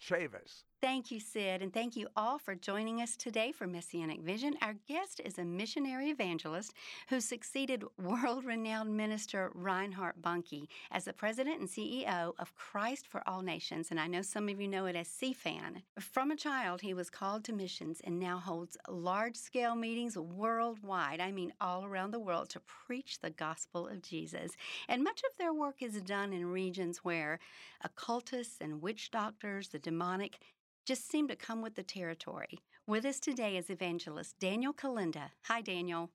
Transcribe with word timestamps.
Chavis. 0.00 0.64
Thank 0.80 1.10
you, 1.10 1.18
Sid, 1.18 1.60
and 1.60 1.74
thank 1.74 1.96
you 1.96 2.06
all 2.14 2.38
for 2.38 2.54
joining 2.54 3.02
us 3.02 3.16
today 3.16 3.50
for 3.50 3.66
Messianic 3.66 4.20
Vision. 4.20 4.54
Our 4.62 4.76
guest 4.86 5.20
is 5.24 5.36
a 5.36 5.44
missionary 5.44 6.10
evangelist 6.10 6.72
who 7.08 7.20
succeeded 7.20 7.82
world 7.98 8.44
renowned 8.44 8.96
minister 8.96 9.50
Reinhard 9.54 10.22
Bonnke 10.22 10.68
as 10.92 11.06
the 11.06 11.12
president 11.12 11.58
and 11.58 11.68
CEO 11.68 12.32
of 12.38 12.54
Christ 12.54 13.08
for 13.08 13.28
All 13.28 13.42
Nations, 13.42 13.88
and 13.90 13.98
I 13.98 14.06
know 14.06 14.22
some 14.22 14.48
of 14.48 14.60
you 14.60 14.68
know 14.68 14.86
it 14.86 14.94
as 14.94 15.08
CFAN. 15.08 15.82
From 15.98 16.30
a 16.30 16.36
child, 16.36 16.80
he 16.80 16.94
was 16.94 17.10
called 17.10 17.42
to 17.44 17.52
missions 17.52 18.00
and 18.04 18.20
now 18.20 18.38
holds 18.38 18.76
large 18.88 19.36
scale 19.36 19.74
meetings 19.74 20.16
worldwide, 20.16 21.20
I 21.20 21.32
mean 21.32 21.52
all 21.60 21.84
around 21.84 22.12
the 22.12 22.20
world, 22.20 22.50
to 22.50 22.60
preach 22.60 23.18
the 23.20 23.30
gospel 23.30 23.88
of 23.88 24.02
Jesus. 24.02 24.52
And 24.88 25.02
much 25.02 25.22
of 25.24 25.36
their 25.38 25.52
work 25.52 25.82
is 25.82 26.00
done 26.02 26.32
in 26.32 26.46
regions 26.46 26.98
where 26.98 27.40
occultists 27.82 28.58
and 28.60 28.80
witch 28.80 29.10
doctors, 29.10 29.68
the 29.68 29.78
demonic, 29.88 30.38
just 30.84 31.10
seem 31.10 31.26
to 31.28 31.34
come 31.34 31.62
with 31.62 31.74
the 31.74 31.82
territory. 31.82 32.58
With 32.86 33.06
us 33.06 33.18
today 33.18 33.56
is 33.56 33.70
evangelist 33.70 34.38
Daniel 34.38 34.74
Kolenda. 34.74 35.30
Hi, 35.44 35.62
Daniel. 35.62 36.10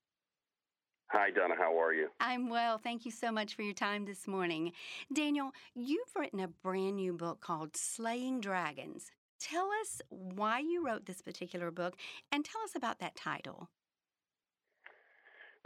Hi, 1.08 1.32
Donna. 1.32 1.56
How 1.58 1.82
are 1.82 1.92
you? 1.92 2.10
I'm 2.20 2.50
well. 2.50 2.78
Thank 2.78 3.04
you 3.04 3.10
so 3.10 3.32
much 3.32 3.56
for 3.56 3.64
your 3.64 3.74
time 3.74 4.06
this 4.06 4.28
morning. 4.28 4.74
Daniel, 5.12 5.54
you've 5.74 6.16
written 6.16 6.40
a 6.40 6.48
brand 6.48 6.98
new 6.98 7.14
book 7.14 7.42
called 7.42 7.76
Slaying 7.76 8.42
Dragons. 8.42 9.10
Tell 9.40 9.70
us 9.82 10.04
why 10.10 10.60
you 10.60 10.86
wrote 10.86 11.08
this 11.08 11.24
particular 11.24 11.72
book 11.72 11.96
and 12.32 12.46
tell 12.46 12.62
us 12.62 12.76
about 12.76 13.00
that 13.00 13.16
title. 13.16 13.70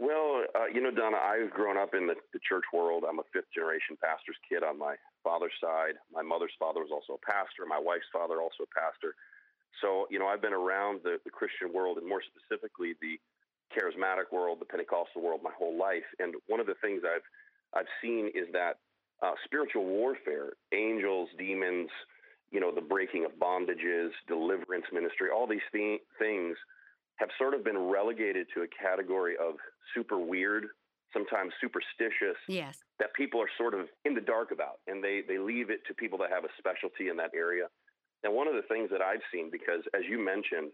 Well, 0.00 0.44
uh, 0.54 0.66
you 0.72 0.80
know, 0.80 0.90
Donna, 0.90 1.18
I've 1.18 1.50
grown 1.50 1.76
up 1.76 1.90
in 1.92 2.06
the, 2.06 2.14
the 2.32 2.40
church 2.48 2.64
world. 2.72 3.04
I'm 3.06 3.18
a 3.18 3.28
fifth 3.34 3.52
generation 3.54 3.98
pastor's 4.02 4.38
kid 4.48 4.62
on 4.62 4.78
my 4.78 4.94
father's 5.22 5.54
side. 5.60 5.94
My 6.12 6.22
mother's 6.22 6.54
father 6.58 6.80
was 6.80 6.90
also 6.92 7.18
a 7.18 7.24
pastor. 7.24 7.66
My 7.68 7.80
wife's 7.80 8.08
father 8.12 8.40
also 8.40 8.64
a 8.64 8.72
pastor. 8.74 9.14
So, 9.80 10.06
you 10.10 10.18
know, 10.18 10.26
I've 10.26 10.42
been 10.42 10.56
around 10.56 11.00
the, 11.04 11.18
the 11.24 11.30
Christian 11.30 11.72
world 11.72 11.98
and 11.98 12.08
more 12.08 12.22
specifically 12.22 12.94
the 13.00 13.20
charismatic 13.70 14.32
world, 14.32 14.58
the 14.60 14.64
Pentecostal 14.64 15.22
world 15.22 15.40
my 15.42 15.52
whole 15.56 15.76
life. 15.76 16.06
And 16.18 16.34
one 16.46 16.60
of 16.60 16.66
the 16.66 16.76
things 16.82 17.02
I've 17.04 17.26
I've 17.74 17.90
seen 18.00 18.30
is 18.34 18.46
that 18.52 18.78
uh, 19.22 19.32
spiritual 19.44 19.84
warfare, 19.84 20.52
angels, 20.72 21.28
demons, 21.38 21.90
you 22.50 22.60
know, 22.60 22.72
the 22.74 22.80
breaking 22.80 23.26
of 23.26 23.32
bondages, 23.32 24.08
deliverance 24.26 24.86
ministry, 24.92 25.28
all 25.34 25.46
these 25.46 25.60
th- 25.70 26.00
things 26.18 26.56
have 27.16 27.28
sort 27.36 27.52
of 27.52 27.64
been 27.64 27.76
relegated 27.76 28.46
to 28.54 28.62
a 28.62 28.66
category 28.68 29.34
of 29.36 29.56
super 29.94 30.18
weird, 30.18 30.66
sometimes 31.12 31.52
superstitious, 31.60 32.36
yes. 32.48 32.78
that 32.98 33.14
people 33.14 33.40
are 33.40 33.50
sort 33.56 33.74
of 33.74 33.86
in 34.04 34.14
the 34.14 34.20
dark 34.20 34.50
about, 34.50 34.80
and 34.86 35.02
they, 35.02 35.22
they 35.26 35.38
leave 35.38 35.70
it 35.70 35.80
to 35.86 35.94
people 35.94 36.18
that 36.18 36.30
have 36.30 36.44
a 36.44 36.52
specialty 36.58 37.08
in 37.08 37.16
that 37.16 37.30
area. 37.34 37.66
And 38.24 38.34
one 38.34 38.48
of 38.48 38.54
the 38.54 38.66
things 38.68 38.90
that 38.90 39.00
I've 39.00 39.22
seen, 39.32 39.50
because 39.50 39.82
as 39.94 40.02
you 40.08 40.18
mentioned, 40.18 40.70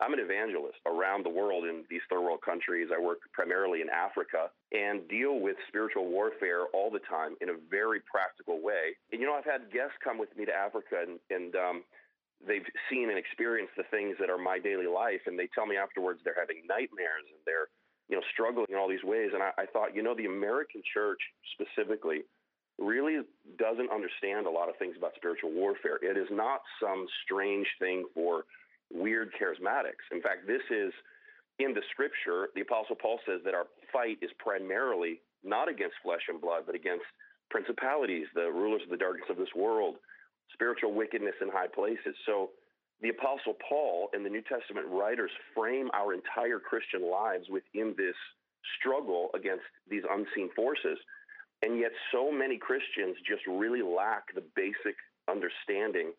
I'm 0.00 0.12
an 0.12 0.18
evangelist 0.18 0.78
around 0.86 1.24
the 1.24 1.30
world 1.30 1.64
in 1.64 1.84
these 1.88 2.02
third 2.10 2.22
world 2.22 2.42
countries. 2.44 2.88
I 2.90 3.00
work 3.00 3.18
primarily 3.32 3.80
in 3.80 3.88
Africa 3.90 4.50
and 4.72 5.06
deal 5.06 5.38
with 5.38 5.56
spiritual 5.68 6.10
warfare 6.10 6.66
all 6.74 6.90
the 6.90 7.02
time 7.08 7.36
in 7.40 7.50
a 7.50 7.54
very 7.70 8.00
practical 8.10 8.60
way. 8.60 8.98
And 9.12 9.20
you 9.20 9.26
know, 9.26 9.34
I've 9.34 9.46
had 9.46 9.70
guests 9.70 9.94
come 10.02 10.18
with 10.18 10.34
me 10.36 10.46
to 10.46 10.52
Africa 10.52 10.98
and, 11.06 11.18
and 11.30 11.54
um, 11.54 11.84
they've 12.46 12.66
seen 12.90 13.08
and 13.08 13.18
experienced 13.18 13.74
the 13.76 13.86
things 13.90 14.16
that 14.18 14.30
are 14.30 14.38
my 14.38 14.58
daily 14.58 14.86
life, 14.86 15.22
and 15.26 15.38
they 15.38 15.48
tell 15.54 15.66
me 15.66 15.76
afterwards 15.76 16.20
they're 16.24 16.38
having 16.38 16.66
nightmares 16.68 17.24
and 17.30 17.40
they're 17.46 17.70
you 18.08 18.16
know 18.16 18.22
struggling 18.32 18.66
in 18.68 18.76
all 18.76 18.88
these 18.88 19.04
ways. 19.04 19.30
And 19.32 19.42
I, 19.42 19.50
I 19.58 19.66
thought, 19.66 19.94
you 19.94 20.02
know, 20.02 20.14
the 20.14 20.26
American 20.26 20.82
church 20.92 21.20
specifically 21.54 22.22
really 22.78 23.22
doesn't 23.58 23.90
understand 23.90 24.46
a 24.46 24.50
lot 24.50 24.68
of 24.68 24.76
things 24.76 24.96
about 24.98 25.14
spiritual 25.16 25.52
warfare. 25.52 25.98
It 26.02 26.18
is 26.18 26.26
not 26.30 26.60
some 26.82 27.06
strange 27.24 27.66
thing 27.78 28.04
for 28.14 28.44
weird 28.92 29.30
charismatics. 29.40 30.02
In 30.10 30.20
fact, 30.20 30.46
this 30.46 30.62
is 30.70 30.92
in 31.58 31.72
the 31.72 31.82
scripture. 31.92 32.48
The 32.54 32.62
Apostle 32.62 32.96
Paul 32.96 33.20
says 33.26 33.40
that 33.44 33.54
our 33.54 33.66
fight 33.92 34.18
is 34.22 34.30
primarily 34.38 35.20
not 35.44 35.68
against 35.68 35.94
flesh 36.02 36.26
and 36.28 36.40
blood, 36.40 36.64
but 36.66 36.74
against 36.74 37.04
principalities, 37.50 38.26
the 38.34 38.50
rulers 38.50 38.82
of 38.82 38.90
the 38.90 38.96
darkness 38.96 39.26
of 39.30 39.36
this 39.36 39.54
world 39.54 39.96
spiritual 40.52 40.92
wickedness 40.92 41.34
in 41.40 41.48
high 41.48 41.66
places. 41.66 42.14
So 42.26 42.50
the 43.00 43.10
Apostle 43.10 43.54
Paul 43.68 44.08
and 44.12 44.24
the 44.24 44.30
New 44.30 44.42
Testament 44.42 44.86
writers 44.88 45.30
frame 45.54 45.90
our 45.92 46.14
entire 46.14 46.58
Christian 46.58 47.10
lives 47.10 47.46
within 47.50 47.94
this 47.96 48.16
struggle 48.78 49.30
against 49.34 49.64
these 49.88 50.02
unseen 50.10 50.50
forces. 50.54 50.98
And 51.62 51.78
yet, 51.78 51.92
so 52.12 52.30
many 52.30 52.58
Christians 52.58 53.16
just 53.26 53.42
really 53.46 53.82
lack 53.82 54.34
the 54.34 54.44
basic 54.54 54.96
understanding 55.30 56.12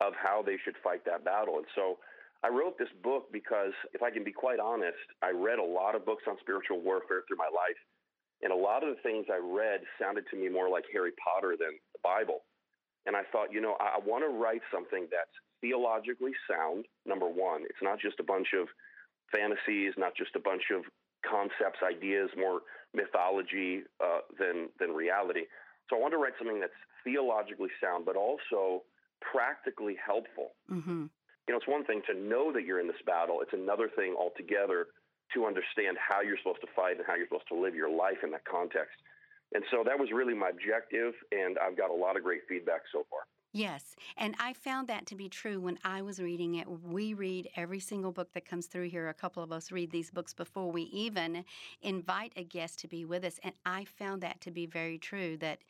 of 0.00 0.12
how 0.16 0.42
they 0.42 0.56
should 0.64 0.76
fight 0.82 1.04
that 1.04 1.24
battle. 1.24 1.56
And 1.56 1.66
so 1.74 1.98
I 2.44 2.48
wrote 2.48 2.78
this 2.78 2.92
book 3.02 3.32
because, 3.32 3.72
if 3.92 4.02
I 4.02 4.10
can 4.10 4.24
be 4.24 4.32
quite 4.32 4.60
honest, 4.60 5.00
I 5.22 5.30
read 5.30 5.58
a 5.58 5.64
lot 5.64 5.94
of 5.94 6.04
books 6.04 6.24
on 6.28 6.36
spiritual 6.40 6.80
warfare 6.80 7.22
through 7.26 7.38
my 7.38 7.50
life. 7.52 7.80
And 8.42 8.52
a 8.52 8.56
lot 8.56 8.84
of 8.84 8.94
the 8.94 9.02
things 9.02 9.26
I 9.32 9.40
read 9.40 9.80
sounded 10.00 10.24
to 10.30 10.36
me 10.36 10.48
more 10.48 10.68
like 10.68 10.84
Harry 10.92 11.12
Potter 11.16 11.56
than 11.58 11.72
the 11.92 12.00
Bible. 12.04 12.44
And 13.06 13.14
I 13.16 13.22
thought, 13.30 13.52
you 13.52 13.60
know, 13.60 13.76
I, 13.80 13.98
want 14.04 14.24
to 14.24 14.30
write 14.30 14.62
something 14.72 15.06
that's 15.10 15.30
theologically 15.60 16.32
sound, 16.50 16.86
number 17.06 17.26
one. 17.26 17.62
It's 17.64 17.82
not 17.82 18.00
just 18.00 18.18
a 18.20 18.26
bunch 18.26 18.48
of 18.52 18.66
fantasies, 19.30 19.94
not 19.96 20.16
just 20.16 20.34
a 20.34 20.40
bunch 20.40 20.74
of 20.74 20.82
concepts, 21.22 21.80
ideas, 21.86 22.30
more 22.36 22.60
mythology 22.94 23.82
uh, 24.02 24.26
than, 24.38 24.68
than 24.78 24.90
reality. 24.90 25.46
So 25.88 25.96
I 25.96 26.00
want 26.00 26.12
to 26.12 26.18
write 26.18 26.34
something 26.38 26.60
that's 26.60 26.76
theologically 27.04 27.70
sound, 27.82 28.04
but 28.04 28.16
also 28.16 28.82
practically 29.22 29.96
helpful. 30.04 30.58
Mm-hmm. 30.70 31.06
You 31.46 31.50
know, 31.54 31.58
it's 31.58 31.68
one 31.68 31.84
thing 31.84 32.02
to 32.10 32.14
know 32.18 32.52
that 32.52 32.66
you're 32.66 32.80
in 32.80 32.88
this 32.88 33.02
battle, 33.06 33.38
it's 33.40 33.54
another 33.54 33.88
thing 33.94 34.16
altogether 34.18 34.90
to 35.34 35.46
understand 35.46 35.96
how 35.98 36.22
you're 36.22 36.38
supposed 36.38 36.60
to 36.62 36.70
fight 36.74 36.98
and 36.98 37.06
how 37.06 37.14
you're 37.14 37.26
supposed 37.26 37.48
to 37.48 37.58
live 37.58 37.74
your 37.74 37.90
life 37.90 38.22
in 38.22 38.30
that 38.30 38.44
context. 38.44 38.94
And 39.54 39.64
so 39.70 39.82
that 39.84 39.98
was 39.98 40.10
really 40.12 40.34
my 40.34 40.50
objective, 40.50 41.14
and 41.32 41.56
I've 41.58 41.76
got 41.76 41.90
a 41.90 41.94
lot 41.94 42.16
of 42.16 42.22
great 42.22 42.42
feedback 42.48 42.82
so 42.92 43.06
far. 43.10 43.20
Yes, 43.52 43.96
and 44.18 44.34
I 44.38 44.52
found 44.52 44.88
that 44.88 45.06
to 45.06 45.14
be 45.14 45.30
true 45.30 45.60
when 45.60 45.78
I 45.82 46.02
was 46.02 46.20
reading 46.20 46.56
it. 46.56 46.68
We 46.68 47.14
read 47.14 47.48
every 47.56 47.80
single 47.80 48.12
book 48.12 48.34
that 48.34 48.44
comes 48.44 48.66
through 48.66 48.90
here. 48.90 49.08
A 49.08 49.14
couple 49.14 49.42
of 49.42 49.50
us 49.50 49.72
read 49.72 49.90
these 49.90 50.10
books 50.10 50.34
before 50.34 50.70
we 50.70 50.82
even 50.82 51.42
invite 51.80 52.34
a 52.36 52.44
guest 52.44 52.78
to 52.80 52.88
be 52.88 53.06
with 53.06 53.24
us, 53.24 53.40
and 53.42 53.54
I 53.64 53.86
found 53.86 54.22
that 54.22 54.42
to 54.42 54.50
be 54.50 54.66
very 54.66 54.98
true. 54.98 55.38
That 55.38 55.60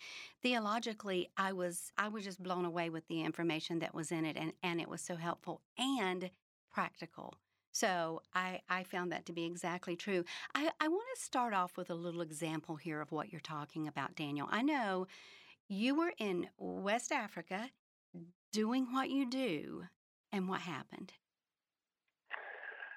theologically, 0.42 1.28
I 1.36 1.52
was 1.52 1.92
I 1.96 2.08
was 2.08 2.24
just 2.24 2.42
blown 2.42 2.64
away 2.64 2.90
with 2.90 3.06
the 3.06 3.22
information 3.22 3.78
that 3.78 3.94
was 3.94 4.10
in 4.10 4.24
it, 4.24 4.36
and 4.36 4.52
and 4.64 4.80
it 4.80 4.88
was 4.88 5.00
so 5.00 5.14
helpful 5.14 5.60
and 5.78 6.30
practical. 6.72 7.34
So 7.76 8.22
I, 8.34 8.62
I 8.70 8.84
found 8.84 9.12
that 9.12 9.26
to 9.26 9.34
be 9.34 9.44
exactly 9.44 9.96
true. 9.96 10.24
I, 10.54 10.70
I 10.80 10.88
want 10.88 11.04
to 11.14 11.22
start 11.22 11.52
off 11.52 11.76
with 11.76 11.90
a 11.90 11.94
little 11.94 12.22
example 12.22 12.76
here 12.76 13.02
of 13.02 13.12
what 13.12 13.30
you're 13.30 13.40
talking 13.42 13.86
about, 13.86 14.16
Daniel. 14.16 14.48
I 14.50 14.62
know 14.62 15.08
you 15.68 15.94
were 15.94 16.14
in 16.16 16.48
West 16.56 17.12
Africa 17.12 17.68
doing 18.50 18.86
what 18.94 19.10
you 19.10 19.28
do, 19.28 19.82
and 20.32 20.48
what 20.48 20.62
happened? 20.62 21.12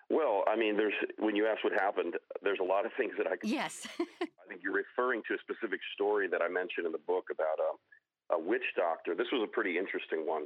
Well, 0.10 0.46
I 0.48 0.56
mean, 0.56 0.78
there's 0.78 0.94
when 1.18 1.36
you 1.36 1.46
ask 1.46 1.62
what 1.62 1.74
happened, 1.74 2.14
there's 2.42 2.60
a 2.62 2.66
lot 2.66 2.86
of 2.86 2.94
things 2.96 3.12
that 3.18 3.28
I 3.28 3.36
can. 3.36 3.50
Yes. 3.50 3.86
I 4.00 4.48
think 4.48 4.62
you're 4.64 4.72
referring 4.72 5.24
to 5.28 5.34
a 5.34 5.38
specific 5.40 5.82
story 5.94 6.30
that 6.30 6.42
I 6.42 6.48
mentioned 6.48 6.86
in 6.86 6.94
the 6.94 7.04
book 7.06 7.26
about 7.30 7.60
a, 7.60 8.36
a 8.36 8.40
witch 8.40 8.64
doctor. 8.78 9.14
This 9.14 9.28
was 9.34 9.44
a 9.44 9.52
pretty 9.52 9.78
interesting 9.78 10.26
one 10.26 10.46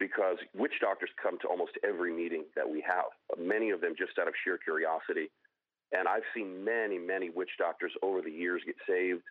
because 0.00 0.38
witch 0.54 0.72
doctors 0.80 1.10
come 1.22 1.38
to 1.40 1.46
almost 1.46 1.72
every 1.86 2.12
meeting 2.12 2.44
that 2.56 2.68
we 2.68 2.82
have, 2.82 3.12
many 3.38 3.70
of 3.70 3.80
them 3.80 3.94
just 3.96 4.18
out 4.18 4.26
of 4.26 4.34
sheer 4.42 4.58
curiosity. 4.58 5.30
And 5.92 6.08
I've 6.08 6.26
seen 6.34 6.64
many, 6.64 6.98
many 6.98 7.30
witch 7.30 7.50
doctors 7.58 7.92
over 8.02 8.22
the 8.22 8.30
years 8.30 8.62
get 8.64 8.76
saved. 8.88 9.22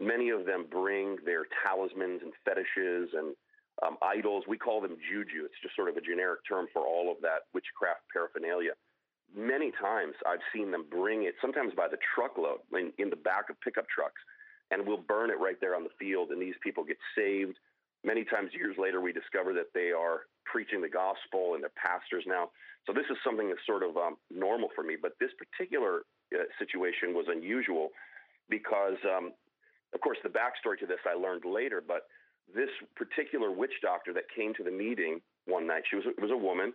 Many 0.00 0.30
of 0.30 0.44
them 0.44 0.66
bring 0.70 1.16
their 1.24 1.46
talismans 1.64 2.20
and 2.22 2.32
fetishes 2.44 3.14
and 3.14 3.34
um, 3.86 3.96
idols. 4.02 4.44
We 4.48 4.58
call 4.58 4.80
them 4.80 4.96
juju. 5.10 5.44
It's 5.44 5.60
just 5.62 5.76
sort 5.76 5.88
of 5.88 5.96
a 5.96 6.00
generic 6.00 6.40
term 6.48 6.66
for 6.72 6.82
all 6.82 7.10
of 7.12 7.18
that 7.22 7.46
witchcraft 7.54 8.02
paraphernalia. 8.12 8.72
Many 9.36 9.70
times 9.80 10.14
I've 10.26 10.42
seen 10.52 10.70
them 10.70 10.86
bring 10.90 11.24
it, 11.24 11.34
sometimes 11.40 11.74
by 11.76 11.86
the 11.86 11.98
truckload, 12.14 12.60
in, 12.72 12.92
in 12.98 13.10
the 13.10 13.20
back 13.20 13.50
of 13.50 13.60
pickup 13.60 13.86
trucks, 13.88 14.20
and 14.70 14.86
we'll 14.86 15.04
burn 15.04 15.30
it 15.30 15.38
right 15.38 15.60
there 15.60 15.76
on 15.76 15.84
the 15.84 15.92
field, 16.00 16.30
and 16.30 16.40
these 16.40 16.56
people 16.64 16.82
get 16.82 16.96
saved 17.14 17.58
Many 18.04 18.24
times, 18.24 18.50
years 18.54 18.76
later, 18.78 19.00
we 19.00 19.12
discover 19.12 19.52
that 19.54 19.74
they 19.74 19.90
are 19.90 20.30
preaching 20.44 20.80
the 20.80 20.88
gospel 20.88 21.54
and 21.54 21.62
they're 21.62 21.74
pastors 21.76 22.24
now. 22.26 22.50
So 22.86 22.92
this 22.92 23.04
is 23.10 23.18
something 23.24 23.48
that's 23.48 23.64
sort 23.66 23.82
of 23.82 23.96
um, 23.96 24.16
normal 24.30 24.68
for 24.74 24.84
me. 24.84 24.96
But 25.00 25.12
this 25.20 25.30
particular 25.36 26.06
uh, 26.32 26.46
situation 26.58 27.12
was 27.12 27.26
unusual 27.28 27.90
because, 28.48 28.96
um, 29.04 29.32
of 29.94 30.00
course, 30.00 30.18
the 30.22 30.30
backstory 30.30 30.78
to 30.80 30.86
this 30.86 31.02
I 31.04 31.18
learned 31.18 31.44
later. 31.44 31.82
But 31.86 32.06
this 32.54 32.70
particular 32.96 33.50
witch 33.50 33.74
doctor 33.82 34.14
that 34.14 34.24
came 34.34 34.54
to 34.54 34.64
the 34.64 34.70
meeting 34.70 35.20
one 35.46 35.66
night, 35.66 35.82
she 35.90 35.96
was 35.96 36.06
it 36.06 36.22
was 36.22 36.30
a 36.30 36.36
woman, 36.36 36.72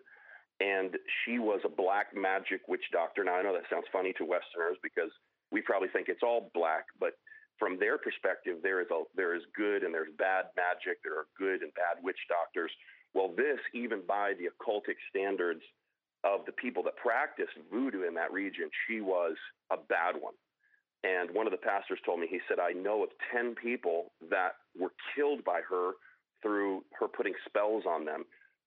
and 0.59 0.97
she 1.23 1.39
was 1.39 1.61
a 1.65 1.69
black 1.69 2.13
magic 2.13 2.61
witch 2.67 2.85
doctor. 2.91 3.23
Now 3.23 3.35
I 3.35 3.41
know 3.41 3.53
that 3.53 3.69
sounds 3.69 3.85
funny 3.91 4.13
to 4.17 4.25
Westerners 4.25 4.77
because 4.83 5.09
we 5.51 5.61
probably 5.61 5.89
think 5.89 6.09
it's 6.09 6.23
all 6.23 6.51
black, 6.53 6.85
but 6.99 7.13
from 7.59 7.77
their 7.79 7.97
perspective, 7.97 8.57
there 8.63 8.81
is 8.81 8.87
a 8.91 9.03
there 9.15 9.35
is 9.35 9.43
good 9.55 9.83
and 9.83 9.93
there's 9.93 10.11
bad 10.17 10.45
magic. 10.55 11.01
There 11.03 11.17
are 11.17 11.27
good 11.37 11.61
and 11.61 11.73
bad 11.73 12.03
witch 12.03 12.19
doctors. 12.27 12.71
Well, 13.13 13.29
this 13.35 13.59
even 13.73 14.01
by 14.07 14.33
the 14.37 14.49
occultic 14.49 14.97
standards 15.09 15.61
of 16.23 16.45
the 16.45 16.51
people 16.53 16.83
that 16.83 16.95
practiced 16.97 17.53
voodoo 17.71 18.07
in 18.07 18.13
that 18.15 18.31
region, 18.31 18.69
she 18.87 19.01
was 19.01 19.35
a 19.71 19.77
bad 19.77 20.15
one. 20.19 20.33
And 21.03 21.29
one 21.31 21.45
of 21.45 21.51
the 21.51 21.57
pastors 21.57 21.99
told 22.05 22.21
me, 22.21 22.27
he 22.29 22.39
said, 22.47 22.59
I 22.59 22.71
know 22.71 23.03
of 23.03 23.09
10 23.33 23.55
people 23.55 24.13
that 24.29 24.55
were 24.79 24.93
killed 25.15 25.43
by 25.43 25.59
her 25.69 25.91
through 26.41 26.83
her 26.99 27.07
putting 27.07 27.33
spells 27.45 27.83
on 27.85 28.05
them. 28.05 28.23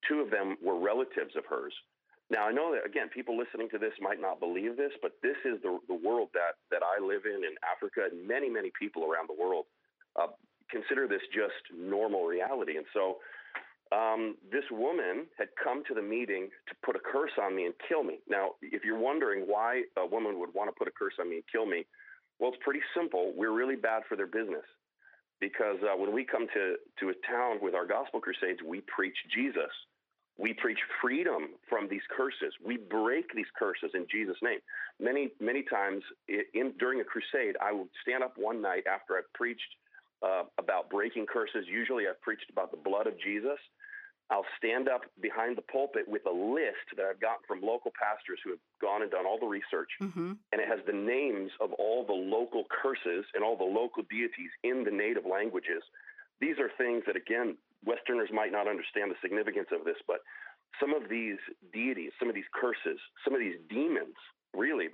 Two 0.07 0.21
of 0.21 0.31
them 0.31 0.57
were 0.63 0.79
relatives 0.79 1.35
of 1.35 1.45
hers. 1.49 1.73
Now, 2.29 2.49
I 2.49 2.53
know 2.53 2.75
that, 2.75 2.85
again, 2.85 3.09
people 3.09 3.39
listening 3.39 3.69
to 3.71 3.79
this 3.79 3.93
might 4.01 4.21
not 4.21 4.41
believe 4.41 4.77
this, 4.77 4.91
but 5.01 5.13
this 5.23 5.37
is 5.45 5.63
the, 5.63 5.79
the 5.87 5.95
world 5.95 6.31
that, 6.35 6.59
that 6.73 6.83
I 6.83 6.99
live 7.01 7.23
in 7.25 7.45
in 7.45 7.55
Africa, 7.63 8.09
and 8.11 8.27
many, 8.27 8.51
many 8.51 8.73
people 8.79 9.05
around 9.05 9.29
the 9.29 9.41
world 9.41 9.67
uh, 10.21 10.27
consider 10.69 11.07
this 11.07 11.23
just 11.33 11.55
normal 11.71 12.27
reality. 12.27 12.77
And 12.77 12.87
so 12.93 13.19
um, 13.95 14.35
this 14.51 14.65
woman 14.73 15.27
had 15.39 15.49
come 15.63 15.85
to 15.87 15.95
the 15.95 16.03
meeting 16.03 16.49
to 16.69 16.75
put 16.85 16.97
a 16.97 16.99
curse 16.99 17.31
on 17.41 17.55
me 17.55 17.67
and 17.67 17.75
kill 17.89 18.03
me. 18.03 18.19
Now, 18.29 18.59
if 18.61 18.85
you're 18.85 18.99
wondering 18.99 19.47
why 19.47 19.83
a 19.97 20.07
woman 20.07 20.41
would 20.41 20.51
want 20.53 20.69
to 20.69 20.75
put 20.77 20.89
a 20.89 20.95
curse 20.99 21.15
on 21.21 21.31
me 21.31 21.37
and 21.37 21.45
kill 21.51 21.67
me, 21.67 21.87
well, 22.41 22.51
it's 22.51 22.63
pretty 22.63 22.83
simple. 22.97 23.33
We're 23.37 23.55
really 23.55 23.77
bad 23.77 24.03
for 24.09 24.17
their 24.17 24.27
business 24.27 24.67
because 25.41 25.77
uh, 25.83 25.97
when 25.97 26.13
we 26.13 26.25
come 26.25 26.47
to, 26.55 26.75
to 27.01 27.09
a 27.11 27.15
town 27.31 27.59
with 27.63 27.75
our 27.75 27.87
gospel 27.87 28.21
crusades, 28.21 28.61
we 28.67 28.83
preach 28.91 29.17
Jesus. 29.35 29.71
We 30.39 30.53
preach 30.53 30.79
freedom 31.01 31.49
from 31.69 31.89
these 31.89 32.03
curses. 32.15 32.53
We 32.65 32.77
break 32.77 33.35
these 33.35 33.51
curses 33.59 33.91
in 33.95 34.07
Jesus' 34.11 34.37
name. 34.43 34.59
Many, 35.01 35.31
many 35.41 35.63
times 35.63 36.03
in, 36.29 36.75
during 36.79 37.01
a 37.01 37.05
crusade, 37.05 37.57
I 37.63 37.73
would 37.73 37.89
stand 38.03 38.23
up 38.23 38.35
one 38.37 38.61
night 38.61 38.85
after 38.87 39.17
I've 39.17 39.33
preached 39.33 39.73
uh, 40.23 40.45
about 40.59 40.91
breaking 40.91 41.27
curses. 41.27 41.65
Usually, 41.67 42.05
I've 42.07 42.21
preached 42.21 42.51
about 42.51 42.71
the 42.71 42.77
blood 42.77 43.07
of 43.07 43.15
Jesus. 43.19 43.59
I'll 44.29 44.45
stand 44.59 44.89
up 44.89 45.03
behind 45.23 45.57
the 45.57 45.63
pulpit 45.63 46.03
with 46.09 46.27
a 46.27 46.33
list 46.33 46.85
that 46.97 47.07
I've 47.07 47.21
gotten 47.21 47.47
from 47.47 47.61
local 47.63 47.93
pastors 47.95 48.41
who 48.43 48.51
have 48.51 48.59
gone 48.83 49.03
and 49.03 49.11
done 49.11 49.25
all 49.25 49.39
the 49.39 49.47
research, 49.47 49.89
mm-hmm. 50.03 50.33
and 50.51 50.61
it 50.61 50.67
has 50.69 50.81
the 50.85 50.93
names 50.93 51.53
of 51.61 51.73
all 51.75 52.05
the 52.05 52.13
local 52.13 52.65
curses 52.69 53.25
and 53.35 53.45
all 53.45 53.57
the 53.57 53.65
local 53.65 54.03
deities 54.11 54.51
in 54.65 54.83
the 54.83 54.91
native 54.91 55.25
languages. 55.25 55.83
These 56.41 56.59
are 56.59 56.71
things 56.77 57.05
that, 57.07 57.15
again, 57.15 57.57
Westerners 57.87 58.31
might 58.33 58.53
not 58.53 58.69
understand 58.69 59.11
the 59.11 59.17
significance 59.23 59.69
of 59.73 59.85
this, 59.85 59.97
but 60.07 60.21
some 60.81 60.93
of 60.93 61.09
these 61.09 61.39
deities, 61.73 62.11
some 62.19 62.29
of 62.29 62.35
these 62.35 62.51
curses, 62.53 62.99
some 63.25 63.33
of 63.33 63.41
these 63.41 63.57
demons, 63.71 64.15
really, 64.53 64.89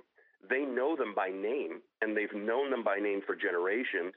they 0.49 0.61
know 0.61 0.95
them 0.95 1.13
by 1.15 1.29
name, 1.29 1.81
and 2.01 2.15
they've 2.15 2.33
known 2.33 2.69
them 2.69 2.83
by 2.83 2.97
name 2.99 3.21
for 3.25 3.35
generations. 3.35 4.13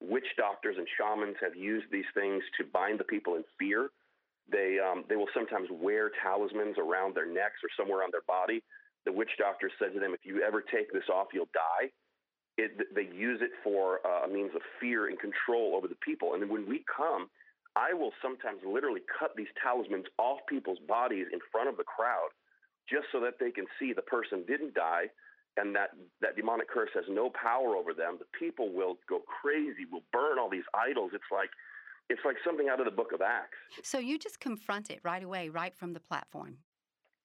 Witch 0.00 0.26
doctors 0.36 0.76
and 0.78 0.86
shamans 0.98 1.36
have 1.40 1.54
used 1.56 1.86
these 1.90 2.08
things 2.14 2.42
to 2.58 2.64
bind 2.72 2.98
the 2.98 3.04
people 3.04 3.36
in 3.36 3.44
fear. 3.58 3.90
They 4.50 4.78
um, 4.82 5.04
they 5.08 5.16
will 5.16 5.30
sometimes 5.32 5.68
wear 5.70 6.10
talismans 6.22 6.76
around 6.76 7.14
their 7.14 7.26
necks 7.26 7.62
or 7.62 7.70
somewhere 7.76 8.02
on 8.02 8.10
their 8.10 8.26
body. 8.26 8.62
The 9.06 9.12
witch 9.12 9.30
doctor 9.38 9.70
said 9.78 9.94
to 9.94 10.00
them, 10.00 10.12
"If 10.12 10.24
you 10.24 10.42
ever 10.42 10.60
take 10.60 10.92
this 10.92 11.08
off, 11.12 11.28
you'll 11.32 11.52
die." 11.54 11.90
It, 12.58 12.94
they 12.94 13.08
use 13.16 13.40
it 13.40 13.52
for 13.64 14.00
uh, 14.04 14.26
a 14.26 14.28
means 14.28 14.50
of 14.54 14.60
fear 14.78 15.06
and 15.08 15.18
control 15.18 15.74
over 15.74 15.88
the 15.88 15.96
people. 16.04 16.34
And 16.34 16.42
then 16.42 16.50
when 16.50 16.68
we 16.68 16.84
come, 16.84 17.30
I 17.76 17.94
will 17.94 18.12
sometimes 18.20 18.60
literally 18.66 19.00
cut 19.18 19.32
these 19.36 19.50
talismans 19.62 20.06
off 20.18 20.40
people's 20.48 20.78
bodies 20.86 21.26
in 21.32 21.40
front 21.50 21.68
of 21.68 21.76
the 21.76 21.84
crowd 21.84 22.28
just 22.88 23.06
so 23.12 23.20
that 23.20 23.38
they 23.40 23.50
can 23.50 23.64
see 23.78 23.92
the 23.92 24.02
person 24.02 24.44
didn't 24.46 24.74
die 24.74 25.08
and 25.56 25.74
that, 25.76 25.90
that 26.20 26.36
demonic 26.36 26.68
curse 26.68 26.90
has 26.94 27.04
no 27.08 27.30
power 27.30 27.76
over 27.76 27.92
them. 27.92 28.16
The 28.18 28.28
people 28.38 28.72
will 28.72 28.96
go 29.08 29.20
crazy, 29.20 29.84
will 29.90 30.04
burn 30.12 30.38
all 30.38 30.48
these 30.48 30.68
idols. 30.74 31.10
It's 31.14 31.28
like 31.30 31.50
it's 32.08 32.20
like 32.24 32.36
something 32.44 32.68
out 32.68 32.80
of 32.80 32.84
the 32.84 32.92
book 32.92 33.12
of 33.12 33.22
Acts. 33.22 33.56
So 33.82 33.98
you 33.98 34.18
just 34.18 34.40
confront 34.40 34.90
it 34.90 35.00
right 35.02 35.22
away, 35.22 35.48
right 35.48 35.74
from 35.76 35.92
the 35.92 36.00
platform. 36.00 36.58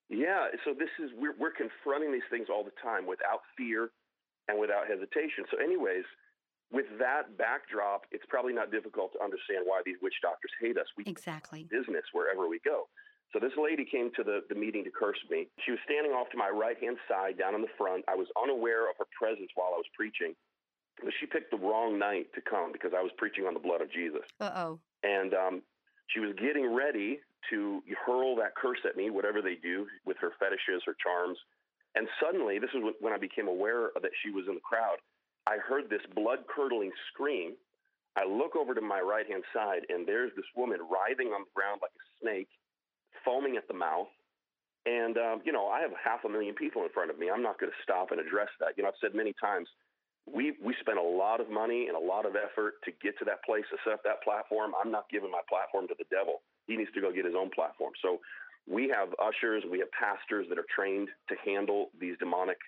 Yeah, 0.08 0.48
so 0.64 0.72
this 0.72 0.88
is 1.02 1.10
we're 1.16 1.36
we're 1.38 1.52
confronting 1.52 2.12
these 2.12 2.28
things 2.30 2.48
all 2.48 2.64
the 2.64 2.76
time 2.82 3.06
without 3.06 3.40
fear 3.56 3.90
and 4.48 4.58
without 4.58 4.88
hesitation. 4.88 5.44
So 5.50 5.58
anyways, 5.58 6.04
with 6.70 6.86
that 6.98 7.36
backdrop, 7.38 8.04
it's 8.12 8.24
probably 8.28 8.52
not 8.52 8.70
difficult 8.70 9.12
to 9.16 9.20
understand 9.24 9.64
why 9.64 9.80
these 9.84 9.96
witch 10.02 10.20
doctors 10.20 10.52
hate 10.60 10.76
us. 10.76 10.86
We 10.96 11.04
exactly 11.06 11.64
business 11.64 12.04
wherever 12.12 12.48
we 12.48 12.60
go. 12.64 12.88
So 13.32 13.38
this 13.38 13.52
lady 13.60 13.84
came 13.84 14.10
to 14.16 14.24
the, 14.24 14.40
the 14.48 14.54
meeting 14.54 14.84
to 14.84 14.90
curse 14.90 15.20
me. 15.30 15.48
She 15.64 15.70
was 15.72 15.80
standing 15.84 16.12
off 16.12 16.30
to 16.32 16.38
my 16.38 16.48
right 16.48 16.80
hand 16.80 16.96
side 17.08 17.36
down 17.36 17.54
in 17.54 17.60
the 17.60 17.72
front. 17.76 18.04
I 18.08 18.16
was 18.16 18.26
unaware 18.40 18.88
of 18.88 18.96
her 18.98 19.08
presence 19.12 19.52
while 19.54 19.72
I 19.76 19.76
was 19.76 19.88
preaching. 19.92 20.32
But 21.02 21.12
she 21.20 21.26
picked 21.26 21.50
the 21.50 21.60
wrong 21.60 21.98
night 21.98 22.32
to 22.34 22.40
come 22.40 22.72
because 22.72 22.92
I 22.96 23.02
was 23.02 23.12
preaching 23.18 23.44
on 23.44 23.54
the 23.54 23.60
blood 23.60 23.80
of 23.80 23.92
Jesus. 23.92 24.24
Uh 24.40 24.50
oh. 24.56 24.80
And 25.04 25.32
um, 25.34 25.62
she 26.08 26.20
was 26.20 26.34
getting 26.40 26.74
ready 26.74 27.20
to 27.50 27.80
hurl 28.04 28.34
that 28.36 28.56
curse 28.56 28.80
at 28.88 28.96
me, 28.96 29.10
whatever 29.10 29.40
they 29.40 29.54
do 29.54 29.86
with 30.04 30.16
her 30.20 30.32
fetishes, 30.40 30.82
her 30.84 30.96
charms. 31.00 31.38
And 31.94 32.08
suddenly, 32.20 32.58
this 32.58 32.70
is 32.74 32.82
when 33.00 33.12
I 33.12 33.18
became 33.18 33.48
aware 33.48 33.90
that 33.94 34.10
she 34.22 34.30
was 34.30 34.44
in 34.48 34.54
the 34.54 34.64
crowd. 34.64 34.98
I 35.48 35.56
heard 35.56 35.88
this 35.88 36.04
blood 36.14 36.40
curdling 36.54 36.92
scream. 37.12 37.56
I 38.16 38.28
look 38.28 38.54
over 38.54 38.74
to 38.74 38.82
my 38.82 39.00
right 39.00 39.26
hand 39.26 39.44
side, 39.54 39.88
and 39.88 40.06
there's 40.06 40.32
this 40.36 40.44
woman 40.54 40.78
writhing 40.84 41.28
on 41.32 41.48
the 41.48 41.52
ground 41.56 41.80
like 41.80 41.96
a 41.96 42.04
snake, 42.20 42.48
foaming 43.24 43.56
at 43.56 43.66
the 43.66 43.74
mouth. 43.74 44.12
And, 44.84 45.16
um, 45.16 45.40
you 45.44 45.52
know, 45.52 45.68
I 45.68 45.80
have 45.80 45.92
half 45.96 46.24
a 46.24 46.28
million 46.28 46.54
people 46.54 46.82
in 46.82 46.90
front 46.92 47.10
of 47.10 47.18
me. 47.18 47.30
I'm 47.30 47.42
not 47.42 47.58
going 47.58 47.72
to 47.72 47.82
stop 47.82 48.12
and 48.12 48.20
address 48.20 48.52
that. 48.60 48.76
You 48.76 48.82
know, 48.82 48.90
I've 48.90 49.00
said 49.00 49.14
many 49.14 49.32
times, 49.40 49.68
we, 50.28 50.52
we 50.60 50.74
spent 50.80 50.98
a 50.98 51.02
lot 51.02 51.40
of 51.40 51.48
money 51.48 51.88
and 51.88 51.96
a 51.96 52.00
lot 52.00 52.26
of 52.26 52.36
effort 52.36 52.84
to 52.84 52.92
get 53.00 53.18
to 53.18 53.24
that 53.24 53.40
place 53.44 53.64
to 53.72 53.78
set 53.84 53.94
up 53.94 54.04
that 54.04 54.20
platform. 54.22 54.72
I'm 54.76 54.92
not 54.92 55.08
giving 55.08 55.30
my 55.30 55.40
platform 55.48 55.88
to 55.88 55.96
the 55.96 56.04
devil. 56.12 56.44
He 56.66 56.76
needs 56.76 56.92
to 56.92 57.00
go 57.00 57.08
get 57.12 57.24
his 57.24 57.34
own 57.34 57.48
platform. 57.48 57.92
So 58.04 58.20
we 58.68 58.92
have 58.92 59.08
ushers, 59.16 59.64
we 59.64 59.78
have 59.80 59.88
pastors 59.96 60.44
that 60.50 60.58
are 60.58 60.68
trained 60.68 61.08
to 61.32 61.34
handle 61.44 61.88
these 61.96 62.16
demonic 62.20 62.60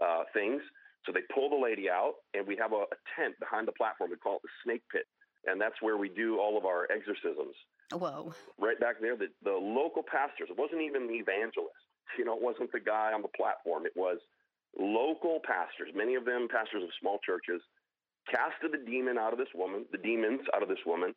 uh, 0.00 0.24
things. 0.32 0.62
So 1.04 1.12
they 1.12 1.22
pull 1.34 1.50
the 1.50 1.56
lady 1.56 1.90
out, 1.90 2.14
and 2.34 2.46
we 2.46 2.56
have 2.56 2.72
a, 2.72 2.86
a 2.86 2.98
tent 3.16 3.34
behind 3.40 3.66
the 3.66 3.72
platform. 3.72 4.10
We 4.10 4.16
call 4.16 4.36
it 4.36 4.42
the 4.42 4.54
snake 4.64 4.82
pit, 4.90 5.06
and 5.46 5.60
that's 5.60 5.80
where 5.80 5.96
we 5.96 6.08
do 6.08 6.38
all 6.38 6.56
of 6.56 6.64
our 6.64 6.86
exorcisms. 6.90 7.54
Whoa! 7.92 8.32
Right 8.58 8.78
back 8.78 9.00
there, 9.00 9.16
the, 9.16 9.28
the 9.42 9.52
local 9.58 10.02
pastors. 10.02 10.48
It 10.50 10.58
wasn't 10.58 10.82
even 10.82 11.06
the 11.06 11.18
evangelist. 11.18 11.76
You 12.18 12.26
know, 12.26 12.36
it 12.36 12.42
wasn't 12.42 12.70
the 12.72 12.80
guy 12.80 13.12
on 13.14 13.22
the 13.22 13.32
platform. 13.32 13.86
It 13.86 13.96
was 13.96 14.18
local 14.78 15.40
pastors. 15.48 15.88
Many 15.96 16.14
of 16.14 16.26
them 16.26 16.46
pastors 16.46 16.84
of 16.84 16.90
small 17.00 17.18
churches 17.24 17.62
casted 18.28 18.72
the 18.72 18.84
demon 18.84 19.16
out 19.16 19.32
of 19.32 19.38
this 19.38 19.48
woman, 19.54 19.86
the 19.92 19.96
demons 19.96 20.42
out 20.54 20.62
of 20.62 20.68
this 20.68 20.84
woman. 20.84 21.14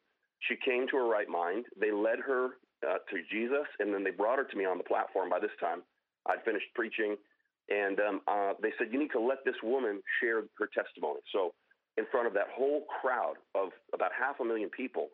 She 0.48 0.56
came 0.56 0.88
to 0.88 0.96
her 0.98 1.08
right 1.08 1.28
mind. 1.28 1.66
They 1.76 1.92
led 1.92 2.20
her 2.20 2.58
uh, 2.80 3.04
to 3.12 3.18
Jesus, 3.32 3.68
and 3.80 3.94
then 3.94 4.04
they 4.04 4.12
brought 4.12 4.40
her 4.40 4.46
to 4.46 4.58
me 4.58 4.64
on 4.64 4.78
the 4.78 4.88
platform. 4.88 5.30
By 5.30 5.40
this 5.40 5.56
time, 5.60 5.84
I'd 6.28 6.44
finished 6.44 6.72
preaching 6.76 7.18
and 7.70 8.00
um, 8.00 8.22
uh, 8.28 8.54
they 8.62 8.72
said, 8.78 8.88
You 8.92 9.00
need 9.00 9.12
to 9.14 9.20
let 9.20 9.44
this 9.46 9.56
woman 9.64 10.02
share 10.22 10.44
her 10.60 10.70
testimony. 10.74 11.22
So, 11.34 11.54
in 11.98 12.06
front 12.12 12.28
of 12.28 12.34
that 12.34 12.48
whole 12.54 12.86
crowd 13.02 13.36
of 13.56 13.70
about 13.94 14.12
half 14.12 14.40
a 14.40 14.46
million 14.46 14.70
people, 14.70 15.08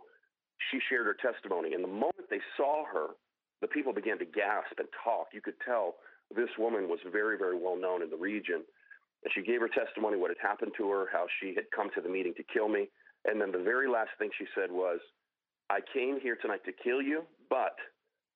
she 0.69 0.79
shared 0.89 1.05
her 1.05 1.15
testimony. 1.15 1.73
And 1.73 1.83
the 1.83 1.87
moment 1.87 2.27
they 2.29 2.41
saw 2.57 2.83
her, 2.85 3.13
the 3.61 3.67
people 3.67 3.93
began 3.93 4.17
to 4.19 4.25
gasp 4.25 4.73
and 4.79 4.87
talk. 5.03 5.27
You 5.33 5.41
could 5.41 5.59
tell 5.63 5.95
this 6.35 6.49
woman 6.57 6.89
was 6.89 6.99
very, 7.11 7.37
very 7.37 7.57
well 7.57 7.77
known 7.77 8.01
in 8.01 8.09
the 8.09 8.17
region. 8.17 8.63
And 9.23 9.31
she 9.33 9.43
gave 9.43 9.61
her 9.61 9.69
testimony, 9.69 10.17
what 10.17 10.31
had 10.31 10.41
happened 10.41 10.71
to 10.77 10.89
her, 10.89 11.05
how 11.11 11.27
she 11.39 11.53
had 11.53 11.65
come 11.75 11.89
to 11.93 12.01
the 12.01 12.09
meeting 12.09 12.33
to 12.37 12.43
kill 12.51 12.67
me. 12.67 12.89
And 13.25 13.39
then 13.39 13.51
the 13.51 13.61
very 13.61 13.87
last 13.87 14.09
thing 14.17 14.29
she 14.37 14.45
said 14.55 14.71
was, 14.71 14.99
I 15.69 15.79
came 15.93 16.19
here 16.19 16.35
tonight 16.41 16.65
to 16.65 16.73
kill 16.73 17.01
you, 17.01 17.23
but 17.49 17.77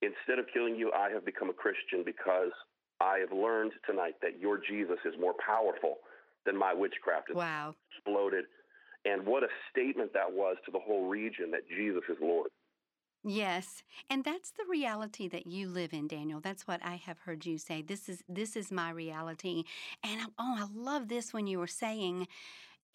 instead 0.02 0.38
of 0.38 0.46
killing 0.54 0.76
you, 0.76 0.92
I 0.94 1.10
have 1.10 1.26
become 1.26 1.50
a 1.50 1.58
Christian 1.58 2.04
because 2.06 2.54
I 3.00 3.20
have 3.20 3.32
learned 3.32 3.74
tonight 3.86 4.16
that 4.22 4.40
your 4.40 4.58
Jesus 4.58 4.98
is 5.06 5.14
more 5.20 5.34
powerful 5.46 5.98
than 6.46 6.58
my 6.58 6.74
witchcraft. 6.74 7.34
wow. 7.34 7.76
Exploded. 7.98 8.46
And 9.06 9.26
what 9.26 9.44
a 9.44 9.48
statement 9.72 10.14
that 10.14 10.32
was 10.32 10.58
to 10.66 10.72
the 10.72 10.80
whole 10.80 11.08
region 11.08 11.52
that 11.52 11.68
Jesus 11.70 12.04
is 12.10 12.18
Lord. 12.22 12.50
Yes, 13.28 13.82
and 14.08 14.24
that's 14.24 14.52
the 14.52 14.66
reality 14.70 15.28
that 15.30 15.48
you 15.48 15.68
live 15.68 15.94
in, 15.94 16.08
Daniel. 16.08 16.40
That's 16.40 16.68
what 16.68 16.80
I 16.86 16.96
have 17.08 17.18
heard 17.18 17.44
you 17.44 17.58
say. 17.58 17.82
This 17.82 18.08
is 18.08 18.24
this 18.30 18.56
is 18.56 18.72
my 18.72 18.92
reality. 18.92 19.64
And 20.04 20.22
oh, 20.38 20.56
I 20.60 20.68
love 20.72 21.08
this 21.08 21.34
when 21.34 21.48
you 21.48 21.58
were 21.58 21.66
saying 21.66 22.28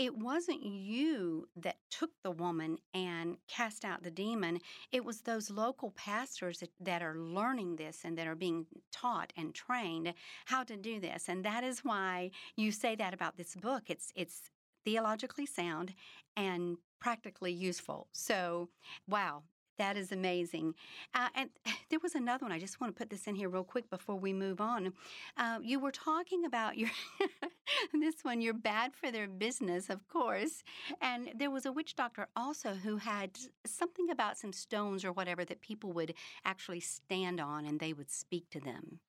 it 0.00 0.16
wasn't 0.16 0.64
you 0.64 1.46
that 1.56 1.76
took 1.90 2.10
the 2.22 2.30
woman 2.30 2.78
and 2.94 3.36
cast 3.46 3.84
out 3.84 4.02
the 4.02 4.10
demon. 4.10 4.58
It 4.92 5.04
was 5.04 5.20
those 5.20 5.50
local 5.50 5.90
pastors 5.90 6.64
that, 6.80 7.02
are 7.02 7.16
learning 7.16 7.76
this 7.76 8.00
and 8.02 8.16
that 8.16 8.26
are 8.26 8.34
being 8.34 8.64
taught 8.90 9.30
and 9.36 9.54
trained 9.54 10.14
how 10.46 10.64
to 10.64 10.78
do 10.78 11.00
this. 11.00 11.28
And 11.28 11.44
that 11.44 11.64
is 11.64 11.84
why 11.84 12.30
you 12.56 12.72
say 12.72 12.96
that 12.96 13.12
about 13.12 13.36
this 13.36 13.54
book. 13.54 13.84
It's 13.88 14.10
it's 14.16 14.50
theologically 14.86 15.44
sound 15.44 15.92
and 16.34 16.78
practically 16.98 17.52
useful. 17.52 18.08
So, 18.12 18.70
wow, 19.06 19.42
that 19.80 19.96
is 19.96 20.12
amazing. 20.12 20.74
Uh, 21.14 21.28
and 21.34 21.50
there 21.90 21.98
was 22.02 22.14
another 22.14 22.44
one. 22.44 22.52
I 22.52 22.58
just 22.58 22.80
want 22.80 22.94
to 22.94 22.98
put 22.98 23.10
this 23.10 23.26
in 23.26 23.34
here 23.34 23.48
real 23.48 23.64
quick 23.64 23.88
before 23.90 24.16
we 24.16 24.32
move 24.32 24.60
on. 24.60 24.92
Uh, 25.36 25.58
you 25.62 25.80
were 25.80 25.90
talking 25.90 26.44
about 26.44 26.76
your 26.76 26.90
this 27.94 28.16
one. 28.22 28.40
You're 28.42 28.54
bad 28.54 28.94
for 28.94 29.10
their 29.10 29.26
business, 29.26 29.88
of 29.88 30.06
course. 30.06 30.62
And 31.00 31.30
there 31.34 31.50
was 31.50 31.64
a 31.64 31.72
witch 31.72 31.96
doctor 31.96 32.28
also 32.36 32.74
who 32.74 32.98
had 32.98 33.38
something 33.66 34.10
about 34.10 34.36
some 34.36 34.52
stones 34.52 35.04
or 35.04 35.12
whatever 35.12 35.44
that 35.46 35.62
people 35.62 35.92
would 35.92 36.14
actually 36.44 36.80
stand 36.80 37.40
on, 37.40 37.64
and 37.64 37.80
they 37.80 37.94
would 37.94 38.10
speak 38.10 38.50
to 38.50 38.60
them. 38.60 39.00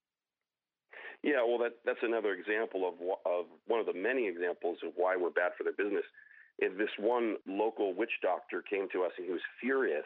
Yeah, 1.22 1.44
well, 1.46 1.60
that 1.60 1.74
that's 1.86 2.02
another 2.02 2.32
example 2.32 2.88
of 2.88 2.96
of 3.26 3.46
one 3.68 3.82
of 3.82 3.86
the 3.86 3.94
many 3.94 4.28
examples 4.28 4.78
of 4.86 4.94
why 4.96 5.18
we're 5.18 5.30
bad 5.30 5.52
for 5.58 5.66
their 5.66 5.74
business. 5.74 6.06
Is 6.60 6.72
this 6.78 6.90
one 6.98 7.36
local 7.46 7.94
witch 7.94 8.22
doctor 8.22 8.62
came 8.62 8.88
to 8.94 9.04
us 9.04 9.12
and 9.18 9.26
he 9.26 9.32
was 9.32 9.42
furious 9.60 10.06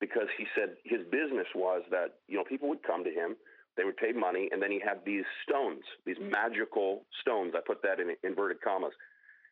because 0.00 0.28
he 0.36 0.46
said 0.56 0.76
his 0.84 1.00
business 1.10 1.46
was 1.54 1.82
that 1.90 2.18
you 2.28 2.36
know 2.36 2.44
people 2.44 2.68
would 2.68 2.82
come 2.82 3.04
to 3.04 3.10
him, 3.10 3.36
they 3.76 3.84
would 3.84 3.96
pay 3.96 4.12
money, 4.12 4.48
and 4.52 4.62
then 4.62 4.70
he 4.70 4.80
had 4.80 5.04
these 5.04 5.24
stones, 5.46 5.82
these 6.04 6.18
magical 6.20 7.04
stones. 7.20 7.52
I 7.56 7.60
put 7.64 7.82
that 7.82 8.00
in 8.00 8.14
inverted 8.24 8.60
commas. 8.60 8.92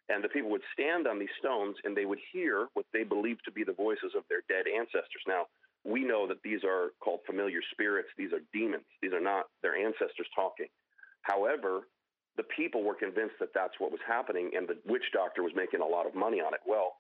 And 0.09 0.25
the 0.25 0.29
people 0.29 0.51
would 0.51 0.65
stand 0.73 1.07
on 1.07 1.19
these 1.19 1.33
stones 1.39 1.77
and 1.85 1.95
they 1.95 2.07
would 2.07 2.19
hear 2.33 2.69
what 2.73 2.87
they 2.95 3.05
believed 3.05 3.45
to 3.45 3.53
be 3.53 3.63
the 3.63 3.75
voices 3.75 4.17
of 4.17 4.25
their 4.31 4.41
dead 4.49 4.65
ancestors. 4.65 5.21
Now, 5.27 5.45
we 5.85 6.03
know 6.03 6.27
that 6.27 6.43
these 6.43 6.65
are 6.65 6.93
called 7.01 7.21
familiar 7.27 7.61
spirits. 7.73 8.09
These 8.17 8.33
are 8.33 8.41
demons. 8.53 8.89
These 9.03 9.13
are 9.13 9.21
not 9.21 9.47
their 9.63 9.77
ancestors 9.77 10.27
talking. 10.35 10.69
However, 11.23 11.83
the 12.37 12.43
people 12.57 12.85
were 12.85 12.95
convinced 12.95 13.35
that 13.41 13.53
that's 13.53 13.75
what 13.79 13.91
was 13.91 14.01
happening, 14.07 14.53
and 14.57 14.67
the 14.67 14.79
witch 14.87 15.11
doctor 15.13 15.43
was 15.43 15.53
making 15.55 15.81
a 15.81 15.87
lot 15.87 16.07
of 16.07 16.15
money 16.15 16.41
on 16.41 16.55
it. 16.55 16.61
Well, 16.67 16.97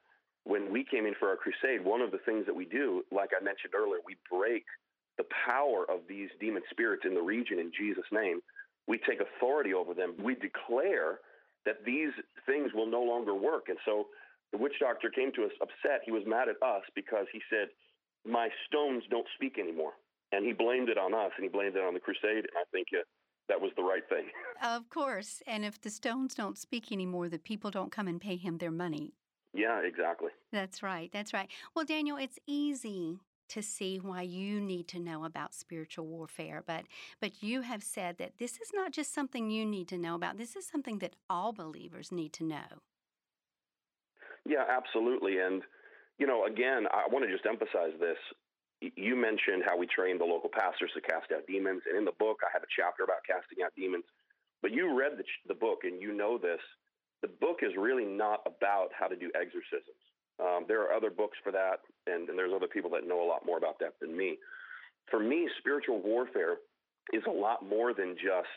when 0.49 0.73
we 0.73 0.83
came 0.83 1.05
in 1.05 1.13
for 1.21 1.29
our 1.29 1.37
crusade, 1.37 1.85
one 1.85 2.01
of 2.01 2.11
the 2.11 2.25
things 2.25 2.47
that 2.47 2.57
we 2.57 2.65
do, 2.65 3.05
like 3.13 3.31
I 3.39 3.45
mentioned 3.45 3.77
earlier, 3.77 4.01
we 4.01 4.17
break 4.33 4.65
the 5.21 5.29
power 5.45 5.85
of 5.93 6.09
these 6.09 6.31
demon 6.41 6.63
spirits 6.71 7.05
in 7.05 7.13
the 7.13 7.21
region 7.21 7.59
in 7.59 7.71
Jesus' 7.77 8.09
name. 8.11 8.41
We 8.89 8.97
take 8.97 9.21
authority 9.21 9.75
over 9.75 9.93
them. 9.93 10.15
We 10.17 10.35
declare 10.35 11.21
that 11.67 11.85
these 11.85 12.17
things 12.47 12.73
will 12.73 12.89
no 12.89 13.03
longer 13.03 13.35
work. 13.35 13.69
And 13.69 13.77
so 13.85 14.09
the 14.51 14.57
witch 14.57 14.81
doctor 14.81 15.11
came 15.11 15.33
to 15.37 15.45
us 15.45 15.53
upset. 15.61 16.01
He 16.07 16.13
was 16.13 16.23
mad 16.27 16.49
at 16.49 16.57
us 16.65 16.83
because 16.97 17.27
he 17.31 17.41
said, 17.53 17.69
My 18.25 18.49
stones 18.67 19.05
don't 19.11 19.29
speak 19.37 19.59
anymore. 19.59 19.93
And 20.33 20.47
he 20.47 20.55
blamed 20.55 20.89
it 20.89 20.97
on 20.97 21.13
us 21.13 21.33
and 21.37 21.45
he 21.45 21.51
blamed 21.51 21.77
it 21.77 21.85
on 21.85 21.93
the 21.93 22.01
crusade. 22.01 22.49
And 22.49 22.57
I 22.57 22.65
think 22.73 22.89
uh, 22.97 23.05
that 23.51 23.61
was 23.61 23.73
the 23.77 23.83
right 23.83 24.07
thing. 24.09 24.33
Of 24.63 24.89
course. 24.89 25.43
And 25.47 25.65
if 25.65 25.79
the 25.79 25.91
stones 25.91 26.35
don't 26.35 26.57
speak 26.57 26.91
anymore, 26.91 27.29
the 27.29 27.39
people 27.39 27.71
don't 27.71 27.93
come 27.93 28.09
and 28.09 28.19
pay 28.19 28.37
him 28.37 28.57
their 28.57 28.71
money. 28.71 29.13
Yeah, 29.55 29.81
exactly. 29.81 30.31
That's 30.53 30.83
right. 30.83 31.11
That's 31.13 31.33
right. 31.33 31.49
Well, 31.75 31.85
Daniel, 31.85 32.17
it's 32.17 32.39
easy 32.47 33.21
to 33.49 33.63
see 33.63 33.99
why 33.99 34.23
you 34.23 34.61
need 34.61 34.87
to 34.89 34.99
know 34.99 35.25
about 35.25 35.55
spiritual 35.55 36.07
warfare 36.07 36.63
but 36.67 36.85
but 37.21 37.43
you 37.43 37.63
have 37.63 37.83
said 37.83 38.19
that 38.19 38.37
this 38.39 38.61
is 38.61 38.71
not 38.75 38.93
just 38.93 39.15
something 39.15 39.51
you 39.51 39.65
need 39.65 39.89
to 39.89 39.99
know 39.99 40.15
about 40.15 40.37
this 40.37 40.55
is 40.55 40.67
something 40.67 40.99
that 40.99 41.17
all 41.29 41.53
believers 41.53 42.13
need 42.13 42.33
to 42.33 42.45
know 42.45 42.83
yeah 44.47 44.65
absolutely 44.69 45.39
and 45.39 45.63
you 46.19 46.27
know 46.27 46.45
again 46.45 46.87
i 46.93 47.07
want 47.11 47.25
to 47.25 47.33
just 47.33 47.47
emphasize 47.47 47.93
this 47.99 48.19
you 48.95 49.17
mentioned 49.17 49.65
how 49.67 49.77
we 49.77 49.87
train 49.87 50.19
the 50.19 50.25
local 50.25 50.51
pastors 50.51 50.91
to 50.95 51.01
cast 51.01 51.33
out 51.33 51.43
demons 51.49 51.83
and 51.89 51.97
in 51.97 52.05
the 52.05 52.17
book 52.19 52.39
i 52.45 52.49
have 52.53 52.63
a 52.63 52.75
chapter 52.77 53.03
about 53.03 53.25
casting 53.27 53.65
out 53.65 53.73
demons 53.77 54.05
but 54.61 54.73
you 54.73 54.97
read 54.99 55.13
the, 55.17 55.25
the 55.47 55.55
book 55.55 55.81
and 55.85 56.03
you 56.03 56.13
know 56.13 56.39
this 56.39 56.61
the 57.23 57.29
book 57.29 57.59
is 57.63 57.73
really 57.77 58.05
not 58.05 58.41
about 58.47 58.89
how 58.99 59.07
to 59.07 59.17
do 59.17 59.31
exorcisms. 59.35 59.99
Um, 60.41 60.65
there 60.69 60.83
are 60.83 60.93
other 60.93 61.11
books 61.11 61.37
for 61.43 61.51
that, 61.53 61.81
and, 62.07 62.29
and 62.29 62.39
there's 62.39 62.53
other 62.55 62.69
people 62.69 62.91
that 62.91 63.07
know 63.07 63.23
a 63.23 63.27
lot 63.27 63.45
more 63.45 63.59
about 63.59 63.79
that 63.81 63.95
than 64.01 64.17
me. 64.17 64.39
For 65.11 65.19
me, 65.19 65.49
spiritual 65.59 66.01
warfare 66.01 66.57
is 67.13 67.23
a 67.27 67.31
lot 67.31 67.67
more 67.69 67.93
than 67.93 68.15
just 68.15 68.55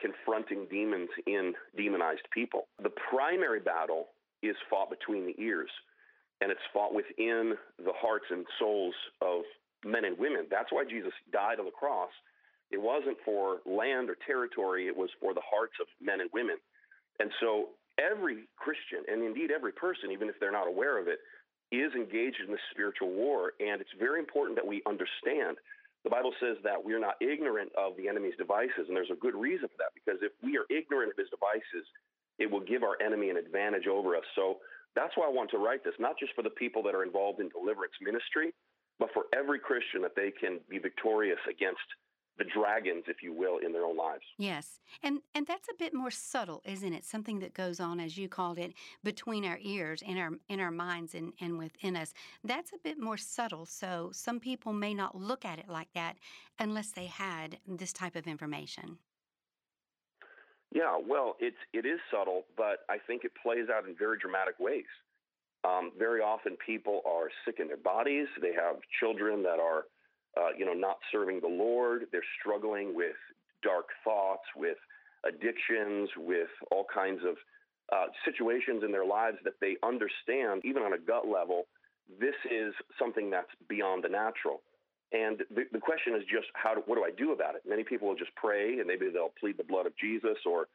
confronting 0.00 0.66
demons 0.70 1.10
in 1.26 1.52
demonized 1.76 2.26
people. 2.32 2.68
The 2.82 2.92
primary 3.10 3.60
battle 3.60 4.06
is 4.42 4.56
fought 4.70 4.90
between 4.90 5.26
the 5.26 5.34
ears, 5.42 5.70
and 6.40 6.50
it's 6.50 6.60
fought 6.72 6.94
within 6.94 7.54
the 7.78 7.92
hearts 8.00 8.26
and 8.30 8.46
souls 8.58 8.94
of 9.20 9.42
men 9.84 10.04
and 10.04 10.16
women. 10.18 10.46
That's 10.50 10.72
why 10.72 10.84
Jesus 10.88 11.12
died 11.32 11.58
on 11.58 11.66
the 11.66 11.72
cross. 11.72 12.10
It 12.70 12.80
wasn't 12.80 13.16
for 13.24 13.58
land 13.66 14.08
or 14.08 14.16
territory, 14.26 14.86
it 14.86 14.96
was 14.96 15.10
for 15.20 15.34
the 15.34 15.44
hearts 15.44 15.74
of 15.80 15.86
men 16.00 16.20
and 16.20 16.30
women. 16.32 16.56
And 17.18 17.30
so 17.40 17.70
every 17.98 18.48
Christian, 18.56 19.04
and 19.06 19.22
indeed 19.22 19.50
every 19.50 19.72
person, 19.72 20.10
even 20.10 20.28
if 20.28 20.38
they're 20.40 20.54
not 20.54 20.66
aware 20.66 20.98
of 20.98 21.08
it, 21.08 21.18
is 21.70 21.92
engaged 21.94 22.40
in 22.40 22.50
this 22.50 22.64
spiritual 22.70 23.10
war. 23.10 23.52
And 23.60 23.80
it's 23.80 23.92
very 23.98 24.18
important 24.18 24.56
that 24.56 24.66
we 24.66 24.80
understand. 24.86 25.58
The 26.04 26.10
Bible 26.10 26.32
says 26.40 26.56
that 26.64 26.78
we're 26.78 27.02
not 27.02 27.20
ignorant 27.20 27.72
of 27.76 27.96
the 27.98 28.08
enemy's 28.08 28.38
devices, 28.38 28.86
and 28.88 28.96
there's 28.96 29.12
a 29.12 29.20
good 29.20 29.34
reason 29.34 29.68
for 29.68 29.76
that, 29.82 29.92
because 29.92 30.22
if 30.22 30.32
we 30.42 30.56
are 30.56 30.64
ignorant 30.70 31.10
of 31.12 31.18
his 31.18 31.28
devices, 31.28 31.84
it 32.38 32.48
will 32.48 32.62
give 32.62 32.82
our 32.86 32.96
enemy 33.02 33.30
an 33.30 33.36
advantage 33.36 33.86
over 33.90 34.14
us. 34.14 34.24
So 34.34 34.62
that's 34.94 35.12
why 35.16 35.26
I 35.26 35.34
want 35.34 35.50
to 35.50 35.58
write 35.58 35.84
this, 35.84 35.98
not 35.98 36.14
just 36.18 36.32
for 36.34 36.42
the 36.42 36.54
people 36.54 36.82
that 36.84 36.94
are 36.94 37.02
involved 37.02 37.40
in 37.40 37.50
deliverance 37.50 37.98
ministry, 38.00 38.54
but 38.98 39.10
for 39.12 39.24
every 39.34 39.58
Christian 39.58 40.00
that 40.02 40.16
they 40.16 40.30
can 40.30 40.58
be 40.70 40.78
victorious 40.78 41.38
against 41.50 41.84
the 42.38 42.44
dragons, 42.44 43.04
if 43.08 43.22
you 43.22 43.32
will, 43.32 43.58
in 43.58 43.72
their 43.72 43.84
own 43.84 43.96
lives. 43.96 44.22
Yes, 44.38 44.80
and 45.02 45.20
and 45.34 45.46
that's 45.46 45.68
a 45.68 45.74
bit 45.78 45.92
more 45.92 46.10
subtle, 46.10 46.62
isn't 46.64 46.92
it? 46.92 47.04
Something 47.04 47.40
that 47.40 47.54
goes 47.54 47.80
on, 47.80 48.00
as 48.00 48.16
you 48.16 48.28
called 48.28 48.58
it, 48.58 48.72
between 49.02 49.44
our 49.44 49.58
ears, 49.60 50.02
in 50.02 50.18
our 50.18 50.30
in 50.48 50.60
our 50.60 50.70
minds, 50.70 51.14
and 51.14 51.32
and 51.40 51.58
within 51.58 51.96
us. 51.96 52.14
That's 52.44 52.72
a 52.72 52.78
bit 52.82 52.98
more 52.98 53.16
subtle. 53.16 53.66
So 53.66 54.10
some 54.12 54.40
people 54.40 54.72
may 54.72 54.94
not 54.94 55.16
look 55.16 55.44
at 55.44 55.58
it 55.58 55.68
like 55.68 55.92
that 55.94 56.16
unless 56.58 56.92
they 56.92 57.06
had 57.06 57.58
this 57.66 57.92
type 57.92 58.16
of 58.16 58.26
information. 58.26 58.98
Yeah, 60.72 60.98
well, 61.04 61.36
it's 61.40 61.56
it 61.72 61.86
is 61.86 61.98
subtle, 62.10 62.44
but 62.56 62.80
I 62.88 62.98
think 63.06 63.24
it 63.24 63.32
plays 63.42 63.68
out 63.74 63.88
in 63.88 63.96
very 63.98 64.18
dramatic 64.18 64.54
ways. 64.60 64.84
Um, 65.64 65.90
very 65.98 66.20
often, 66.20 66.56
people 66.64 67.02
are 67.04 67.30
sick 67.44 67.56
in 67.58 67.66
their 67.66 67.76
bodies. 67.76 68.28
They 68.40 68.52
have 68.52 68.76
children 69.00 69.42
that 69.42 69.58
are 69.58 69.84
uh, 70.38 70.50
you 70.56 70.64
know, 70.64 70.72
not 70.72 70.98
serving 71.10 71.40
the 71.40 71.48
Lord. 71.48 72.06
They're 72.12 72.22
struggling 72.40 72.94
with 72.94 73.16
dark 73.62 73.86
thoughts, 74.04 74.44
with 74.56 74.76
addictions, 75.26 76.08
with 76.16 76.48
all 76.70 76.86
kinds 76.92 77.20
of 77.26 77.36
uh, 77.92 78.06
situations 78.24 78.82
in 78.84 78.92
their 78.92 79.04
lives 79.04 79.38
that 79.44 79.54
they 79.60 79.76
understand, 79.82 80.62
even 80.64 80.82
on 80.82 80.92
a 80.92 80.98
gut 80.98 81.26
level, 81.26 81.66
this 82.20 82.34
is 82.50 82.72
something 82.98 83.30
that's 83.30 83.50
beyond 83.68 84.04
the 84.04 84.08
natural. 84.08 84.60
And 85.12 85.40
the, 85.50 85.64
the 85.72 85.80
question 85.80 86.14
is 86.14 86.22
just 86.30 86.46
how 86.52 86.74
do, 86.74 86.82
what 86.86 86.96
do 86.96 87.04
I 87.04 87.10
do 87.10 87.32
about 87.32 87.54
it? 87.54 87.62
Many 87.66 87.82
people 87.82 88.08
will 88.08 88.16
just 88.16 88.34
pray 88.36 88.78
and 88.78 88.86
maybe 88.86 89.08
they'll 89.10 89.32
plead 89.40 89.56
the 89.56 89.64
blood 89.64 89.86
of 89.86 89.96
Jesus 89.96 90.36
or, 90.44 90.68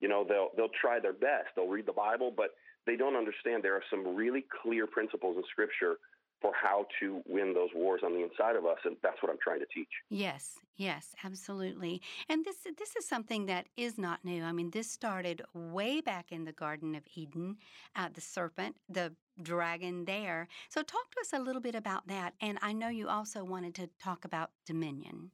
you 0.00 0.08
know, 0.08 0.24
they'll 0.26 0.50
they'll 0.56 0.74
try 0.80 1.00
their 1.00 1.12
best. 1.12 1.50
They'll 1.56 1.68
read 1.68 1.86
the 1.86 1.92
Bible, 1.92 2.32
but 2.34 2.54
they 2.86 2.96
don't 2.96 3.16
understand 3.16 3.62
there 3.62 3.74
are 3.74 3.90
some 3.90 4.14
really 4.14 4.44
clear 4.62 4.86
principles 4.86 5.36
in 5.36 5.42
Scripture 5.50 5.98
for 6.40 6.52
how 6.60 6.86
to 7.00 7.22
win 7.28 7.52
those 7.54 7.68
wars 7.74 8.00
on 8.04 8.12
the 8.12 8.22
inside 8.22 8.56
of 8.56 8.64
us 8.64 8.78
and 8.84 8.96
that's 9.02 9.22
what 9.22 9.30
I'm 9.30 9.38
trying 9.42 9.60
to 9.60 9.66
teach. 9.66 9.88
Yes, 10.08 10.54
yes, 10.76 11.14
absolutely. 11.24 12.00
And 12.28 12.44
this 12.44 12.56
this 12.78 12.96
is 12.96 13.06
something 13.06 13.46
that 13.46 13.66
is 13.76 13.98
not 13.98 14.24
new. 14.24 14.42
I 14.42 14.52
mean, 14.52 14.70
this 14.70 14.90
started 14.90 15.42
way 15.54 16.00
back 16.00 16.32
in 16.32 16.44
the 16.44 16.52
Garden 16.52 16.94
of 16.94 17.02
Eden, 17.14 17.56
uh, 17.96 18.08
the 18.12 18.20
serpent, 18.20 18.76
the 18.88 19.12
dragon 19.42 20.04
there. 20.04 20.48
So 20.68 20.82
talk 20.82 21.10
to 21.12 21.20
us 21.20 21.32
a 21.32 21.42
little 21.42 21.62
bit 21.62 21.74
about 21.74 22.06
that. 22.08 22.34
And 22.40 22.58
I 22.62 22.72
know 22.72 22.88
you 22.88 23.08
also 23.08 23.44
wanted 23.44 23.74
to 23.76 23.90
talk 24.02 24.24
about 24.24 24.50
dominion. 24.66 25.30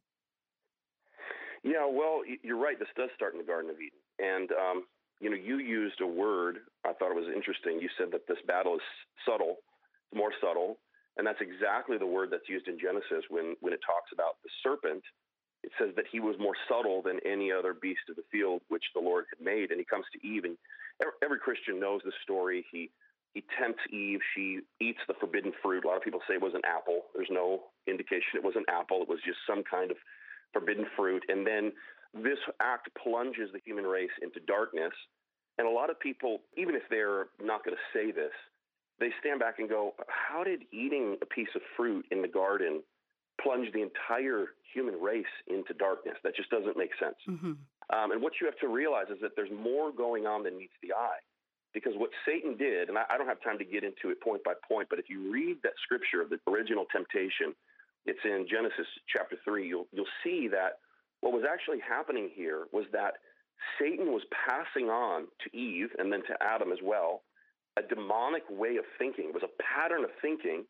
Yeah, 1.63 1.87
well, 1.91 2.23
you're 2.43 2.59
right. 2.59 2.79
This 2.79 2.89
does 2.97 3.11
start 3.17 3.33
in 3.33 3.39
the 3.39 3.45
Garden 3.45 3.71
of 3.71 3.77
Eden. 3.77 3.99
And 4.19 4.51
um, 4.53 4.85
you 5.21 5.31
know, 5.31 5.37
you 5.37 5.59
used 5.59 6.01
a 6.01 6.07
word 6.07 6.59
I 6.85 6.93
thought 6.93 7.11
it 7.11 7.17
was 7.17 7.33
interesting. 7.35 7.81
You 7.81 7.89
said 7.99 8.09
that 8.13 8.27
this 8.29 8.39
battle 8.47 8.77
is 8.77 8.87
subtle, 9.27 9.57
it's 10.07 10.17
more 10.17 10.31
subtle, 10.41 10.79
and 11.17 11.27
that's 11.27 11.41
exactly 11.41 11.99
the 11.99 12.07
word 12.07 12.29
that's 12.31 12.49
used 12.49 12.69
in 12.69 12.79
Genesis 12.79 13.25
when, 13.31 13.57
when 13.61 13.73
it 13.73 13.81
talks 13.85 14.13
about 14.13 14.37
the 14.45 14.51
serpent. 14.63 15.03
It 15.65 15.73
says 15.81 15.91
that 15.97 16.05
he 16.13 16.21
was 16.21 16.37
more 16.39 16.55
subtle 16.69 17.03
than 17.03 17.19
any 17.27 17.51
other 17.51 17.75
beast 17.75 18.07
of 18.09 18.17
the 18.17 18.29
field 18.31 18.63
which 18.69 18.85
the 18.95 19.01
Lord 19.01 19.25
had 19.33 19.45
made. 19.45 19.71
And 19.71 19.81
he 19.81 19.85
comes 19.85 20.05
to 20.13 20.21
Eve, 20.27 20.45
and 20.45 20.57
every 21.25 21.39
Christian 21.39 21.81
knows 21.81 22.03
the 22.05 22.13
story. 22.23 22.65
He 22.71 22.91
he 23.35 23.45
tempts 23.61 23.85
Eve. 23.93 24.21
She 24.35 24.61
eats 24.81 25.01
the 25.09 25.15
forbidden 25.21 25.53
fruit. 25.63 25.85
A 25.85 25.89
lot 25.89 25.99
of 25.99 26.03
people 26.03 26.21
say 26.27 26.35
it 26.35 26.41
was 26.41 26.55
an 26.55 26.65
apple. 26.65 27.13
There's 27.15 27.29
no 27.31 27.69
indication 27.87 28.41
it 28.41 28.45
was 28.45 28.57
an 28.57 28.65
apple. 28.73 29.03
It 29.03 29.11
was 29.11 29.21
just 29.27 29.37
some 29.47 29.63
kind 29.63 29.91
of 29.91 29.99
forbidden 30.55 30.87
fruit. 30.97 31.23
And 31.29 31.47
then 31.47 31.73
this 32.15 32.41
act 32.65 32.89
plunges 32.97 33.53
the 33.53 33.61
human 33.63 33.85
race 33.85 34.15
into 34.23 34.41
darkness. 34.49 34.93
And 35.59 35.69
a 35.69 35.71
lot 35.71 35.91
of 35.91 36.01
people, 36.01 36.49
even 36.57 36.75
if 36.75 36.83
they're 36.89 37.29
not 37.37 37.63
going 37.63 37.77
to 37.77 37.87
say 37.93 38.09
this, 38.11 38.33
they 38.99 39.11
stand 39.21 39.41
back 39.41 39.59
and 39.59 39.69
go, 39.69 39.95
How 40.09 40.45
did 40.45 40.63
eating 40.73 41.17
a 41.23 41.27
piece 41.27 41.49
of 41.55 41.63
fruit 41.77 42.07
in 42.11 42.23
the 42.23 42.29
garden 42.29 42.83
plunge 43.43 43.69
the 43.73 43.83
entire 43.83 44.47
human 44.73 44.95
race 45.01 45.25
into 45.47 45.75
darkness? 45.75 46.17
That 46.25 46.35
just 46.37 46.51
doesn't 46.51 46.77
make 46.77 46.91
sense. 47.01 47.17
Mm-hmm. 47.29 47.53
Um, 47.95 48.11
and 48.11 48.23
what 48.23 48.35
you 48.41 48.47
have 48.47 48.59
to 48.61 48.69
realize 48.69 49.07
is 49.11 49.19
that 49.23 49.33
there's 49.37 49.53
more 49.53 49.93
going 49.93 50.27
on 50.27 50.43
than 50.43 50.57
meets 50.57 50.75
the 50.83 50.93
eye. 50.93 51.21
Because 51.75 51.93
what 51.97 52.11
Satan 52.25 52.57
did, 52.57 52.89
and 52.89 52.97
I, 52.97 53.05
I 53.11 53.19
don't 53.19 53.29
have 53.29 53.43
time 53.43 53.59
to 53.59 53.65
get 53.65 53.85
into 53.85 54.09
it 54.09 54.21
point 54.23 54.43
by 54.45 54.55
point, 54.67 54.89
but 54.89 54.99
if 54.99 55.11
you 55.11 55.31
read 55.31 55.59
that 55.63 55.75
scripture 55.85 56.23
of 56.23 56.31
the 56.31 56.41
original 56.49 56.87
temptation, 56.91 57.53
it's 58.07 58.21
in 58.25 58.47
Genesis 58.49 58.87
chapter 59.13 59.37
3, 59.45 59.69
you'll, 59.69 59.87
you'll 59.93 60.15
see 60.25 60.49
that 60.49 60.81
what 61.21 61.33
was 61.33 61.45
actually 61.45 61.79
happening 61.87 62.31
here 62.35 62.65
was 62.73 62.87
that 62.93 63.15
Satan 63.79 64.13
was 64.13 64.23
passing 64.33 64.89
on 64.89 65.27
to 65.45 65.57
Eve 65.57 65.89
and 65.99 66.13
then 66.13 66.23
to 66.29 66.35
Adam 66.41 66.73
as 66.73 66.79
well 66.83 67.23
a 67.77 67.83
demonic 67.83 68.43
way 68.49 68.77
of 68.77 68.85
thinking. 68.99 69.29
It 69.29 69.35
was 69.35 69.45
a 69.45 69.63
pattern 69.63 70.05
of 70.05 70.11
thinking 70.23 70.65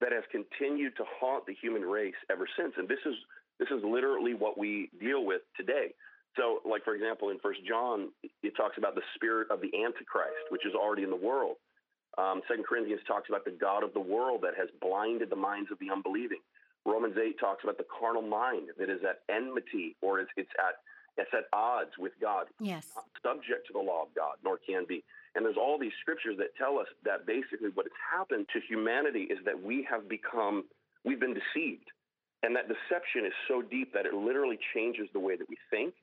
that 0.00 0.12
has 0.12 0.24
continued 0.30 0.96
to 0.96 1.04
haunt 1.20 1.46
the 1.46 1.54
human 1.54 1.82
race 1.82 2.18
ever 2.30 2.46
since. 2.58 2.74
And 2.76 2.88
this 2.88 3.00
is 3.06 3.14
this 3.58 3.68
is 3.70 3.84
literally 3.84 4.34
what 4.34 4.58
we 4.58 4.90
deal 4.98 5.24
with 5.24 5.42
today. 5.56 5.94
So, 6.36 6.60
like 6.64 6.84
for 6.84 6.94
example, 6.94 7.30
in 7.30 7.38
First 7.38 7.60
John, 7.68 8.10
it 8.42 8.56
talks 8.56 8.78
about 8.78 8.94
the 8.94 9.04
spirit 9.14 9.48
of 9.50 9.60
the 9.60 9.70
Antichrist, 9.76 10.48
which 10.48 10.66
is 10.66 10.74
already 10.74 11.04
in 11.04 11.10
the 11.10 11.20
world. 11.20 11.56
Um, 12.18 12.42
Second 12.48 12.64
Corinthians 12.66 13.00
talks 13.06 13.28
about 13.28 13.44
the 13.44 13.56
God 13.56 13.84
of 13.84 13.92
the 13.94 14.00
world 14.00 14.40
that 14.42 14.56
has 14.58 14.68
blinded 14.80 15.30
the 15.30 15.36
minds 15.36 15.70
of 15.70 15.78
the 15.78 15.88
unbelieving. 15.92 16.40
Romans 16.84 17.16
eight 17.16 17.38
talks 17.38 17.62
about 17.64 17.78
the 17.78 17.86
carnal 17.86 18.22
mind 18.22 18.68
that 18.78 18.90
is 18.90 19.00
at 19.06 19.22
enmity 19.32 19.96
or 20.02 20.20
it's, 20.20 20.30
it's 20.36 20.50
at 20.58 20.82
it's 21.16 21.30
at 21.32 21.44
odds 21.52 21.90
with 21.98 22.12
God. 22.20 22.46
Yes, 22.60 22.88
not 22.94 23.06
subject 23.22 23.66
to 23.68 23.72
the 23.72 23.80
law 23.80 24.02
of 24.02 24.14
God, 24.14 24.36
nor 24.44 24.58
can 24.58 24.84
be. 24.88 25.04
And 25.34 25.44
there's 25.44 25.56
all 25.56 25.78
these 25.78 25.92
scriptures 26.00 26.36
that 26.38 26.54
tell 26.56 26.78
us 26.78 26.88
that 27.04 27.26
basically 27.26 27.70
what 27.74 27.86
has 27.86 28.18
happened 28.18 28.46
to 28.52 28.60
humanity 28.68 29.28
is 29.30 29.38
that 29.44 29.60
we 29.60 29.86
have 29.90 30.08
become 30.08 30.64
we've 31.04 31.20
been 31.20 31.34
deceived. 31.34 31.88
And 32.42 32.56
that 32.56 32.66
deception 32.66 33.24
is 33.24 33.32
so 33.46 33.62
deep 33.62 33.92
that 33.94 34.04
it 34.04 34.14
literally 34.14 34.58
changes 34.74 35.08
the 35.12 35.20
way 35.20 35.36
that 35.36 35.48
we 35.48 35.56
think 35.70 35.94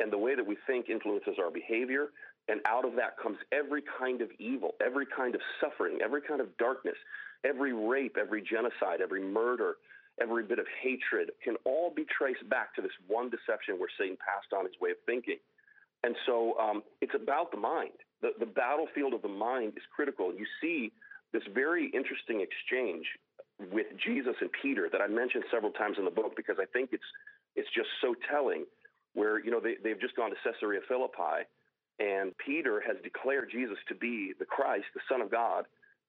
and 0.00 0.12
the 0.12 0.18
way 0.18 0.34
that 0.34 0.46
we 0.46 0.56
think 0.66 0.90
influences 0.90 1.36
our 1.38 1.50
behavior. 1.50 2.08
And 2.48 2.60
out 2.66 2.84
of 2.84 2.96
that 2.96 3.16
comes 3.22 3.38
every 3.52 3.82
kind 3.98 4.20
of 4.20 4.28
evil, 4.38 4.72
every 4.84 5.06
kind 5.06 5.34
of 5.34 5.40
suffering, 5.60 5.98
every 6.02 6.20
kind 6.20 6.40
of 6.40 6.54
darkness, 6.58 6.96
every 7.44 7.72
rape, 7.72 8.16
every 8.20 8.42
genocide, 8.42 9.00
every 9.00 9.22
murder, 9.22 9.76
every 10.20 10.44
bit 10.44 10.58
of 10.58 10.66
hatred 10.82 11.30
can 11.42 11.56
all 11.64 11.92
be 11.94 12.04
traced 12.06 12.48
back 12.48 12.74
to 12.76 12.82
this 12.82 12.92
one 13.06 13.30
deception 13.30 13.78
where 13.78 13.88
Satan 13.98 14.16
passed 14.16 14.52
on 14.52 14.64
his 14.64 14.74
way 14.80 14.90
of 14.90 14.96
thinking. 15.06 15.38
And 16.02 16.14
so 16.26 16.58
um, 16.58 16.82
it's 17.00 17.14
about 17.14 17.50
the 17.50 17.56
mind. 17.56 17.96
The, 18.20 18.30
the 18.38 18.46
battlefield 18.46 19.14
of 19.14 19.22
the 19.22 19.28
mind 19.32 19.72
is 19.76 19.82
critical. 19.94 20.32
You 20.32 20.46
see 20.60 20.92
this 21.32 21.42
very 21.52 21.90
interesting 21.90 22.44
exchange 22.44 23.06
with 23.72 23.86
Jesus 24.04 24.34
and 24.40 24.50
Peter 24.62 24.88
that 24.90 25.00
I 25.00 25.06
mentioned 25.06 25.44
several 25.50 25.72
times 25.72 25.96
in 25.98 26.04
the 26.04 26.10
book 26.10 26.34
because 26.36 26.56
I 26.60 26.66
think 26.72 26.90
it's 26.92 27.04
it's 27.56 27.68
just 27.74 27.88
so 28.02 28.14
telling 28.30 28.66
where 29.14 29.42
you 29.44 29.50
know 29.50 29.60
they, 29.60 29.76
they've 29.82 30.00
just 30.00 30.16
gone 30.16 30.30
to 30.30 30.36
Caesarea 30.42 30.80
Philippi, 30.88 31.46
and 31.98 32.32
Peter 32.44 32.82
has 32.86 32.96
declared 33.02 33.48
Jesus 33.50 33.78
to 33.88 33.94
be 33.94 34.32
the 34.38 34.44
Christ, 34.44 34.86
the 34.94 35.00
Son 35.08 35.20
of 35.20 35.30
God. 35.30 35.66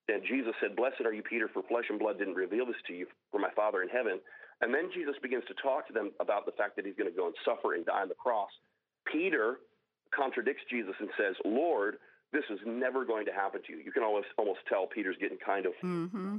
And 0.08 0.22
Jesus 0.22 0.54
said, 0.60 0.76
Blessed 0.76 1.02
are 1.04 1.12
you, 1.12 1.22
Peter, 1.22 1.48
for 1.52 1.62
flesh 1.64 1.86
and 1.90 1.98
blood 1.98 2.18
didn't 2.18 2.34
reveal 2.34 2.66
this 2.66 2.78
to 2.86 2.94
you, 2.94 3.06
for 3.30 3.40
my 3.40 3.50
Father 3.56 3.82
in 3.82 3.88
heaven. 3.88 4.20
And 4.60 4.72
then 4.72 4.88
Jesus 4.94 5.14
begins 5.20 5.44
to 5.48 5.54
talk 5.62 5.86
to 5.88 5.92
them 5.92 6.12
about 6.20 6.46
the 6.46 6.52
fact 6.52 6.76
that 6.76 6.86
he's 6.86 6.94
going 6.96 7.10
to 7.10 7.16
go 7.16 7.26
and 7.26 7.34
suffer 7.44 7.74
and 7.74 7.84
die 7.84 8.02
on 8.02 8.08
the 8.08 8.14
cross. 8.14 8.50
Peter 9.10 9.58
contradicts 10.14 10.62
Jesus 10.70 10.94
and 11.00 11.08
says, 11.18 11.34
Lord, 11.44 11.96
this 12.32 12.44
is 12.50 12.58
never 12.64 13.04
going 13.04 13.26
to 13.26 13.32
happen 13.32 13.60
to 13.66 13.72
you. 13.72 13.78
You 13.84 13.92
can 13.92 14.02
almost 14.02 14.28
almost 14.38 14.60
tell 14.68 14.86
Peter's 14.86 15.16
getting 15.20 15.38
kind 15.38 15.66
of 15.66 15.72
mm-hmm. 15.82 16.36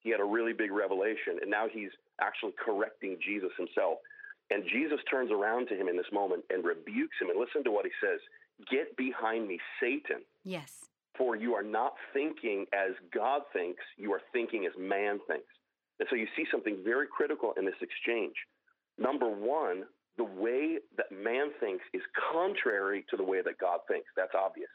he 0.00 0.10
had 0.10 0.20
a 0.20 0.24
really 0.24 0.52
big 0.52 0.72
revelation, 0.72 1.38
and 1.40 1.50
now 1.50 1.66
he's 1.70 1.90
actually 2.20 2.52
correcting 2.58 3.18
Jesus 3.24 3.50
himself. 3.56 3.98
And 4.50 4.64
Jesus 4.70 5.00
turns 5.10 5.30
around 5.30 5.68
to 5.68 5.74
him 5.76 5.88
in 5.88 5.96
this 5.96 6.10
moment 6.12 6.44
and 6.50 6.64
rebukes 6.64 7.16
him. 7.20 7.30
And 7.30 7.40
listen 7.40 7.64
to 7.64 7.70
what 7.70 7.86
he 7.86 7.92
says 8.00 8.20
Get 8.70 8.96
behind 8.96 9.48
me, 9.48 9.58
Satan. 9.80 10.22
Yes. 10.44 10.84
For 11.16 11.36
you 11.36 11.54
are 11.54 11.62
not 11.62 11.94
thinking 12.12 12.66
as 12.72 12.92
God 13.14 13.42
thinks, 13.52 13.82
you 13.96 14.12
are 14.12 14.20
thinking 14.32 14.66
as 14.66 14.72
man 14.78 15.20
thinks. 15.28 15.46
And 16.00 16.08
so 16.10 16.16
you 16.16 16.26
see 16.36 16.44
something 16.50 16.78
very 16.84 17.06
critical 17.06 17.52
in 17.56 17.64
this 17.64 17.80
exchange. 17.80 18.34
Number 18.98 19.28
one, 19.30 19.84
the 20.16 20.24
way 20.24 20.78
that 20.96 21.10
man 21.12 21.50
thinks 21.60 21.84
is 21.92 22.02
contrary 22.32 23.04
to 23.10 23.16
the 23.16 23.22
way 23.22 23.42
that 23.42 23.58
God 23.58 23.80
thinks. 23.88 24.08
That's 24.16 24.34
obvious. 24.34 24.70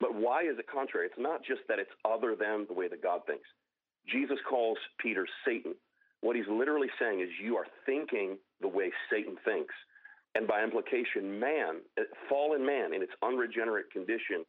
But 0.00 0.14
why 0.14 0.42
is 0.42 0.58
it 0.58 0.66
contrary? 0.72 1.06
It's 1.06 1.18
not 1.18 1.44
just 1.44 1.60
that 1.68 1.78
it's 1.78 1.90
other 2.04 2.34
than 2.34 2.66
the 2.66 2.74
way 2.74 2.88
that 2.88 3.02
God 3.02 3.20
thinks. 3.26 3.46
Jesus 4.08 4.38
calls 4.48 4.78
Peter 4.98 5.26
Satan. 5.44 5.74
What 6.20 6.36
he's 6.36 6.48
literally 6.50 6.88
saying 6.98 7.20
is, 7.20 7.28
you 7.42 7.56
are 7.56 7.66
thinking 7.86 8.38
the 8.60 8.68
way 8.68 8.90
Satan 9.10 9.36
thinks. 9.44 9.74
And 10.34 10.46
by 10.46 10.62
implication, 10.62 11.38
man, 11.38 11.80
fallen 12.28 12.64
man 12.64 12.94
in 12.94 13.02
its 13.02 13.12
unregenerate 13.22 13.90
condition, 13.92 14.44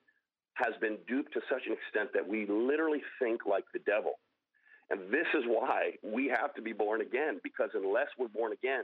has 0.55 0.73
been 0.81 0.97
duped 1.07 1.33
to 1.33 1.41
such 1.49 1.63
an 1.65 1.73
extent 1.73 2.09
that 2.13 2.27
we 2.27 2.45
literally 2.45 3.01
think 3.19 3.45
like 3.45 3.65
the 3.73 3.79
devil. 3.79 4.19
And 4.89 5.11
this 5.11 5.27
is 5.33 5.43
why 5.47 5.91
we 6.03 6.27
have 6.27 6.53
to 6.55 6.61
be 6.61 6.73
born 6.73 7.01
again, 7.01 7.39
because 7.43 7.69
unless 7.73 8.07
we're 8.19 8.27
born 8.27 8.51
again, 8.51 8.83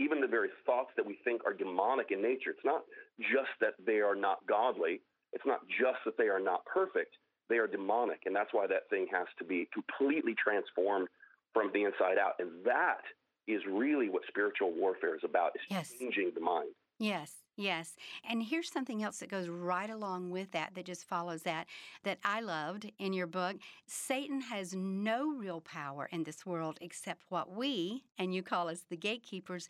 even 0.00 0.20
the 0.20 0.26
very 0.26 0.48
thoughts 0.66 0.90
that 0.96 1.06
we 1.06 1.16
think 1.22 1.42
are 1.46 1.54
demonic 1.54 2.10
in 2.10 2.20
nature, 2.20 2.50
it's 2.50 2.64
not 2.64 2.82
just 3.20 3.54
that 3.60 3.74
they 3.86 4.00
are 4.00 4.16
not 4.16 4.44
godly, 4.48 5.00
it's 5.32 5.46
not 5.46 5.60
just 5.68 5.98
that 6.04 6.18
they 6.18 6.26
are 6.26 6.40
not 6.40 6.64
perfect, 6.66 7.14
they 7.48 7.58
are 7.58 7.68
demonic. 7.68 8.22
And 8.26 8.34
that's 8.34 8.52
why 8.52 8.66
that 8.66 8.90
thing 8.90 9.06
has 9.12 9.26
to 9.38 9.44
be 9.44 9.68
completely 9.72 10.34
transformed 10.34 11.06
from 11.52 11.70
the 11.72 11.84
inside 11.84 12.18
out. 12.18 12.32
And 12.40 12.50
that 12.64 13.02
is 13.46 13.62
really 13.70 14.08
what 14.08 14.22
spiritual 14.26 14.72
warfare 14.74 15.14
is 15.14 15.22
about, 15.22 15.52
is 15.54 15.62
yes. 15.70 15.92
changing 16.00 16.32
the 16.34 16.40
mind. 16.40 16.70
Yes. 16.98 17.43
Yes. 17.56 17.94
And 18.28 18.42
here's 18.42 18.72
something 18.72 19.02
else 19.04 19.18
that 19.18 19.30
goes 19.30 19.48
right 19.48 19.88
along 19.88 20.30
with 20.30 20.50
that, 20.52 20.74
that 20.74 20.86
just 20.86 21.04
follows 21.04 21.42
that, 21.42 21.66
that 22.02 22.18
I 22.24 22.40
loved 22.40 22.90
in 22.98 23.12
your 23.12 23.28
book. 23.28 23.56
Satan 23.86 24.40
has 24.40 24.74
no 24.74 25.32
real 25.32 25.60
power 25.60 26.08
in 26.10 26.24
this 26.24 26.44
world 26.44 26.78
except 26.80 27.22
what 27.28 27.54
we, 27.54 28.02
and 28.18 28.34
you 28.34 28.42
call 28.42 28.68
us 28.68 28.84
the 28.90 28.96
gatekeepers, 28.96 29.68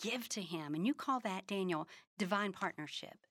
give 0.00 0.28
to 0.28 0.40
him. 0.40 0.74
And 0.74 0.86
you 0.86 0.94
call 0.94 1.18
that, 1.20 1.48
Daniel, 1.48 1.88
divine 2.16 2.52
partnership. 2.52 3.26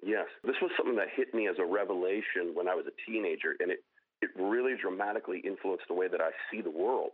Yes. 0.00 0.26
This 0.44 0.56
was 0.62 0.70
something 0.76 0.96
that 0.96 1.08
hit 1.14 1.34
me 1.34 1.48
as 1.48 1.56
a 1.58 1.64
revelation 1.64 2.54
when 2.54 2.68
I 2.68 2.74
was 2.76 2.84
a 2.86 3.10
teenager, 3.10 3.56
and 3.58 3.72
it, 3.72 3.80
it 4.22 4.30
really 4.36 4.74
dramatically 4.80 5.40
influenced 5.44 5.88
the 5.88 5.94
way 5.94 6.06
that 6.06 6.20
I 6.20 6.30
see 6.50 6.60
the 6.60 6.70
world. 6.70 7.12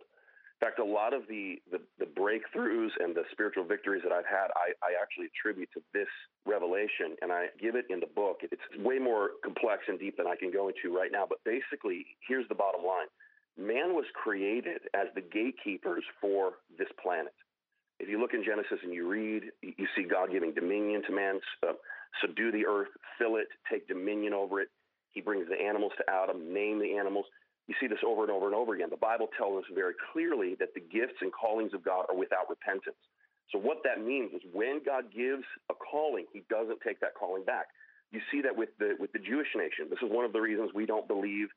In 0.62 0.68
fact, 0.68 0.78
a 0.78 0.84
lot 0.84 1.12
of 1.12 1.22
the, 1.28 1.58
the, 1.72 1.82
the, 1.98 2.06
breakthroughs 2.06 2.94
and 3.00 3.16
the 3.16 3.24
spiritual 3.32 3.64
victories 3.64 4.00
that 4.04 4.12
I've 4.12 4.30
had, 4.30 4.46
I, 4.54 4.70
I 4.78 4.94
actually 4.94 5.26
attribute 5.26 5.68
to 5.74 5.82
this 5.92 6.06
revelation, 6.46 7.18
and 7.20 7.32
I 7.32 7.46
give 7.60 7.74
it 7.74 7.86
in 7.90 7.98
the 7.98 8.06
book. 8.06 8.46
It's 8.46 8.62
way 8.78 9.00
more 9.00 9.30
complex 9.42 9.82
and 9.88 9.98
deep 9.98 10.16
than 10.16 10.28
I 10.28 10.36
can 10.36 10.52
go 10.52 10.68
into 10.68 10.96
right 10.96 11.10
now, 11.10 11.26
but 11.28 11.42
basically, 11.42 12.06
here's 12.28 12.46
the 12.46 12.54
bottom 12.54 12.86
line 12.86 13.10
man 13.58 13.92
was 13.92 14.04
created 14.14 14.82
as 14.94 15.08
the 15.16 15.20
gatekeepers 15.20 16.04
for 16.20 16.62
this 16.78 16.88
planet. 17.02 17.34
If 17.98 18.08
you 18.08 18.20
look 18.20 18.32
in 18.32 18.44
Genesis 18.44 18.78
and 18.84 18.94
you 18.94 19.08
read, 19.08 19.42
you 19.62 19.86
see 19.96 20.04
God 20.04 20.30
giving 20.30 20.54
dominion 20.54 21.02
to 21.08 21.12
man, 21.12 21.40
uh, 21.66 21.72
subdue 22.20 22.52
the 22.52 22.66
earth, 22.66 22.88
fill 23.18 23.34
it, 23.34 23.48
take 23.68 23.88
dominion 23.88 24.32
over 24.32 24.60
it. 24.60 24.68
He 25.10 25.20
brings 25.20 25.48
the 25.48 25.60
animals 25.60 25.92
to 25.98 26.04
Adam, 26.08 26.54
name 26.54 26.78
the 26.78 26.96
animals. 26.96 27.26
You 27.68 27.74
see 27.80 27.86
this 27.86 28.02
over 28.06 28.22
and 28.22 28.30
over 28.30 28.46
and 28.46 28.54
over 28.54 28.74
again. 28.74 28.90
The 28.90 28.96
Bible 29.00 29.28
tells 29.38 29.62
us 29.62 29.70
very 29.74 29.94
clearly 30.12 30.56
that 30.58 30.74
the 30.74 30.80
gifts 30.80 31.18
and 31.20 31.32
callings 31.32 31.72
of 31.74 31.84
God 31.84 32.06
are 32.08 32.16
without 32.16 32.50
repentance. 32.50 32.98
So, 33.50 33.58
what 33.58 33.78
that 33.84 34.02
means 34.02 34.32
is 34.34 34.42
when 34.52 34.80
God 34.84 35.12
gives 35.14 35.44
a 35.70 35.74
calling, 35.74 36.26
He 36.32 36.42
doesn't 36.50 36.80
take 36.80 37.00
that 37.00 37.14
calling 37.14 37.44
back. 37.44 37.66
You 38.10 38.20
see 38.30 38.42
that 38.42 38.56
with 38.56 38.70
the 38.78 38.96
with 38.98 39.12
the 39.12 39.18
Jewish 39.18 39.48
nation. 39.54 39.86
This 39.88 40.02
is 40.02 40.10
one 40.10 40.24
of 40.24 40.32
the 40.32 40.40
reasons 40.40 40.70
we 40.74 40.86
don't 40.86 41.06
believe 41.06 41.48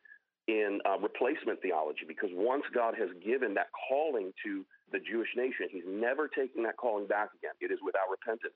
in 0.47 0.79
uh, 0.85 0.99
replacement 0.99 1.61
theology 1.61 2.05
because 2.07 2.29
once 2.33 2.63
God 2.73 2.93
has 2.99 3.09
given 3.25 3.55
that 3.55 3.67
calling 3.89 4.31
to 4.45 4.63
the 4.91 4.99
Jewish 4.99 5.29
nation, 5.35 5.67
He's 5.71 5.87
never 5.87 6.27
taking 6.27 6.63
that 6.63 6.77
calling 6.77 7.07
back 7.07 7.29
again. 7.39 7.57
It 7.59 7.73
is 7.73 7.79
without 7.83 8.11
repentance. 8.11 8.55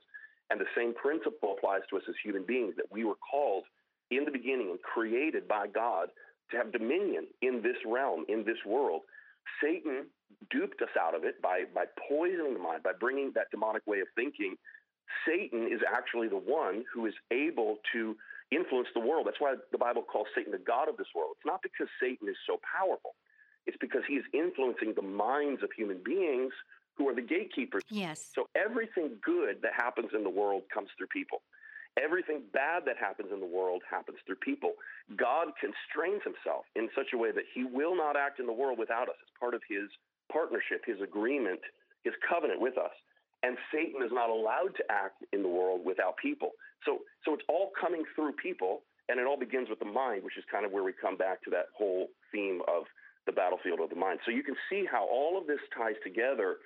And 0.49 0.59
the 0.59 0.69
same 0.75 0.93
principle 0.93 1.55
applies 1.57 1.81
to 1.89 1.97
us 1.97 2.03
as 2.09 2.15
human 2.23 2.43
beings 2.45 2.73
that 2.77 2.91
we 2.91 3.03
were 3.05 3.17
called 3.19 3.65
in 4.12 4.25
the 4.25 4.31
beginning 4.31 4.69
and 4.69 4.81
created 4.81 5.47
by 5.47 5.67
God 5.67 6.09
to 6.51 6.57
have 6.57 6.71
dominion 6.71 7.27
in 7.41 7.62
this 7.62 7.77
realm, 7.85 8.25
in 8.27 8.43
this 8.43 8.57
world. 8.65 9.01
Satan 9.62 10.05
duped 10.51 10.81
us 10.81 10.89
out 10.99 11.15
of 11.15 11.23
it 11.23 11.41
by, 11.41 11.63
by 11.73 11.85
poisoning 12.07 12.53
the 12.53 12.59
mind, 12.59 12.83
by 12.83 12.91
bringing 12.99 13.31
that 13.35 13.51
demonic 13.51 13.85
way 13.88 13.99
of 13.99 14.07
thinking. 14.15 14.55
Satan 15.27 15.67
is 15.71 15.81
actually 15.88 16.27
the 16.27 16.38
one 16.38 16.83
who 16.93 17.05
is 17.05 17.13
able 17.31 17.77
to 17.93 18.15
influence 18.51 18.88
the 18.93 18.99
world. 18.99 19.27
That's 19.27 19.39
why 19.39 19.55
the 19.71 19.77
Bible 19.77 20.03
calls 20.03 20.27
Satan 20.35 20.51
the 20.51 20.57
God 20.59 20.89
of 20.89 20.97
this 20.97 21.07
world. 21.15 21.31
It's 21.38 21.45
not 21.45 21.62
because 21.62 21.88
Satan 22.01 22.27
is 22.27 22.38
so 22.47 22.59
powerful, 22.63 23.15
it's 23.65 23.77
because 23.79 24.01
he 24.07 24.15
is 24.15 24.25
influencing 24.33 24.93
the 24.95 25.01
minds 25.01 25.63
of 25.63 25.69
human 25.75 26.01
beings 26.03 26.53
who 26.95 27.07
are 27.07 27.15
the 27.15 27.21
gatekeepers. 27.21 27.83
Yes. 27.89 28.29
So 28.33 28.49
everything 28.55 29.12
good 29.23 29.62
that 29.62 29.71
happens 29.75 30.12
in 30.13 30.23
the 30.23 30.29
world 30.29 30.63
comes 30.73 30.89
through 30.97 31.07
people. 31.07 31.41
Everything 31.97 32.43
bad 32.54 32.84
that 32.86 32.97
happens 32.97 33.30
in 33.34 33.39
the 33.39 33.49
world 33.49 33.82
happens 33.89 34.17
through 34.25 34.38
people. 34.38 34.73
God 35.17 35.49
constrains 35.60 36.21
himself 36.23 36.65
in 36.75 36.89
such 36.95 37.12
a 37.13 37.17
way 37.17 37.32
that 37.32 37.49
he 37.54 37.65
will 37.65 37.95
not 37.95 38.15
act 38.15 38.39
in 38.39 38.45
the 38.45 38.54
world 38.54 38.78
without 38.78 39.10
us. 39.10 39.17
It's 39.21 39.34
part 39.39 39.54
of 39.54 39.62
his 39.67 39.89
partnership, 40.32 40.86
his 40.86 41.02
agreement, 41.02 41.60
his 42.04 42.13
covenant 42.28 42.62
with 42.62 42.78
us. 42.78 42.93
And 43.43 43.58
Satan 43.73 44.04
is 44.04 44.12
not 44.12 44.30
allowed 44.30 44.75
to 44.78 44.84
act 44.91 45.23
in 45.34 45.41
the 45.41 45.49
world 45.49 45.82
without 45.84 46.17
people. 46.17 46.52
So, 46.86 46.99
so 47.25 47.34
it's 47.34 47.43
all 47.49 47.71
coming 47.80 48.04
through 48.15 48.34
people, 48.34 48.84
and 49.08 49.19
it 49.19 49.25
all 49.25 49.39
begins 49.39 49.69
with 49.69 49.80
the 49.80 49.89
mind, 49.89 50.23
which 50.23 50.38
is 50.38 50.43
kind 50.52 50.65
of 50.65 50.71
where 50.71 50.84
we 50.84 50.93
come 50.93 51.17
back 51.17 51.41
to 51.43 51.49
that 51.52 51.71
whole 51.75 52.08
theme 52.32 52.62
of 52.67 52.84
the 53.25 53.32
battlefield 53.32 53.80
of 53.80 53.89
the 53.89 53.95
mind. 53.95 54.19
So 54.25 54.32
you 54.32 54.43
can 54.43 54.56
see 54.69 54.86
how 54.89 55.08
all 55.08 55.38
of 55.38 55.47
this 55.47 55.60
ties 55.75 55.95
together 56.04 56.58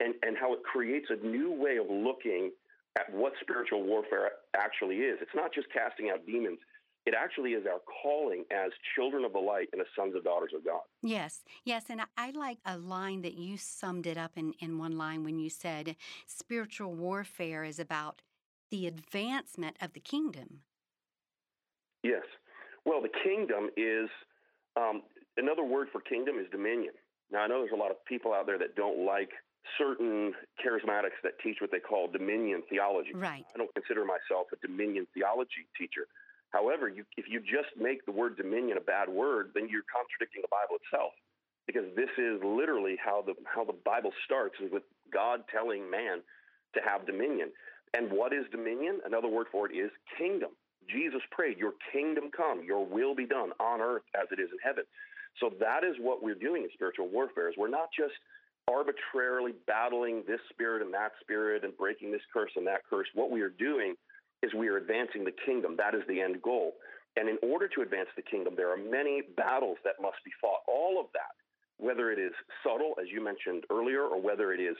and, 0.00 0.14
and 0.22 0.36
how 0.36 0.52
it 0.52 0.62
creates 0.62 1.06
a 1.10 1.26
new 1.26 1.52
way 1.52 1.76
of 1.76 1.86
looking 1.90 2.52
at 2.96 3.12
what 3.12 3.32
spiritual 3.40 3.82
warfare 3.82 4.30
actually 4.56 4.96
is. 4.96 5.18
It's 5.20 5.34
not 5.34 5.52
just 5.54 5.68
casting 5.72 6.10
out 6.10 6.26
demons. 6.26 6.58
It 7.06 7.14
actually 7.18 7.52
is 7.52 7.64
our 7.66 7.80
calling 8.02 8.44
as 8.52 8.70
children 8.94 9.24
of 9.24 9.32
the 9.32 9.38
light 9.38 9.68
and 9.72 9.80
as 9.80 9.86
sons 9.96 10.14
and 10.14 10.22
daughters 10.22 10.50
of 10.54 10.64
God. 10.64 10.82
Yes, 11.02 11.42
yes. 11.64 11.84
And 11.88 12.02
I, 12.18 12.30
like 12.32 12.58
a 12.66 12.76
line 12.76 13.22
that 13.22 13.34
you 13.34 13.56
summed 13.56 14.06
it 14.06 14.18
up 14.18 14.32
in, 14.36 14.52
in 14.60 14.78
one 14.78 14.98
line 14.98 15.24
when 15.24 15.38
you 15.38 15.48
said 15.48 15.96
spiritual 16.26 16.92
warfare 16.92 17.64
is 17.64 17.78
about 17.78 18.20
the 18.70 18.86
advancement 18.86 19.76
of 19.80 19.94
the 19.94 20.00
kingdom. 20.00 20.60
Yes. 22.02 22.24
Well, 22.84 23.00
the 23.00 23.08
kingdom 23.24 23.70
is 23.76 24.10
um, 24.76 25.02
another 25.36 25.64
word 25.64 25.88
for 25.90 26.00
kingdom 26.02 26.36
is 26.38 26.46
dominion. 26.50 26.92
Now, 27.30 27.40
I 27.40 27.46
know 27.46 27.60
there's 27.60 27.72
a 27.72 27.76
lot 27.76 27.90
of 27.90 28.04
people 28.04 28.34
out 28.34 28.46
there 28.46 28.58
that 28.58 28.76
don't 28.76 29.06
like 29.06 29.30
certain 29.76 30.32
charismatics 30.62 31.18
that 31.22 31.38
teach 31.42 31.58
what 31.60 31.70
they 31.70 31.80
call 31.80 32.08
dominion 32.08 32.62
theology. 32.70 33.12
Right. 33.14 33.44
I 33.54 33.58
don't 33.58 33.72
consider 33.74 34.04
myself 34.04 34.48
a 34.52 34.66
dominion 34.66 35.06
theology 35.14 35.66
teacher. 35.76 36.06
However, 36.50 36.88
you, 36.88 37.04
if 37.16 37.26
you 37.28 37.40
just 37.40 37.76
make 37.76 38.06
the 38.06 38.12
word 38.12 38.36
dominion 38.36 38.78
a 38.78 38.80
bad 38.80 39.08
word, 39.08 39.50
then 39.54 39.68
you're 39.68 39.84
contradicting 39.92 40.40
the 40.40 40.48
Bible 40.48 40.80
itself. 40.80 41.12
Because 41.66 41.84
this 41.94 42.08
is 42.16 42.40
literally 42.42 42.96
how 42.96 43.20
the 43.20 43.34
how 43.44 43.62
the 43.62 43.76
Bible 43.84 44.12
starts 44.24 44.56
is 44.64 44.72
with 44.72 44.84
God 45.12 45.44
telling 45.52 45.90
man 45.90 46.24
to 46.72 46.80
have 46.80 47.04
dominion. 47.04 47.52
And 47.92 48.10
what 48.10 48.32
is 48.32 48.44
dominion? 48.50 49.00
Another 49.04 49.28
word 49.28 49.48
for 49.52 49.68
it 49.68 49.76
is 49.76 49.90
kingdom. 50.16 50.56
Jesus 50.88 51.20
prayed, 51.30 51.58
Your 51.58 51.74
kingdom 51.92 52.30
come, 52.34 52.64
your 52.64 52.86
will 52.86 53.14
be 53.14 53.26
done 53.26 53.52
on 53.60 53.80
earth 53.80 54.04
as 54.16 54.28
it 54.32 54.40
is 54.40 54.48
in 54.48 54.58
heaven. 54.64 54.84
So 55.40 55.52
that 55.60 55.84
is 55.84 55.96
what 56.00 56.22
we're 56.22 56.40
doing 56.40 56.64
in 56.64 56.70
spiritual 56.72 57.08
warfare. 57.08 57.48
Is 57.48 57.54
we're 57.56 57.68
not 57.68 57.88
just 57.96 58.16
arbitrarily 58.68 59.52
battling 59.66 60.22
this 60.26 60.40
spirit 60.50 60.82
and 60.82 60.92
that 60.92 61.12
spirit 61.20 61.64
and 61.64 61.76
breaking 61.76 62.12
this 62.12 62.20
curse 62.32 62.50
and 62.56 62.66
that 62.66 62.82
curse. 62.88 63.06
What 63.14 63.30
we 63.30 63.40
are 63.40 63.50
doing 63.50 63.94
is 64.42 64.52
we 64.54 64.68
are 64.68 64.76
advancing 64.76 65.24
the 65.24 65.34
kingdom. 65.46 65.74
That 65.76 65.94
is 65.94 66.02
the 66.08 66.20
end 66.20 66.42
goal. 66.42 66.74
And 67.16 67.28
in 67.28 67.38
order 67.42 67.66
to 67.68 67.82
advance 67.82 68.08
the 68.14 68.22
kingdom, 68.22 68.54
there 68.56 68.70
are 68.70 68.76
many 68.76 69.22
battles 69.36 69.78
that 69.84 69.94
must 70.00 70.18
be 70.24 70.30
fought. 70.40 70.60
All 70.68 71.00
of 71.00 71.06
that, 71.14 71.34
whether 71.78 72.12
it 72.12 72.18
is 72.18 72.32
subtle, 72.62 72.94
as 73.00 73.08
you 73.10 73.24
mentioned 73.24 73.64
earlier, 73.70 74.02
or 74.02 74.20
whether 74.20 74.52
it 74.52 74.60
is 74.60 74.76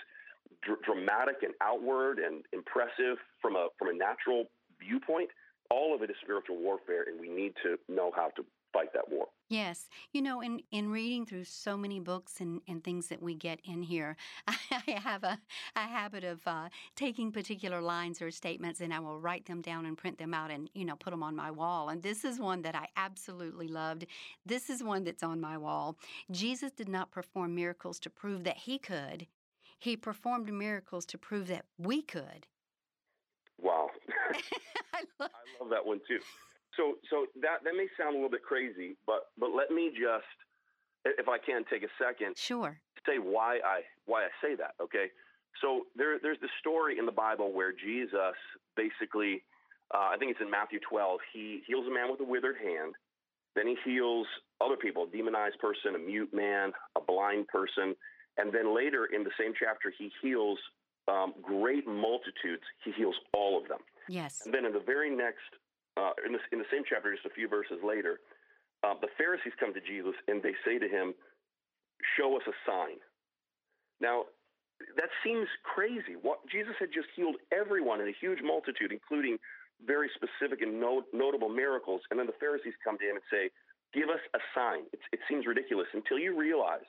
dr- 0.62 0.82
dramatic 0.84 1.42
and 1.42 1.54
outward 1.60 2.18
and 2.18 2.44
impressive 2.52 3.18
from 3.40 3.56
a 3.56 3.68
from 3.78 3.88
a 3.88 3.92
natural 3.92 4.44
viewpoint, 4.78 5.30
all 5.70 5.94
of 5.94 6.02
it 6.02 6.10
is 6.10 6.16
spiritual 6.22 6.58
warfare, 6.58 7.04
and 7.08 7.18
we 7.18 7.28
need 7.28 7.54
to 7.62 7.76
know 7.88 8.12
how 8.14 8.28
to 8.36 8.44
fight 8.72 8.92
that 8.94 9.08
war. 9.08 9.26
Yes. 9.50 9.88
You 10.12 10.20
know, 10.20 10.42
in, 10.42 10.60
in 10.72 10.90
reading 10.90 11.24
through 11.24 11.44
so 11.44 11.74
many 11.74 12.00
books 12.00 12.40
and, 12.40 12.60
and 12.68 12.84
things 12.84 13.06
that 13.08 13.22
we 13.22 13.34
get 13.34 13.60
in 13.64 13.80
here, 13.80 14.14
I 14.46 15.00
have 15.02 15.24
a, 15.24 15.38
a 15.74 15.80
habit 15.80 16.22
of 16.22 16.46
uh, 16.46 16.68
taking 16.96 17.32
particular 17.32 17.80
lines 17.80 18.20
or 18.20 18.30
statements 18.30 18.80
and 18.80 18.92
I 18.92 19.00
will 19.00 19.18
write 19.18 19.46
them 19.46 19.62
down 19.62 19.86
and 19.86 19.96
print 19.96 20.18
them 20.18 20.34
out 20.34 20.50
and, 20.50 20.68
you 20.74 20.84
know, 20.84 20.96
put 20.96 21.12
them 21.12 21.22
on 21.22 21.34
my 21.34 21.50
wall. 21.50 21.88
And 21.88 22.02
this 22.02 22.26
is 22.26 22.38
one 22.38 22.60
that 22.62 22.74
I 22.74 22.88
absolutely 22.96 23.68
loved. 23.68 24.04
This 24.44 24.68
is 24.68 24.82
one 24.82 25.04
that's 25.04 25.22
on 25.22 25.40
my 25.40 25.56
wall. 25.56 25.96
Jesus 26.30 26.70
did 26.70 26.88
not 26.88 27.10
perform 27.10 27.54
miracles 27.54 27.98
to 28.00 28.10
prove 28.10 28.44
that 28.44 28.58
he 28.58 28.78
could, 28.78 29.26
he 29.78 29.96
performed 29.96 30.52
miracles 30.52 31.06
to 31.06 31.16
prove 31.16 31.46
that 31.46 31.64
we 31.78 32.02
could. 32.02 32.46
Wow. 33.58 33.88
I 34.92 35.04
love, 35.18 35.30
I 35.60 35.62
love 35.62 35.70
that 35.70 35.86
one 35.86 36.00
too. 36.06 36.18
So, 36.78 36.94
so 37.10 37.26
that 37.42 37.64
that 37.64 37.74
may 37.74 37.88
sound 37.98 38.14
a 38.14 38.18
little 38.18 38.30
bit 38.30 38.46
crazy, 38.46 38.96
but 39.04 39.34
but 39.36 39.50
let 39.50 39.70
me 39.70 39.90
just, 39.90 40.30
if 41.04 41.28
I 41.28 41.36
can, 41.36 41.64
take 41.68 41.82
a 41.82 41.90
second. 41.98 42.38
Sure. 42.38 42.78
Say 43.04 43.18
why 43.18 43.58
I 43.66 43.82
why 44.06 44.22
I 44.22 44.28
say 44.40 44.54
that. 44.54 44.78
Okay. 44.80 45.10
So 45.60 45.90
there 45.96 46.18
there's 46.22 46.38
the 46.40 46.48
story 46.60 46.98
in 46.98 47.04
the 47.04 47.12
Bible 47.12 47.52
where 47.52 47.72
Jesus 47.72 48.38
basically, 48.76 49.42
uh, 49.92 50.14
I 50.14 50.16
think 50.18 50.30
it's 50.30 50.40
in 50.40 50.48
Matthew 50.50 50.78
12. 50.88 51.18
He 51.34 51.62
heals 51.66 51.84
a 51.90 51.92
man 51.92 52.10
with 52.10 52.20
a 52.20 52.24
withered 52.24 52.56
hand. 52.62 52.94
Then 53.56 53.66
he 53.66 53.76
heals 53.84 54.28
other 54.60 54.76
people, 54.76 55.02
a 55.02 55.10
demonized 55.10 55.58
person, 55.58 55.96
a 55.96 55.98
mute 55.98 56.30
man, 56.32 56.70
a 56.94 57.00
blind 57.00 57.48
person, 57.48 57.96
and 58.36 58.52
then 58.52 58.72
later 58.72 59.06
in 59.06 59.24
the 59.24 59.34
same 59.40 59.52
chapter 59.58 59.92
he 59.98 60.12
heals 60.22 60.58
um, 61.08 61.34
great 61.42 61.88
multitudes. 61.88 62.62
He 62.84 62.92
heals 62.92 63.16
all 63.34 63.60
of 63.60 63.66
them. 63.66 63.78
Yes. 64.08 64.42
And 64.44 64.54
then 64.54 64.64
in 64.64 64.72
the 64.72 64.84
very 64.86 65.10
next 65.10 65.58
uh, 65.98 66.14
in, 66.22 66.32
the, 66.32 66.42
in 66.54 66.58
the 66.62 66.70
same 66.70 66.86
chapter, 66.86 67.10
just 67.10 67.26
a 67.26 67.34
few 67.34 67.50
verses 67.50 67.82
later, 67.82 68.22
uh, 68.86 68.94
the 69.02 69.10
Pharisees 69.18 69.52
come 69.58 69.74
to 69.74 69.82
Jesus 69.82 70.14
and 70.30 70.38
they 70.42 70.54
say 70.62 70.78
to 70.78 70.86
him, 70.86 71.14
Show 72.14 72.38
us 72.38 72.46
a 72.46 72.54
sign. 72.62 73.02
Now, 73.98 74.30
that 74.94 75.10
seems 75.26 75.50
crazy. 75.66 76.14
What, 76.14 76.38
Jesus 76.46 76.78
had 76.78 76.94
just 76.94 77.10
healed 77.18 77.34
everyone 77.50 78.00
in 78.00 78.06
a 78.06 78.14
huge 78.14 78.38
multitude, 78.38 78.94
including 78.94 79.38
very 79.82 80.06
specific 80.14 80.62
and 80.62 80.78
no, 80.78 81.02
notable 81.12 81.48
miracles. 81.50 82.02
And 82.10 82.18
then 82.18 82.30
the 82.30 82.38
Pharisees 82.38 82.78
come 82.86 82.98
to 82.98 83.04
him 83.04 83.18
and 83.18 83.26
say, 83.30 83.50
Give 83.90 84.10
us 84.10 84.22
a 84.34 84.40
sign. 84.54 84.86
It's, 84.92 85.02
it 85.10 85.20
seems 85.26 85.46
ridiculous 85.46 85.88
until 85.94 86.18
you 86.18 86.38
realize 86.38 86.86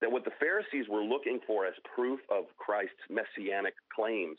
that 0.00 0.10
what 0.10 0.24
the 0.24 0.36
Pharisees 0.40 0.90
were 0.90 1.02
looking 1.02 1.40
for 1.46 1.64
as 1.64 1.72
proof 1.94 2.20
of 2.28 2.44
Christ's 2.58 3.00
messianic 3.08 3.72
claims 3.94 4.36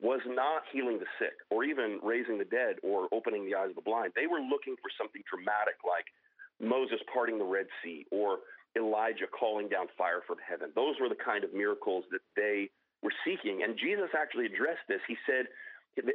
was 0.00 0.20
not 0.26 0.64
healing 0.72 0.98
the 0.98 1.10
sick 1.20 1.36
or 1.50 1.64
even 1.64 2.00
raising 2.02 2.38
the 2.38 2.48
dead 2.48 2.76
or 2.82 3.08
opening 3.12 3.44
the 3.44 3.54
eyes 3.54 3.68
of 3.68 3.76
the 3.76 3.84
blind. 3.84 4.12
They 4.16 4.26
were 4.26 4.40
looking 4.40 4.76
for 4.80 4.88
something 4.96 5.20
dramatic 5.28 5.76
like 5.84 6.08
Moses 6.56 7.00
parting 7.12 7.38
the 7.38 7.44
Red 7.44 7.66
Sea 7.84 8.06
or 8.10 8.40
Elijah 8.76 9.28
calling 9.28 9.68
down 9.68 9.92
fire 9.98 10.24
from 10.26 10.38
heaven. 10.40 10.72
Those 10.74 10.96
were 11.00 11.08
the 11.08 11.20
kind 11.20 11.44
of 11.44 11.52
miracles 11.52 12.04
that 12.12 12.24
they 12.36 12.70
were 13.02 13.12
seeking. 13.24 13.62
And 13.62 13.76
Jesus 13.76 14.08
actually 14.16 14.46
addressed 14.46 14.84
this. 14.88 15.00
He 15.08 15.16
said 15.28 15.52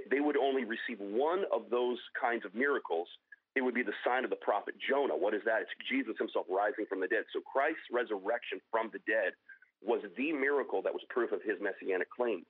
they 0.09 0.21
would 0.21 0.37
only 0.37 0.65
receive 0.65 0.97
one 0.97 1.45
of 1.53 1.69
those 1.69 1.99
kinds 2.19 2.45
of 2.45 2.55
miracles. 2.55 3.07
It 3.53 3.61
would 3.61 3.75
be 3.75 3.83
the 3.83 3.95
sign 4.01 4.23
of 4.23 4.29
the 4.29 4.41
prophet 4.41 4.73
Jonah. 4.81 5.15
What 5.15 5.33
is 5.33 5.41
that? 5.45 5.61
It's 5.61 5.75
Jesus 5.85 6.15
himself 6.17 6.49
rising 6.49 6.89
from 6.89 7.01
the 7.01 7.07
dead. 7.07 7.29
So 7.33 7.39
Christ's 7.45 7.85
resurrection 7.91 8.59
from 8.71 8.89
the 8.89 9.03
dead 9.05 9.37
was 9.83 10.01
the 10.17 10.31
miracle 10.33 10.81
that 10.81 10.93
was 10.93 11.03
proof 11.09 11.31
of 11.31 11.43
his 11.45 11.61
messianic 11.61 12.09
claims 12.09 12.49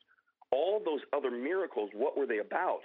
all 0.51 0.81
those 0.83 1.01
other 1.13 1.31
miracles, 1.31 1.89
what 1.93 2.17
were 2.17 2.25
they 2.25 2.39
about? 2.39 2.81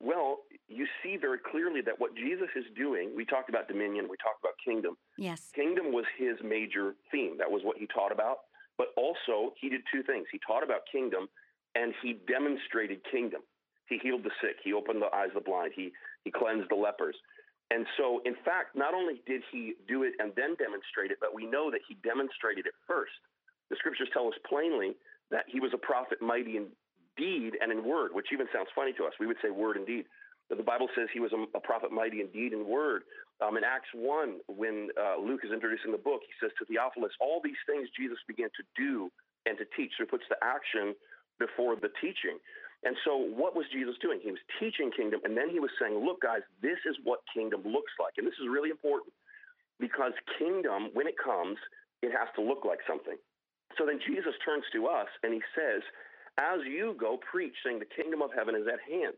Well, 0.00 0.38
you 0.68 0.86
see 1.02 1.16
very 1.16 1.38
clearly 1.38 1.82
that 1.82 1.98
what 1.98 2.16
Jesus 2.16 2.48
is 2.56 2.64
doing, 2.76 3.12
we 3.14 3.24
talked 3.24 3.50
about 3.50 3.68
dominion, 3.68 4.08
we 4.08 4.16
talked 4.16 4.40
about 4.42 4.54
kingdom. 4.64 4.96
Yes. 5.18 5.50
Kingdom 5.54 5.92
was 5.92 6.06
his 6.16 6.36
major 6.42 6.94
theme. 7.12 7.36
That 7.36 7.50
was 7.50 7.60
what 7.64 7.76
he 7.76 7.86
taught 7.86 8.12
about. 8.12 8.38
But 8.78 8.88
also, 8.96 9.52
he 9.60 9.68
did 9.68 9.82
two 9.92 10.02
things. 10.02 10.26
He 10.32 10.40
taught 10.46 10.64
about 10.64 10.88
kingdom 10.90 11.28
and 11.74 11.92
he 12.02 12.16
demonstrated 12.26 13.00
kingdom. 13.10 13.42
He 13.86 13.98
healed 13.98 14.22
the 14.22 14.30
sick, 14.40 14.56
he 14.62 14.72
opened 14.72 15.02
the 15.02 15.14
eyes 15.14 15.34
of 15.34 15.42
the 15.42 15.50
blind, 15.50 15.72
he, 15.74 15.90
he 16.24 16.30
cleansed 16.30 16.70
the 16.70 16.76
lepers. 16.76 17.16
And 17.70 17.86
so, 17.98 18.22
in 18.24 18.34
fact, 18.44 18.74
not 18.74 18.94
only 18.94 19.22
did 19.26 19.42
he 19.52 19.74
do 19.86 20.02
it 20.02 20.14
and 20.18 20.32
then 20.34 20.54
demonstrate 20.58 21.10
it, 21.10 21.18
but 21.20 21.34
we 21.34 21.46
know 21.46 21.70
that 21.70 21.82
he 21.86 21.94
demonstrated 22.02 22.66
it 22.66 22.74
first. 22.86 23.14
The 23.68 23.76
scriptures 23.76 24.08
tell 24.12 24.26
us 24.26 24.34
plainly 24.48 24.94
that 25.30 25.44
he 25.46 25.60
was 25.60 25.70
a 25.74 25.78
prophet 25.78 26.22
mighty 26.22 26.56
in 26.56 26.66
deed 27.20 27.60
and 27.60 27.68
in 27.68 27.84
word, 27.84 28.16
which 28.16 28.32
even 28.32 28.48
sounds 28.48 28.72
funny 28.72 28.96
to 28.96 29.04
us. 29.04 29.12
We 29.20 29.28
would 29.28 29.36
say 29.44 29.52
word 29.52 29.76
and 29.76 29.84
deed. 29.84 30.08
But 30.48 30.56
the 30.56 30.64
Bible 30.64 30.88
says 30.96 31.06
he 31.12 31.20
was 31.20 31.30
a, 31.36 31.44
a 31.54 31.60
prophet 31.60 31.92
mighty 31.92 32.24
in 32.24 32.32
deed 32.32 32.56
and 32.56 32.64
word. 32.64 33.04
Um, 33.38 33.60
in 33.60 33.62
Acts 33.62 33.92
1, 33.94 34.40
when 34.48 34.88
uh, 34.96 35.20
Luke 35.20 35.44
is 35.44 35.52
introducing 35.52 35.92
the 35.92 36.00
book, 36.00 36.24
he 36.24 36.32
says 36.40 36.50
to 36.58 36.64
Theophilus, 36.64 37.12
all 37.20 37.40
these 37.44 37.60
things 37.68 37.86
Jesus 37.92 38.18
began 38.26 38.48
to 38.56 38.64
do 38.74 39.12
and 39.44 39.60
to 39.60 39.64
teach. 39.76 39.92
So 39.94 40.04
he 40.04 40.10
puts 40.10 40.24
the 40.32 40.40
action 40.42 40.96
before 41.38 41.76
the 41.76 41.92
teaching. 42.00 42.40
And 42.82 42.96
so 43.04 43.16
what 43.16 43.54
was 43.54 43.68
Jesus 43.70 43.94
doing? 44.00 44.18
He 44.24 44.32
was 44.32 44.40
teaching 44.58 44.90
kingdom, 44.90 45.20
and 45.24 45.36
then 45.36 45.52
he 45.52 45.60
was 45.60 45.70
saying, 45.76 46.00
look, 46.00 46.24
guys, 46.24 46.40
this 46.64 46.80
is 46.88 46.96
what 47.04 47.20
kingdom 47.28 47.60
looks 47.60 47.92
like. 48.00 48.16
And 48.16 48.26
this 48.26 48.36
is 48.40 48.48
really 48.48 48.72
important 48.72 49.12
because 49.78 50.12
kingdom, 50.40 50.88
when 50.96 51.06
it 51.06 51.16
comes, 51.20 51.60
it 52.00 52.12
has 52.12 52.28
to 52.36 52.42
look 52.42 52.64
like 52.64 52.80
something. 52.88 53.16
So 53.76 53.84
then 53.84 54.00
Jesus 54.02 54.32
turns 54.44 54.64
to 54.72 54.88
us 54.88 55.08
and 55.22 55.32
he 55.32 55.40
says, 55.52 55.84
as 56.38 56.60
you 56.66 56.96
go, 56.98 57.18
preach, 57.18 57.54
saying, 57.64 57.78
The 57.78 58.02
kingdom 58.02 58.22
of 58.22 58.30
heaven 58.36 58.54
is 58.54 58.66
at 58.66 58.80
hand. 58.80 59.14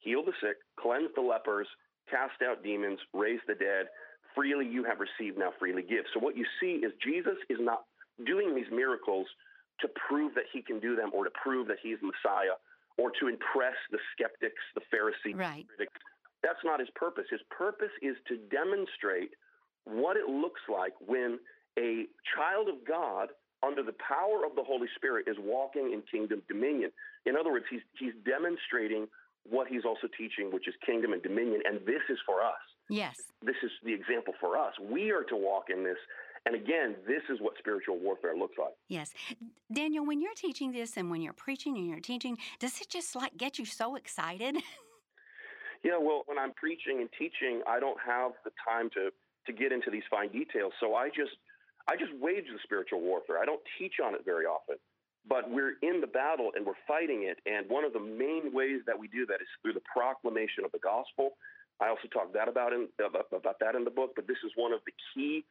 Heal 0.00 0.24
the 0.24 0.32
sick, 0.40 0.56
cleanse 0.78 1.10
the 1.14 1.22
lepers, 1.22 1.66
cast 2.10 2.42
out 2.42 2.62
demons, 2.62 2.98
raise 3.12 3.40
the 3.46 3.54
dead. 3.54 3.86
Freely 4.34 4.66
you 4.66 4.84
have 4.84 4.98
received, 5.00 5.38
now 5.38 5.50
freely 5.58 5.82
give. 5.82 6.04
So 6.12 6.20
what 6.20 6.36
you 6.36 6.44
see 6.60 6.84
is 6.84 6.92
Jesus 7.02 7.38
is 7.48 7.58
not 7.60 7.84
doing 8.24 8.54
these 8.54 8.70
miracles 8.70 9.26
to 9.80 9.88
prove 10.08 10.34
that 10.34 10.44
he 10.52 10.62
can 10.62 10.80
do 10.80 10.96
them 10.96 11.10
or 11.12 11.24
to 11.24 11.30
prove 11.42 11.68
that 11.68 11.78
he's 11.82 11.98
Messiah 12.02 12.56
or 12.98 13.10
to 13.20 13.28
impress 13.28 13.76
the 13.90 13.98
skeptics, 14.12 14.60
the 14.74 14.80
Pharisees, 14.90 15.36
right. 15.36 15.66
critics. 15.68 16.00
That's 16.42 16.60
not 16.64 16.80
his 16.80 16.88
purpose. 16.94 17.24
His 17.30 17.40
purpose 17.50 17.92
is 18.00 18.16
to 18.28 18.36
demonstrate 18.48 19.30
what 19.84 20.16
it 20.16 20.28
looks 20.28 20.60
like 20.68 20.92
when 21.04 21.38
a 21.78 22.06
child 22.36 22.68
of 22.68 22.86
God 22.86 23.28
under 23.62 23.82
the 23.82 23.94
power 24.00 24.44
of 24.44 24.54
the 24.54 24.62
Holy 24.62 24.88
Spirit 24.96 25.26
is 25.28 25.36
walking 25.40 25.92
in 25.92 26.02
kingdom 26.10 26.42
dominion. 26.48 26.90
In 27.24 27.36
other 27.36 27.52
words, 27.52 27.66
he's 27.70 27.80
he's 27.98 28.14
demonstrating 28.24 29.06
what 29.48 29.68
he's 29.68 29.84
also 29.84 30.08
teaching, 30.18 30.50
which 30.52 30.68
is 30.68 30.74
kingdom 30.84 31.12
and 31.12 31.22
dominion, 31.22 31.62
and 31.64 31.80
this 31.86 32.02
is 32.10 32.18
for 32.26 32.42
us. 32.42 32.60
Yes. 32.88 33.16
This 33.42 33.56
is 33.62 33.70
the 33.84 33.92
example 33.92 34.34
for 34.40 34.56
us. 34.56 34.72
We 34.80 35.10
are 35.10 35.22
to 35.24 35.36
walk 35.36 35.64
in 35.70 35.84
this. 35.84 35.98
And 36.46 36.54
again, 36.54 36.94
this 37.08 37.22
is 37.28 37.40
what 37.40 37.54
spiritual 37.58 37.98
warfare 37.98 38.36
looks 38.36 38.54
like. 38.56 38.74
Yes. 38.88 39.12
Daniel, 39.72 40.06
when 40.06 40.20
you're 40.20 40.34
teaching 40.34 40.70
this 40.70 40.96
and 40.96 41.10
when 41.10 41.20
you're 41.20 41.32
preaching 41.32 41.76
and 41.76 41.88
you're 41.88 41.98
teaching, 41.98 42.38
does 42.60 42.80
it 42.80 42.88
just 42.88 43.16
like 43.16 43.36
get 43.36 43.58
you 43.58 43.64
so 43.64 43.96
excited? 43.96 44.56
yeah, 45.84 45.98
well, 45.98 46.22
when 46.26 46.38
I'm 46.38 46.52
preaching 46.54 47.00
and 47.00 47.08
teaching, 47.18 47.62
I 47.66 47.80
don't 47.80 47.98
have 48.04 48.32
the 48.44 48.52
time 48.64 48.90
to 48.90 49.10
to 49.46 49.52
get 49.52 49.70
into 49.70 49.90
these 49.90 50.02
fine 50.10 50.28
details. 50.30 50.72
So 50.80 50.94
I 50.94 51.08
just 51.08 51.30
I 51.88 51.96
just 51.96 52.12
wage 52.20 52.46
the 52.50 52.58
spiritual 52.64 53.00
warfare. 53.00 53.38
I 53.38 53.44
don't 53.44 53.62
teach 53.78 53.94
on 54.04 54.14
it 54.14 54.24
very 54.24 54.44
often 54.44 54.76
but 55.28 55.50
we're 55.50 55.74
in 55.82 56.00
the 56.00 56.06
battle 56.06 56.50
and 56.54 56.64
we're 56.64 56.78
fighting 56.86 57.24
it. 57.24 57.38
And 57.46 57.68
one 57.68 57.84
of 57.84 57.92
the 57.92 58.00
main 58.00 58.52
ways 58.52 58.80
that 58.86 58.98
we 58.98 59.08
do 59.08 59.26
that 59.26 59.42
is 59.42 59.48
through 59.62 59.74
the 59.74 59.86
proclamation 59.92 60.64
of 60.64 60.72
the 60.72 60.78
gospel. 60.78 61.30
I 61.80 61.88
also 61.88 62.08
talk 62.12 62.32
that 62.32 62.48
about 62.48 62.72
in, 62.72 62.88
about 63.04 63.58
that 63.60 63.74
in 63.74 63.84
the 63.84 63.90
book, 63.90 64.12
but 64.14 64.26
this 64.26 64.38
is 64.44 64.52
one 64.56 64.72
of 64.72 64.80
the 64.86 64.92
key 65.12 65.44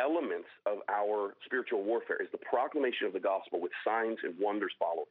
elements 0.00 0.48
of 0.66 0.78
our 0.88 1.34
spiritual 1.44 1.84
warfare 1.84 2.20
is 2.20 2.28
the 2.32 2.38
proclamation 2.38 3.06
of 3.06 3.12
the 3.12 3.20
gospel 3.20 3.60
with 3.60 3.72
signs 3.84 4.18
and 4.22 4.34
wonders 4.40 4.72
following. 4.78 5.06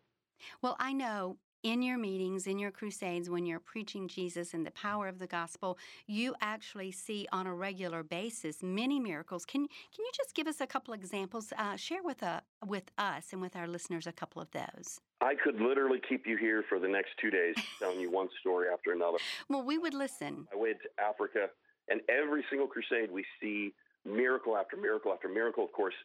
Well, 0.62 0.76
I 0.80 0.94
know 0.94 1.38
in 1.64 1.82
your 1.82 1.98
meetings, 1.98 2.48
in 2.48 2.58
your 2.58 2.72
crusades, 2.72 3.30
when 3.30 3.46
you're 3.46 3.60
preaching 3.60 4.08
Jesus 4.08 4.54
and 4.54 4.66
the 4.66 4.72
power 4.72 5.08
of 5.08 5.20
the 5.20 5.28
gospel, 5.28 5.78
you 6.08 6.36
actually 6.42 6.92
see 6.92 7.28
on 7.32 7.48
a 7.48 7.54
regular 7.54 8.04
basis 8.04 8.64
many 8.64 9.00
miracles. 9.00 9.46
Can 9.46 9.68
can 9.68 10.06
you 10.06 10.12
just 10.16 10.36
give 10.36 10.48
us 10.48 10.62
a 10.62 10.68
couple 10.68 10.94
examples? 10.94 11.52
Uh, 11.58 11.76
share 11.76 12.04
with 12.04 12.24
uh, 12.24 12.42
with 12.66 12.92
us 12.98 13.34
and 13.34 13.42
with 13.42 13.56
our 13.56 13.68
listeners 13.68 14.08
a 14.08 14.12
couple 14.12 14.42
of 14.42 14.50
those. 14.52 15.00
I 15.22 15.36
could 15.36 15.60
literally 15.60 16.00
keep 16.08 16.26
you 16.26 16.38
here 16.38 16.64
for 16.70 16.80
the 16.80 16.88
next 16.88 17.12
two 17.22 17.30
days, 17.30 17.56
telling 17.78 18.00
you 18.00 18.10
one 18.10 18.30
story 18.40 18.68
after 18.72 18.94
another. 18.94 19.18
Well, 19.50 19.64
we 19.64 19.78
would 19.78 19.94
listen. 19.94 20.48
I 20.54 20.56
went 20.56 20.78
to 20.84 21.04
Africa, 21.04 21.48
and 21.90 22.02
every 22.08 22.46
single 22.50 22.68
crusade 22.68 23.12
we 23.12 23.26
see 23.42 23.74
miracle 24.06 24.56
after 24.56 24.78
miracle 24.78 25.12
after 25.12 25.28
miracle. 25.28 25.64
Of 25.66 25.72
course, 25.74 25.96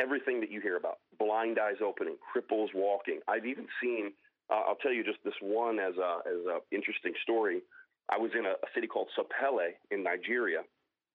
everything 0.00 0.40
that 0.40 0.50
you 0.50 0.60
hear 0.60 0.76
about: 0.76 0.98
blind 1.18 1.58
eyes 1.58 1.76
opening, 1.84 2.16
cripples 2.34 2.68
walking. 2.74 3.20
I've 3.28 3.44
even 3.44 3.66
seen 3.82 4.12
uh, 4.50 4.62
I'll 4.68 4.80
tell 4.82 4.92
you 4.92 5.02
just 5.04 5.18
this 5.24 5.34
one 5.40 5.78
as 5.78 5.94
a 5.96 6.22
as 6.26 6.40
a 6.46 6.58
interesting 6.74 7.12
story. 7.22 7.62
I 8.08 8.18
was 8.18 8.30
in 8.38 8.46
a, 8.46 8.54
a 8.54 8.68
city 8.74 8.86
called 8.86 9.08
Sapele 9.18 9.74
in 9.90 10.02
Nigeria, 10.02 10.62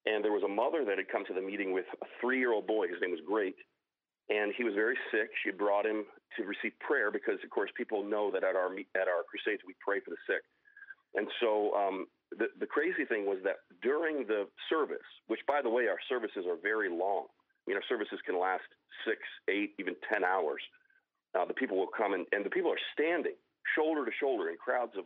and 0.04 0.24
there 0.24 0.32
was 0.32 0.42
a 0.44 0.48
mother 0.48 0.84
that 0.84 0.98
had 0.98 1.08
come 1.08 1.24
to 1.26 1.34
the 1.34 1.40
meeting 1.40 1.72
with 1.72 1.86
a 2.02 2.06
three 2.20 2.38
year 2.38 2.52
old 2.52 2.66
boy. 2.66 2.88
His 2.88 3.00
name 3.00 3.10
was 3.10 3.20
Great, 3.26 3.56
and 4.28 4.52
he 4.56 4.64
was 4.64 4.74
very 4.74 4.98
sick. 5.10 5.30
She 5.44 5.50
brought 5.50 5.86
him 5.86 6.04
to 6.36 6.44
receive 6.44 6.72
prayer 6.80 7.10
because, 7.10 7.38
of 7.42 7.50
course, 7.50 7.70
people 7.76 8.04
know 8.04 8.30
that 8.32 8.44
at 8.44 8.56
our 8.56 8.72
at 8.94 9.08
our 9.08 9.24
crusades 9.24 9.62
we 9.66 9.74
pray 9.80 10.00
for 10.00 10.10
the 10.10 10.20
sick. 10.28 10.42
And 11.14 11.28
so 11.40 11.72
um, 11.74 12.06
the 12.30 12.48
the 12.60 12.66
crazy 12.66 13.04
thing 13.04 13.26
was 13.26 13.38
that 13.44 13.64
during 13.82 14.26
the 14.26 14.48
service, 14.68 15.08
which 15.26 15.40
by 15.48 15.60
the 15.62 15.70
way, 15.70 15.88
our 15.88 16.00
services 16.08 16.44
are 16.48 16.56
very 16.60 16.88
long. 16.88 17.26
I 17.28 17.62
mean, 17.70 17.76
our 17.76 17.88
services 17.88 18.18
can 18.26 18.38
last 18.38 18.66
six, 19.06 19.20
eight, 19.48 19.74
even 19.78 19.94
ten 20.10 20.24
hours. 20.24 20.62
Uh, 21.38 21.44
the 21.46 21.54
people 21.54 21.78
will 21.78 21.90
come 21.96 22.12
and, 22.12 22.26
and 22.32 22.44
the 22.44 22.50
people 22.50 22.70
are 22.70 22.84
standing 22.92 23.34
shoulder 23.76 24.04
to 24.04 24.10
shoulder 24.20 24.50
in 24.50 24.56
crowds 24.56 24.92
of 24.98 25.04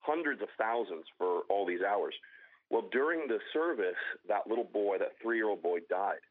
hundreds 0.00 0.42
of 0.42 0.48
thousands 0.58 1.04
for 1.16 1.42
all 1.48 1.66
these 1.66 1.80
hours. 1.80 2.14
Well, 2.70 2.88
during 2.90 3.28
the 3.28 3.38
service, 3.52 4.00
that 4.28 4.46
little 4.48 4.68
boy, 4.72 4.98
that 4.98 5.12
three 5.22 5.36
year 5.36 5.48
old 5.48 5.62
boy, 5.62 5.78
died. 5.88 6.24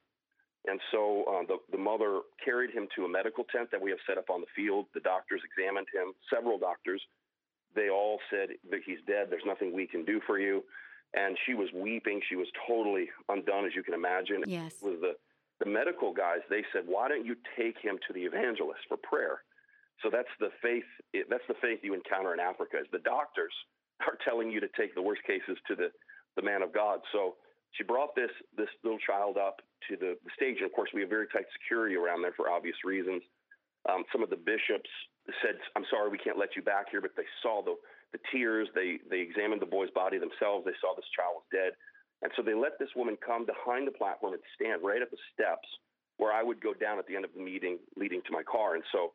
And 0.65 0.79
so 0.91 1.23
uh, 1.27 1.45
the, 1.47 1.57
the 1.71 1.77
mother 1.77 2.21
carried 2.43 2.71
him 2.71 2.87
to 2.95 3.05
a 3.05 3.09
medical 3.09 3.43
tent 3.45 3.69
that 3.71 3.81
we 3.81 3.89
have 3.89 3.99
set 4.07 4.17
up 4.17 4.29
on 4.29 4.41
the 4.41 4.47
field. 4.55 4.85
The 4.93 4.99
doctors 4.99 5.41
examined 5.45 5.87
him, 5.93 6.13
several 6.33 6.59
doctors. 6.59 7.01
They 7.73 7.89
all 7.89 8.19
said 8.29 8.49
that 8.69 8.81
he's 8.85 8.99
dead. 9.07 9.27
There's 9.29 9.45
nothing 9.45 9.73
we 9.73 9.87
can 9.87 10.05
do 10.05 10.19
for 10.27 10.37
you. 10.37 10.63
And 11.13 11.37
she 11.45 11.53
was 11.55 11.69
weeping. 11.73 12.21
She 12.29 12.35
was 12.35 12.47
totally 12.67 13.09
undone, 13.27 13.65
as 13.65 13.71
you 13.75 13.83
can 13.83 13.93
imagine. 13.93 14.43
Yes. 14.45 14.75
It 14.81 14.85
was 14.85 14.99
the 15.01 15.13
the 15.61 15.69
medical 15.69 16.11
guys, 16.13 16.41
they 16.49 16.65
said, 16.73 16.83
why 16.89 17.07
don't 17.07 17.25
you 17.25 17.37
take 17.57 17.77
him 17.79 17.97
to 18.07 18.13
the 18.13 18.25
evangelist 18.25 18.81
for 18.89 18.97
prayer? 18.97 19.45
So 20.01 20.09
that's 20.09 20.31
the 20.41 20.49
faith. 20.61 20.87
That's 21.29 21.45
the 21.47 21.59
faith 21.61 21.79
you 21.85 21.93
encounter 21.93 22.33
in 22.33 22.41
Africa. 22.41 22.81
Is 22.81 22.89
the 22.91 23.05
doctors 23.05 23.53
are 24.09 24.17
telling 24.25 24.49
you 24.49 24.59
to 24.59 24.69
take 24.73 24.95
the 24.95 25.01
worst 25.01 25.21
cases 25.23 25.57
to 25.69 25.75
the 25.75 25.89
the 26.35 26.41
man 26.41 26.63
of 26.63 26.73
God. 26.73 26.99
So 27.13 27.35
she 27.77 27.83
brought 27.83 28.15
this 28.15 28.33
this 28.57 28.69
little 28.83 28.99
child 29.05 29.37
up 29.37 29.61
to 29.89 29.97
the, 29.97 30.17
the 30.25 30.31
stage, 30.35 30.57
and 30.57 30.65
of 30.65 30.73
course 30.73 30.89
we 30.93 31.01
have 31.01 31.09
very 31.13 31.27
tight 31.29 31.45
security 31.61 31.95
around 31.95 32.21
there 32.23 32.33
for 32.33 32.49
obvious 32.49 32.77
reasons. 32.83 33.21
Um, 33.89 34.03
some 34.11 34.23
of 34.23 34.29
the 34.29 34.41
bishops 34.41 34.89
said, 35.45 35.57
"I'm 35.77 35.85
sorry, 35.89 36.09
we 36.09 36.17
can't 36.17 36.37
let 36.37 36.55
you 36.57 36.63
back 36.65 36.89
here," 36.89 37.01
but 37.01 37.13
they 37.15 37.29
saw 37.43 37.61
the 37.61 37.75
the 38.11 38.19
tears. 38.33 38.67
They 38.73 38.97
they 39.09 39.21
examined 39.21 39.61
the 39.61 39.69
boy's 39.69 39.93
body 39.93 40.17
themselves. 40.17 40.65
They 40.65 40.77
saw 40.81 40.95
this 40.97 41.07
child 41.13 41.45
was 41.45 41.47
dead. 41.53 41.73
And 42.21 42.31
so 42.35 42.43
they 42.43 42.53
let 42.53 42.77
this 42.77 42.89
woman 42.95 43.17
come 43.17 43.45
behind 43.45 43.87
the 43.87 43.91
platform 43.91 44.33
and 44.33 44.41
stand 44.55 44.81
right 44.83 45.01
at 45.01 45.09
the 45.09 45.17
steps 45.33 45.67
where 46.17 46.31
I 46.31 46.43
would 46.43 46.61
go 46.61 46.73
down 46.73 46.99
at 46.99 47.07
the 47.07 47.15
end 47.15 47.25
of 47.25 47.33
the 47.33 47.41
meeting 47.41 47.79
leading 47.97 48.21
to 48.27 48.31
my 48.31 48.43
car. 48.43 48.75
And 48.75 48.83
so 48.91 49.11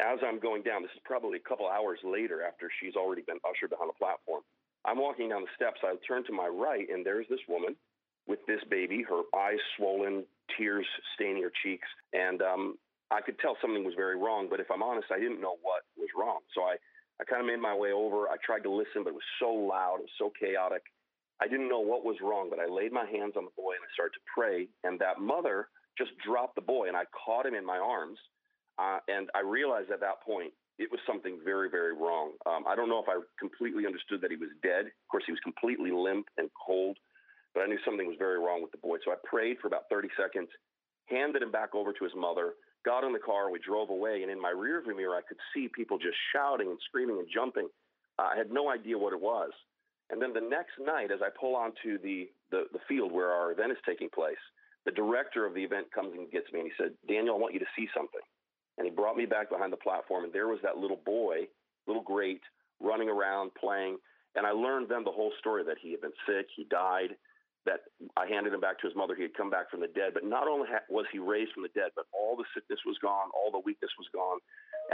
as 0.00 0.18
I'm 0.24 0.40
going 0.40 0.62
down, 0.62 0.82
this 0.82 0.94
is 0.94 1.02
probably 1.04 1.36
a 1.36 1.48
couple 1.48 1.68
hours 1.68 1.98
later 2.04 2.42
after 2.42 2.70
she's 2.80 2.96
already 2.96 3.22
been 3.22 3.38
ushered 3.44 3.70
behind 3.70 3.90
the 3.90 3.98
platform. 3.98 4.42
I'm 4.86 4.98
walking 4.98 5.28
down 5.28 5.42
the 5.42 5.52
steps. 5.56 5.80
I 5.82 5.92
turn 6.06 6.24
to 6.24 6.32
my 6.32 6.46
right, 6.46 6.88
and 6.88 7.04
there's 7.04 7.26
this 7.28 7.42
woman 7.48 7.76
with 8.26 8.38
this 8.46 8.60
baby, 8.70 9.02
her 9.02 9.22
eyes 9.36 9.58
swollen, 9.76 10.24
tears 10.56 10.86
staining 11.14 11.42
her 11.42 11.52
cheeks. 11.62 11.88
And 12.12 12.40
um, 12.40 12.78
I 13.10 13.20
could 13.20 13.38
tell 13.40 13.56
something 13.60 13.84
was 13.84 13.96
very 13.96 14.16
wrong, 14.16 14.46
but 14.48 14.60
if 14.60 14.70
I'm 14.70 14.82
honest, 14.82 15.08
I 15.10 15.18
didn't 15.18 15.40
know 15.40 15.56
what 15.62 15.82
was 15.96 16.08
wrong. 16.16 16.40
So 16.54 16.62
I, 16.62 16.76
I 17.20 17.24
kind 17.24 17.40
of 17.40 17.46
made 17.46 17.60
my 17.60 17.74
way 17.74 17.92
over. 17.92 18.28
I 18.28 18.36
tried 18.44 18.62
to 18.64 18.70
listen, 18.70 19.02
but 19.02 19.10
it 19.10 19.20
was 19.20 19.32
so 19.40 19.50
loud, 19.50 20.00
it 20.00 20.08
was 20.08 20.18
so 20.18 20.30
chaotic. 20.38 20.82
I 21.40 21.46
didn't 21.46 21.68
know 21.68 21.80
what 21.80 22.04
was 22.04 22.16
wrong, 22.20 22.50
but 22.50 22.58
I 22.58 22.66
laid 22.66 22.92
my 22.92 23.06
hands 23.06 23.34
on 23.36 23.44
the 23.44 23.54
boy 23.56 23.78
and 23.78 23.84
I 23.84 23.90
started 23.94 24.14
to 24.18 24.24
pray. 24.34 24.68
And 24.82 24.98
that 24.98 25.20
mother 25.20 25.68
just 25.96 26.10
dropped 26.24 26.54
the 26.54 26.62
boy, 26.62 26.86
and 26.86 26.96
I 26.96 27.04
caught 27.10 27.46
him 27.46 27.54
in 27.54 27.66
my 27.66 27.78
arms. 27.78 28.18
Uh, 28.78 28.98
and 29.08 29.28
I 29.34 29.40
realized 29.40 29.90
at 29.90 30.00
that 30.00 30.22
point 30.24 30.52
it 30.78 30.88
was 30.90 31.00
something 31.06 31.42
very, 31.44 31.68
very 31.68 31.92
wrong. 31.92 32.38
Um, 32.46 32.62
I 32.68 32.76
don't 32.76 32.88
know 32.88 33.02
if 33.02 33.10
I 33.10 33.18
completely 33.38 33.84
understood 33.86 34.22
that 34.22 34.30
he 34.30 34.38
was 34.38 34.50
dead. 34.62 34.86
Of 34.86 35.08
course, 35.10 35.24
he 35.26 35.32
was 35.32 35.42
completely 35.42 35.90
limp 35.90 36.26
and 36.38 36.48
cold, 36.54 36.96
but 37.52 37.62
I 37.62 37.66
knew 37.66 37.78
something 37.84 38.06
was 38.06 38.18
very 38.18 38.38
wrong 38.38 38.62
with 38.62 38.70
the 38.70 38.78
boy. 38.78 38.98
So 39.04 39.10
I 39.10 39.18
prayed 39.26 39.58
for 39.58 39.66
about 39.66 39.90
30 39.90 40.08
seconds, 40.14 40.48
handed 41.06 41.42
him 41.42 41.50
back 41.50 41.74
over 41.74 41.92
to 41.92 42.04
his 42.04 42.14
mother, 42.14 42.54
got 42.84 43.02
in 43.02 43.12
the 43.12 43.18
car, 43.18 43.50
we 43.50 43.58
drove 43.58 43.90
away, 43.90 44.22
and 44.22 44.30
in 44.30 44.40
my 44.40 44.54
rearview 44.54 44.94
mirror, 44.94 45.16
I 45.16 45.26
could 45.26 45.38
see 45.52 45.66
people 45.66 45.98
just 45.98 46.16
shouting 46.32 46.68
and 46.68 46.78
screaming 46.86 47.18
and 47.18 47.26
jumping. 47.26 47.66
Uh, 48.18 48.30
I 48.34 48.36
had 48.38 48.52
no 48.52 48.70
idea 48.70 48.96
what 48.96 49.12
it 49.12 49.20
was. 49.20 49.50
And 50.10 50.20
then 50.22 50.32
the 50.32 50.40
next 50.40 50.80
night, 50.80 51.10
as 51.10 51.20
I 51.22 51.28
pull 51.38 51.54
onto 51.54 51.98
the, 52.00 52.28
the, 52.50 52.64
the 52.72 52.80
field 52.88 53.12
where 53.12 53.30
our 53.30 53.52
event 53.52 53.72
is 53.72 53.78
taking 53.84 54.08
place, 54.08 54.40
the 54.86 54.92
director 54.92 55.44
of 55.44 55.54
the 55.54 55.62
event 55.62 55.92
comes 55.92 56.12
and 56.16 56.30
gets 56.30 56.50
me 56.52 56.60
and 56.60 56.68
he 56.68 56.74
said, 56.82 56.92
Daniel, 57.06 57.36
I 57.36 57.38
want 57.38 57.52
you 57.52 57.60
to 57.60 57.72
see 57.76 57.88
something. 57.94 58.24
And 58.78 58.86
he 58.86 58.90
brought 58.90 59.16
me 59.16 59.26
back 59.26 59.50
behind 59.50 59.72
the 59.72 59.82
platform, 59.82 60.24
and 60.24 60.32
there 60.32 60.46
was 60.46 60.60
that 60.62 60.78
little 60.78 61.00
boy, 61.04 61.50
little 61.86 62.02
great, 62.02 62.40
running 62.80 63.10
around 63.10 63.50
playing. 63.58 63.98
And 64.36 64.46
I 64.46 64.52
learned 64.52 64.88
then 64.88 65.02
the 65.02 65.10
whole 65.10 65.32
story 65.40 65.64
that 65.64 65.82
he 65.82 65.90
had 65.90 66.00
been 66.00 66.14
sick, 66.24 66.46
he 66.54 66.64
died, 66.70 67.18
that 67.66 67.90
I 68.16 68.24
handed 68.30 68.54
him 68.54 68.60
back 68.60 68.78
to 68.80 68.86
his 68.86 68.94
mother. 68.96 69.18
He 69.18 69.26
had 69.26 69.34
come 69.34 69.50
back 69.50 69.68
from 69.68 69.80
the 69.80 69.90
dead. 69.92 70.14
But 70.14 70.24
not 70.24 70.46
only 70.46 70.68
was 70.88 71.04
he 71.12 71.18
raised 71.18 71.52
from 71.52 71.64
the 71.64 71.74
dead, 71.74 71.90
but 71.96 72.06
all 72.14 72.36
the 72.36 72.46
sickness 72.54 72.78
was 72.86 72.96
gone, 73.02 73.28
all 73.34 73.50
the 73.50 73.60
weakness 73.66 73.90
was 73.98 74.06
gone. 74.14 74.38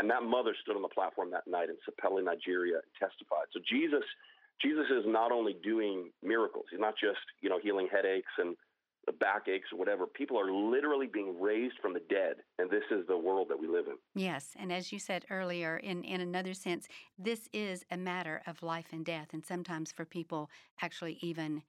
And 0.00 0.10
that 0.10 0.24
mother 0.24 0.56
stood 0.62 0.74
on 0.74 0.82
the 0.82 0.90
platform 0.90 1.30
that 1.30 1.46
night 1.46 1.68
in 1.68 1.76
Sapele, 1.84 2.24
Nigeria, 2.24 2.82
and 2.82 2.90
testified. 2.98 3.46
So 3.52 3.60
Jesus 3.62 4.02
Jesus 4.60 4.86
is 4.90 5.04
not 5.06 5.32
only 5.32 5.56
doing 5.62 6.10
miracles, 6.22 6.66
he's 6.70 6.80
not 6.80 6.94
just, 7.00 7.20
you 7.40 7.48
know, 7.48 7.58
healing 7.62 7.88
headaches 7.92 8.32
and 8.38 8.56
backaches 9.20 9.68
or 9.72 9.78
whatever. 9.78 10.06
People 10.06 10.38
are 10.38 10.50
literally 10.50 11.06
being 11.06 11.40
raised 11.40 11.74
from 11.82 11.92
the 11.92 12.00
dead, 12.08 12.36
and 12.58 12.70
this 12.70 12.84
is 12.90 13.06
the 13.06 13.16
world 13.16 13.48
that 13.50 13.58
we 13.58 13.66
live 13.66 13.86
in. 13.86 13.96
Yes, 14.14 14.50
and 14.58 14.72
as 14.72 14.92
you 14.92 14.98
said 14.98 15.24
earlier, 15.30 15.76
in, 15.76 16.02
in 16.04 16.20
another 16.20 16.54
sense, 16.54 16.88
this 17.18 17.48
is 17.52 17.84
a 17.90 17.96
matter 17.96 18.42
of 18.46 18.62
life 18.62 18.88
and 18.92 19.04
death, 19.04 19.28
and 19.32 19.44
sometimes 19.44 19.92
for 19.92 20.04
people 20.04 20.50
actually 20.80 21.18
even 21.20 21.62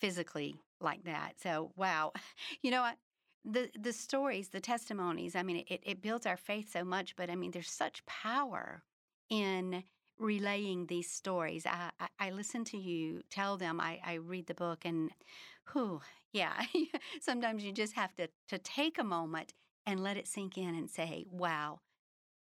physically 0.00 0.56
like 0.80 1.04
that. 1.04 1.34
So, 1.40 1.72
wow. 1.76 2.12
You 2.62 2.70
know, 2.70 2.88
the 3.44 3.70
the 3.80 3.92
stories, 3.92 4.48
the 4.48 4.60
testimonies, 4.60 5.34
I 5.34 5.42
mean, 5.42 5.64
it, 5.68 5.80
it 5.82 6.02
builds 6.02 6.26
our 6.26 6.36
faith 6.36 6.70
so 6.70 6.84
much, 6.84 7.16
but 7.16 7.30
I 7.30 7.34
mean, 7.34 7.50
there's 7.50 7.70
such 7.70 8.04
power 8.06 8.82
in 9.30 9.82
relaying 10.22 10.86
these 10.86 11.10
stories. 11.10 11.66
I, 11.66 11.90
I, 12.00 12.08
I 12.18 12.30
listen 12.30 12.64
to 12.66 12.78
you 12.78 13.22
tell 13.30 13.56
them. 13.56 13.80
I, 13.80 14.00
I 14.04 14.14
read 14.14 14.46
the 14.46 14.54
book, 14.54 14.84
and 14.84 15.10
whew, 15.72 16.00
yeah, 16.32 16.52
sometimes 17.20 17.64
you 17.64 17.72
just 17.72 17.94
have 17.94 18.14
to 18.16 18.28
to 18.48 18.58
take 18.58 18.98
a 18.98 19.04
moment 19.04 19.54
and 19.84 20.00
let 20.00 20.16
it 20.16 20.28
sink 20.28 20.56
in 20.56 20.74
and 20.74 20.88
say, 20.88 21.26
"Wow, 21.30 21.80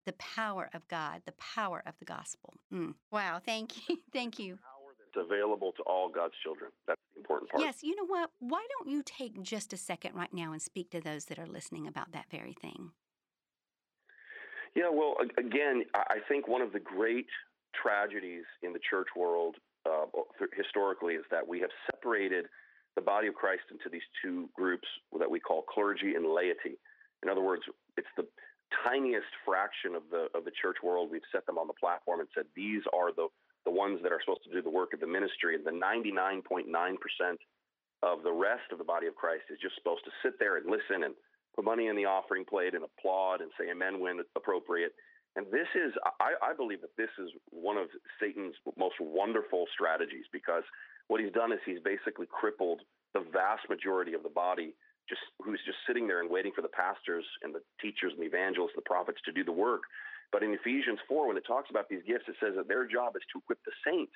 the 0.05 0.13
power 0.15 0.69
of 0.75 0.87
God, 0.89 1.23
the 1.27 1.33
power 1.33 1.83
of 1.87 1.95
the 1.99 2.05
gospel. 2.05 2.55
Mm. 2.73 2.95
Wow, 3.11 3.41
thank 3.45 3.89
you. 3.89 3.99
Thank 4.13 4.39
you. 4.39 4.59
It's 5.15 5.31
available 5.31 5.73
to 5.77 5.83
all 5.83 6.09
God's 6.09 6.35
children. 6.43 6.71
That's 6.87 7.01
the 7.15 7.21
important 7.21 7.51
part. 7.51 7.63
Yes, 7.63 7.83
you 7.83 7.95
know 7.95 8.07
what? 8.07 8.31
Why 8.39 8.67
don't 8.79 8.91
you 8.91 9.03
take 9.05 9.43
just 9.43 9.75
a 9.75 9.77
second 9.77 10.15
right 10.15 10.33
now 10.33 10.53
and 10.53 10.63
speak 10.63 10.91
to 10.91 11.01
those 11.03 11.27
that 11.27 11.39
are 11.39 11.47
listening 11.47 11.87
about 11.87 12.13
that 12.13 12.27
very 12.31 12.55
thing? 12.55 12.93
Yeah, 14.75 14.89
well, 14.91 15.17
again, 15.37 15.85
I 15.95 16.17
think 16.27 16.49
one 16.49 16.63
of 16.63 16.73
the 16.73 16.81
great 16.81 17.27
tragedies 17.75 18.45
in 18.63 18.73
the 18.73 18.81
church 18.89 19.09
world 19.17 19.57
uh, 19.87 20.07
historically 20.57 21.15
is 21.15 21.25
that 21.31 21.47
we 21.47 21.61
have 21.61 21.71
separated 21.91 22.47
the 22.95 23.03
body 23.03 23.27
of 23.27 23.35
Christ 23.35 23.63
into 23.71 23.89
these 23.91 24.05
two 24.23 24.49
groups 24.55 24.87
that 25.19 25.31
we 25.31 25.41
call 25.41 25.63
clergy 25.63 26.15
and 26.15 26.27
laity. 26.27 26.77
In 27.23 27.29
other 27.29 27.41
words, 27.41 27.63
it's 27.97 28.13
the 28.17 28.27
tiniest 28.85 29.29
fraction 29.45 29.95
of 29.95 30.03
the 30.11 30.29
of 30.37 30.45
the 30.45 30.53
church 30.61 30.77
world. 30.83 31.11
We've 31.11 31.27
set 31.33 31.47
them 31.47 31.59
on 31.59 31.67
the 31.67 31.79
platform 31.79 32.21
and 32.21 32.29
said 32.35 32.45
these 32.57 32.83
are 32.93 33.13
the 33.13 33.29
the 33.65 33.71
ones 33.71 34.01
that 34.03 34.13
are 34.13 34.21
supposed 34.25 34.45
to 34.45 34.51
do 34.51 34.61
the 34.61 34.71
work 34.71 34.93
of 34.93 35.01
the 35.01 35.07
ministry, 35.07 35.55
and 35.55 35.65
the 35.65 35.71
99.9% 35.71 36.67
of 38.03 38.25
the 38.25 38.33
rest 38.33 38.67
of 38.73 38.79
the 38.79 38.85
body 38.85 39.07
of 39.07 39.15
Christ 39.15 39.45
is 39.51 39.59
just 39.63 39.77
supposed 39.77 40.05
to 40.05 40.11
sit 40.23 40.35
there 40.41 40.57
and 40.57 40.67
listen 40.67 41.05
and 41.05 41.15
put 41.55 41.65
money 41.65 41.87
in 41.87 41.95
the 41.95 42.07
offering 42.07 42.45
plate 42.45 42.75
and 42.75 42.83
applaud 42.83 43.41
and 43.41 43.51
say 43.55 43.71
amen 43.71 44.01
when 44.01 44.19
appropriate. 44.35 44.93
And 45.37 45.47
this 45.49 45.69
is, 45.75 45.93
I, 46.21 46.37
I 46.45 46.53
believe 46.53 46.83
that 46.83 46.97
this 46.97 47.13
is 47.19 47.31
one 47.51 47.79
of 47.79 47.89
Satan's 48.21 48.55
most 48.77 49.01
wonderful 49.01 49.65
strategies 49.73 50.29
because 50.33 50.63
what 51.09 51.21
he's 51.21 51.33
done 51.33 51.53
is 51.53 51.59
he's 51.65 51.81
basically 51.81 52.27
crippled 52.29 52.81
the 53.15 53.25
vast 53.33 53.65
majority 53.69 54.13
of 54.13 54.23
the 54.23 54.33
body 54.33 54.75
just 55.09 55.23
who's 55.43 55.61
just 55.67 55.79
sitting 55.87 56.07
there 56.07 56.21
and 56.21 56.31
waiting 56.31 56.53
for 56.55 56.63
the 56.63 56.71
pastors 56.71 57.25
and 57.43 57.55
the 57.55 57.61
teachers 57.81 58.13
and 58.15 58.23
the 58.23 58.29
evangelists, 58.29 58.73
and 58.77 58.83
the 58.85 58.89
prophets 58.89 59.19
to 59.25 59.33
do 59.33 59.43
the 59.43 59.53
work. 59.53 59.83
But 60.31 60.43
in 60.43 60.55
Ephesians 60.55 60.99
4, 61.09 61.29
when 61.29 61.37
it 61.37 61.45
talks 61.47 61.69
about 61.69 61.89
these 61.89 62.01
gifts, 62.07 62.25
it 62.29 62.37
says 62.41 62.55
that 62.57 62.69
their 62.69 62.87
job 62.87 63.17
is 63.17 63.23
to 63.33 63.41
equip 63.41 63.59
the 63.67 63.77
saints 63.85 64.15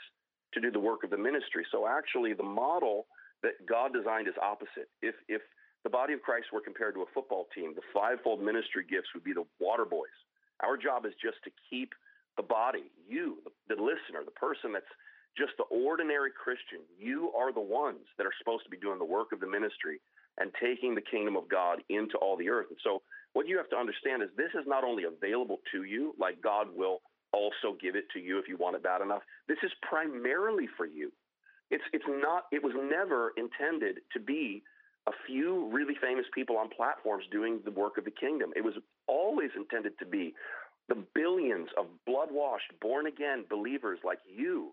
to 0.55 0.61
do 0.61 0.71
the 0.71 0.81
work 0.81 1.05
of 1.05 1.11
the 1.11 1.19
ministry. 1.19 1.67
So 1.73 1.87
actually, 1.87 2.33
the 2.33 2.47
model 2.47 3.07
that 3.43 3.61
God 3.69 3.93
designed 3.93 4.29
is 4.29 4.35
opposite. 4.41 4.89
If 5.03 5.15
if 5.29 5.43
the 5.85 5.91
body 5.91 6.15
of 6.15 6.23
Christ 6.23 6.49
were 6.53 6.63
compared 6.63 6.95
to 6.95 7.03
a 7.03 7.11
football 7.13 7.47
team, 7.55 7.75
the 7.75 7.85
fivefold 7.93 8.43
ministry 8.43 8.85
gifts 8.89 9.09
would 9.15 9.23
be 9.23 9.35
the 9.35 9.45
water 9.61 9.85
boys. 9.85 10.17
Our 10.63 10.77
job 10.77 11.07
is 11.07 11.13
just 11.21 11.43
to 11.45 11.51
keep 11.69 11.93
the 12.37 12.43
body, 12.43 12.93
you, 13.09 13.39
the, 13.69 13.75
listener, 13.75 14.25
the 14.25 14.37
person 14.37 14.73
that's 14.73 14.89
just 15.37 15.53
the 15.57 15.69
ordinary 15.69 16.31
Christian. 16.33 16.81
You 16.99 17.33
are 17.37 17.53
the 17.53 17.65
ones 17.65 18.05
that 18.17 18.27
are 18.27 18.37
supposed 18.39 18.65
to 18.65 18.71
be 18.71 18.77
doing 18.77 18.99
the 18.99 19.09
work 19.09 19.33
of 19.33 19.41
the 19.41 19.49
ministry 19.49 20.01
and 20.39 20.51
taking 20.61 20.95
the 20.95 21.05
kingdom 21.05 21.37
of 21.37 21.49
God 21.49 21.81
into 21.89 22.17
all 22.19 22.37
the 22.37 22.49
earth. 22.49 22.67
And 22.71 22.79
so, 22.85 23.03
what 23.33 23.49
you 23.49 23.57
have 23.57 23.69
to 23.71 23.77
understand 23.77 24.23
is 24.23 24.29
this 24.37 24.53
is 24.59 24.65
not 24.67 24.85
only 24.85 25.05
available 25.05 25.61
to 25.73 25.85
you, 25.85 26.15
like 26.19 26.41
God 26.41 26.69
will 26.75 27.01
also 27.33 27.77
give 27.81 27.97
it 27.97 28.05
to 28.15 28.21
you 28.21 28.39
if 28.39 28.49
you 28.49 28.57
want 28.57 28.77
it 28.77 28.83
bad 28.83 29.03
enough. 29.03 29.23
This 29.49 29.59
is 29.63 29.71
primarily 29.83 30.69
for 30.77 30.87
you. 30.87 31.13
It's 31.71 31.85
it's 31.93 32.05
not. 32.09 32.45
It 32.53 32.63
was 32.63 32.73
never 32.77 33.33
intended 33.37 34.01
to 34.13 34.21
be 34.21 34.63
a 35.07 35.13
few 35.27 35.69
really 35.71 35.95
famous 36.01 36.25
people 36.35 36.57
on 36.57 36.69
platforms 36.75 37.25
doing 37.31 37.61
the 37.65 37.71
work 37.71 37.99
of 37.99 38.05
the 38.05 38.11
kingdom. 38.11 38.51
It 38.57 38.65
was 38.65 38.75
always 39.09 39.51
intended 39.57 39.99
to 39.99 40.07
be 40.07 40.35
the 40.89 41.03
billions 41.15 41.69
of 41.79 41.87
blood 42.07 42.29
washed, 42.31 42.73
born 42.81 43.07
again 43.07 43.45
believers 43.51 43.99
like 44.05 44.19
you 44.27 44.73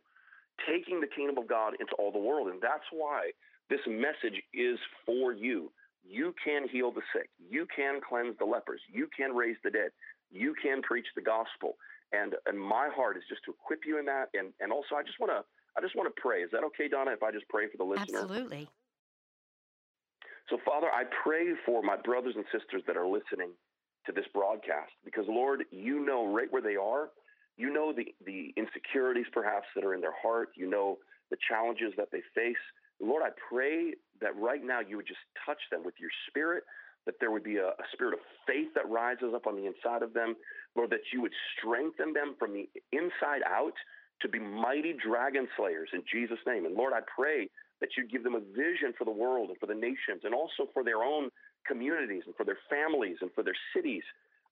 taking 0.69 1.01
the 1.01 1.07
kingdom 1.07 1.37
of 1.37 1.47
God 1.47 1.73
into 1.79 1.93
all 1.97 2.11
the 2.11 2.19
world. 2.19 2.47
And 2.47 2.61
that's 2.61 2.85
why 2.91 3.31
this 3.69 3.81
message 3.87 4.37
is 4.53 4.77
for 5.05 5.33
you. 5.33 5.71
You 6.05 6.35
can 6.43 6.67
heal 6.67 6.91
the 6.91 7.01
sick, 7.15 7.29
you 7.39 7.65
can 7.73 8.01
cleanse 8.07 8.37
the 8.37 8.45
lepers, 8.45 8.81
you 8.91 9.07
can 9.15 9.33
raise 9.33 9.55
the 9.63 9.71
dead, 9.71 9.89
you 10.31 10.53
can 10.61 10.81
preach 10.81 11.07
the 11.15 11.21
gospel. 11.21 11.77
And, 12.11 12.35
and 12.45 12.59
my 12.59 12.89
heart 12.93 13.17
is 13.17 13.23
just 13.27 13.41
to 13.45 13.51
equip 13.51 13.79
you 13.87 13.97
in 13.97 14.05
that. 14.05 14.29
And, 14.33 14.53
and 14.59 14.71
also, 14.71 14.95
I 14.95 15.01
just 15.01 15.19
want 15.19 15.31
to 15.31 15.41
I 15.75 15.81
just 15.81 15.95
want 15.95 16.13
to 16.13 16.21
pray. 16.21 16.41
Is 16.41 16.51
that 16.51 16.63
okay, 16.65 16.87
Donna, 16.87 17.11
if 17.11 17.23
I 17.23 17.31
just 17.31 17.47
pray 17.49 17.65
for 17.65 17.77
the 17.77 17.83
listener? 17.83 18.21
Absolutely. 18.21 18.69
So, 20.49 20.57
Father, 20.65 20.87
I 20.87 21.03
pray 21.23 21.53
for 21.65 21.81
my 21.81 21.97
brothers 21.97 22.35
and 22.35 22.45
sisters 22.51 22.83
that 22.85 22.97
are 22.97 23.07
listening 23.07 23.51
to 24.05 24.11
this 24.11 24.25
broadcast 24.33 24.91
because, 25.05 25.25
Lord, 25.27 25.63
you 25.71 26.05
know 26.05 26.33
right 26.33 26.47
where 26.51 26.61
they 26.61 26.75
are. 26.75 27.09
You 27.57 27.71
know 27.71 27.93
the, 27.93 28.07
the 28.25 28.53
insecurities 28.57 29.27
perhaps 29.31 29.67
that 29.75 29.83
are 29.83 29.93
in 29.93 30.01
their 30.01 30.15
heart. 30.21 30.49
You 30.55 30.69
know 30.69 30.97
the 31.29 31.37
challenges 31.47 31.93
that 31.97 32.09
they 32.11 32.21
face. 32.35 32.61
Lord, 32.99 33.23
I 33.23 33.29
pray 33.49 33.93
that 34.21 34.35
right 34.37 34.63
now 34.63 34.79
you 34.79 34.97
would 34.97 35.07
just 35.07 35.21
touch 35.45 35.59
them 35.71 35.83
with 35.83 35.95
your 35.99 36.09
spirit, 36.29 36.63
that 37.05 37.15
there 37.19 37.31
would 37.31 37.43
be 37.43 37.57
a, 37.57 37.67
a 37.67 37.87
spirit 37.91 38.13
of 38.13 38.19
faith 38.47 38.69
that 38.75 38.89
rises 38.89 39.33
up 39.35 39.45
on 39.45 39.55
the 39.55 39.65
inside 39.65 40.01
of 40.01 40.13
them. 40.13 40.35
Lord, 40.75 40.89
that 40.91 41.05
you 41.11 41.21
would 41.21 41.33
strengthen 41.57 42.13
them 42.13 42.35
from 42.39 42.53
the 42.53 42.69
inside 42.91 43.43
out 43.45 43.73
to 44.21 44.29
be 44.29 44.39
mighty 44.39 44.93
dragon 44.93 45.47
slayers 45.57 45.89
in 45.93 46.01
Jesus' 46.11 46.39
name. 46.47 46.65
And 46.65 46.75
Lord, 46.75 46.93
I 46.93 47.01
pray 47.03 47.49
that 47.81 47.89
you'd 47.97 48.11
give 48.11 48.23
them 48.23 48.35
a 48.35 48.39
vision 48.39 48.93
for 48.97 49.03
the 49.03 49.11
world 49.11 49.49
and 49.49 49.59
for 49.59 49.67
the 49.67 49.75
nations 49.75 50.23
and 50.23 50.33
also 50.33 50.71
for 50.73 50.83
their 50.83 51.03
own 51.03 51.29
communities 51.67 52.23
and 52.25 52.35
for 52.35 52.43
their 52.45 52.57
families 52.69 53.17
and 53.21 53.31
for 53.33 53.43
their 53.43 53.57
cities. 53.75 54.03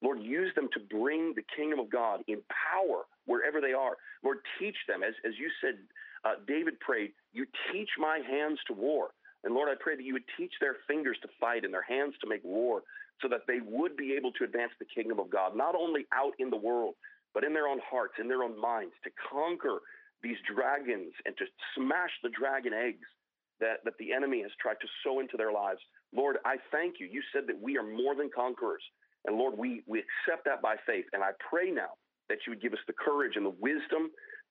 Lord, 0.01 0.21
use 0.21 0.51
them 0.55 0.67
to 0.73 0.79
bring 0.79 1.33
the 1.35 1.43
kingdom 1.55 1.79
of 1.79 1.89
God 1.89 2.21
in 2.27 2.41
power 2.49 3.05
wherever 3.25 3.61
they 3.61 3.73
are. 3.73 3.97
Lord, 4.23 4.39
teach 4.59 4.77
them, 4.87 5.03
as, 5.03 5.13
as 5.25 5.33
you 5.37 5.49
said, 5.61 5.77
uh, 6.25 6.41
David 6.47 6.79
prayed, 6.79 7.11
you 7.33 7.45
teach 7.71 7.89
my 7.99 8.19
hands 8.27 8.59
to 8.67 8.73
war. 8.73 9.09
And 9.43 9.53
Lord, 9.53 9.69
I 9.69 9.75
pray 9.79 9.95
that 9.95 10.03
you 10.03 10.13
would 10.13 10.29
teach 10.37 10.53
their 10.59 10.77
fingers 10.87 11.17
to 11.21 11.29
fight 11.39 11.65
and 11.65 11.73
their 11.73 11.85
hands 11.85 12.13
to 12.21 12.29
make 12.29 12.43
war 12.43 12.81
so 13.21 13.27
that 13.29 13.45
they 13.47 13.59
would 13.63 13.95
be 13.97 14.13
able 14.13 14.31
to 14.33 14.43
advance 14.43 14.71
the 14.79 14.85
kingdom 14.85 15.19
of 15.19 15.29
God, 15.29 15.55
not 15.55 15.75
only 15.75 16.05
out 16.13 16.33
in 16.39 16.49
the 16.49 16.57
world, 16.57 16.95
but 17.33 17.43
in 17.43 17.53
their 17.53 17.67
own 17.67 17.79
hearts, 17.79 18.15
in 18.19 18.27
their 18.27 18.43
own 18.43 18.59
minds, 18.59 18.93
to 19.03 19.09
conquer 19.31 19.79
these 20.21 20.37
dragons 20.53 21.13
and 21.25 21.35
to 21.37 21.45
smash 21.75 22.11
the 22.21 22.29
dragon 22.29 22.73
eggs 22.73 23.07
that, 23.59 23.85
that 23.85 23.97
the 23.99 24.13
enemy 24.13 24.41
has 24.41 24.51
tried 24.59 24.77
to 24.81 24.87
sow 25.03 25.19
into 25.19 25.37
their 25.37 25.51
lives. 25.51 25.79
Lord, 26.13 26.37
I 26.45 26.57
thank 26.71 26.95
you. 26.99 27.07
You 27.07 27.21
said 27.33 27.43
that 27.47 27.59
we 27.59 27.77
are 27.77 27.83
more 27.83 28.15
than 28.15 28.29
conquerors. 28.33 28.83
And 29.25 29.37
Lord, 29.37 29.57
we, 29.57 29.83
we 29.87 29.99
accept 29.99 30.45
that 30.45 30.61
by 30.61 30.75
faith. 30.85 31.05
And 31.13 31.23
I 31.23 31.31
pray 31.49 31.71
now 31.71 31.95
that 32.29 32.39
you 32.45 32.51
would 32.51 32.61
give 32.61 32.73
us 32.73 32.79
the 32.87 32.93
courage 32.93 33.33
and 33.35 33.45
the 33.45 33.55
wisdom 33.61 34.09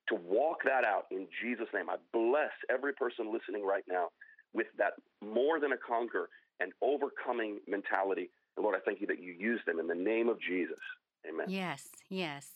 to 0.09 0.15
walk 0.15 0.57
that 0.65 0.83
out 0.83 1.05
in 1.11 1.27
Jesus' 1.43 1.67
name. 1.73 1.89
I 1.89 1.97
bless 2.13 2.51
every 2.69 2.93
person 2.93 3.31
listening 3.31 3.65
right 3.65 3.83
now 3.87 4.07
with 4.53 4.67
that 4.77 4.93
more 5.23 5.59
than 5.59 5.71
a 5.73 5.77
conquer 5.77 6.29
and 6.59 6.71
overcoming 6.81 7.59
mentality. 7.67 8.29
And 8.55 8.63
Lord, 8.63 8.75
I 8.75 8.79
thank 8.83 9.01
you 9.01 9.07
that 9.07 9.21
you 9.21 9.33
use 9.33 9.59
them 9.65 9.79
in 9.79 9.87
the 9.87 9.95
name 9.95 10.29
of 10.29 10.39
Jesus. 10.39 10.79
Amen. 11.27 11.47
Yes, 11.49 11.89
yes. 12.09 12.49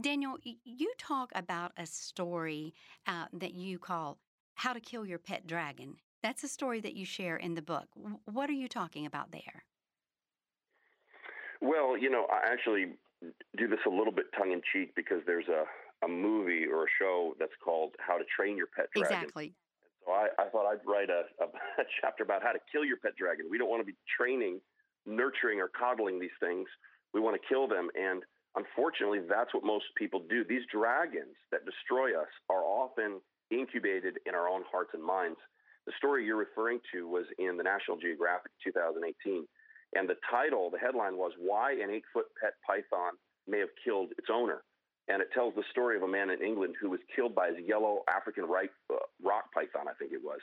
Daniel, 0.00 0.36
you 0.42 0.92
talk 0.98 1.30
about 1.34 1.72
a 1.76 1.86
story 1.86 2.74
uh, 3.06 3.26
that 3.32 3.54
you 3.54 3.78
call 3.78 4.18
how 4.54 4.72
to 4.72 4.80
Kill 4.80 5.04
Your 5.04 5.18
Pet 5.18 5.46
Dragon. 5.46 5.96
That's 6.22 6.42
a 6.42 6.48
story 6.48 6.80
that 6.80 6.94
you 6.94 7.04
share 7.04 7.36
in 7.36 7.54
the 7.54 7.62
book. 7.62 7.86
What 8.24 8.50
are 8.50 8.54
you 8.54 8.68
talking 8.68 9.06
about 9.06 9.30
there? 9.30 9.64
Well, 11.60 11.96
you 11.96 12.10
know, 12.10 12.26
I 12.30 12.50
actually 12.50 12.86
do 13.56 13.68
this 13.68 13.80
a 13.86 13.90
little 13.90 14.12
bit 14.12 14.26
tongue 14.36 14.52
in 14.52 14.60
cheek 14.72 14.94
because 14.94 15.22
there's 15.26 15.48
a, 15.48 15.64
a 16.04 16.08
movie 16.08 16.66
or 16.66 16.84
a 16.84 16.90
show 17.00 17.34
that's 17.38 17.54
called 17.62 17.94
How 17.98 18.16
to 18.16 18.24
Train 18.24 18.56
Your 18.56 18.68
Pet 18.74 18.86
Dragon. 18.94 19.14
Exactly. 19.14 19.54
So 20.04 20.12
I, 20.12 20.28
I 20.38 20.48
thought 20.48 20.66
I'd 20.66 20.84
write 20.86 21.10
a, 21.10 21.22
a, 21.42 21.46
a 21.82 21.84
chapter 22.00 22.22
about 22.22 22.42
how 22.42 22.52
to 22.52 22.60
kill 22.70 22.84
your 22.84 22.96
pet 22.98 23.12
dragon. 23.16 23.46
We 23.50 23.58
don't 23.58 23.70
want 23.70 23.82
to 23.82 23.86
be 23.86 23.96
training, 24.06 24.60
nurturing, 25.06 25.60
or 25.60 25.68
coddling 25.68 26.20
these 26.20 26.34
things. 26.40 26.68
We 27.12 27.20
want 27.20 27.40
to 27.40 27.48
kill 27.48 27.66
them. 27.66 27.88
And 27.98 28.22
unfortunately, 28.54 29.20
that's 29.28 29.52
what 29.54 29.64
most 29.64 29.86
people 29.96 30.22
do. 30.28 30.44
These 30.48 30.62
dragons 30.72 31.34
that 31.50 31.64
destroy 31.64 32.18
us 32.18 32.30
are 32.50 32.62
often 32.62 33.20
incubated 33.50 34.18
in 34.26 34.34
our 34.34 34.48
own 34.48 34.62
hearts 34.70 34.90
and 34.94 35.02
minds. 35.02 35.38
The 35.88 35.96
story 35.96 36.26
you're 36.26 36.36
referring 36.36 36.80
to 36.92 37.08
was 37.08 37.24
in 37.38 37.56
the 37.56 37.62
National 37.62 37.96
Geographic 37.96 38.52
2018. 38.62 39.48
And 39.96 40.06
the 40.06 40.16
title, 40.30 40.68
the 40.68 40.78
headline 40.78 41.16
was 41.16 41.32
Why 41.38 41.72
an 41.72 41.88
Eight 41.88 42.04
Foot 42.12 42.26
Pet 42.38 42.52
Python 42.60 43.16
May 43.46 43.60
Have 43.60 43.72
Killed 43.82 44.10
Its 44.18 44.28
Owner. 44.30 44.60
And 45.08 45.22
it 45.22 45.28
tells 45.32 45.54
the 45.54 45.64
story 45.70 45.96
of 45.96 46.02
a 46.02 46.06
man 46.06 46.28
in 46.28 46.44
England 46.44 46.74
who 46.78 46.90
was 46.90 47.00
killed 47.16 47.34
by 47.34 47.48
his 47.48 47.66
yellow 47.66 48.04
African 48.06 48.44
right, 48.44 48.68
uh, 48.92 48.96
rock 49.24 49.44
python, 49.54 49.88
I 49.88 49.94
think 49.98 50.12
it 50.12 50.20
was. 50.22 50.40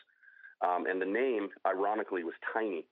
Um, 0.66 0.88
and 0.88 1.00
the 1.00 1.06
name, 1.06 1.50
ironically, 1.64 2.24
was 2.24 2.34
Tiny. 2.52 2.88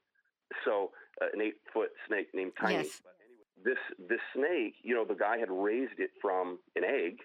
So 0.63 0.91
uh, 1.23 1.33
an 1.33 1.41
eight 1.41 1.57
foot 1.73 1.89
snake 2.07 2.27
named 2.35 2.51
Tiny. 2.61 2.85
Yes. 2.85 3.01
Anyway, 3.01 3.65
this, 3.65 3.97
this 3.97 4.21
snake, 4.35 4.75
you 4.83 4.93
know, 4.93 5.05
the 5.05 5.17
guy 5.17 5.39
had 5.39 5.49
raised 5.49 5.97
it 5.97 6.11
from 6.21 6.59
an 6.75 6.83
egg 6.83 7.17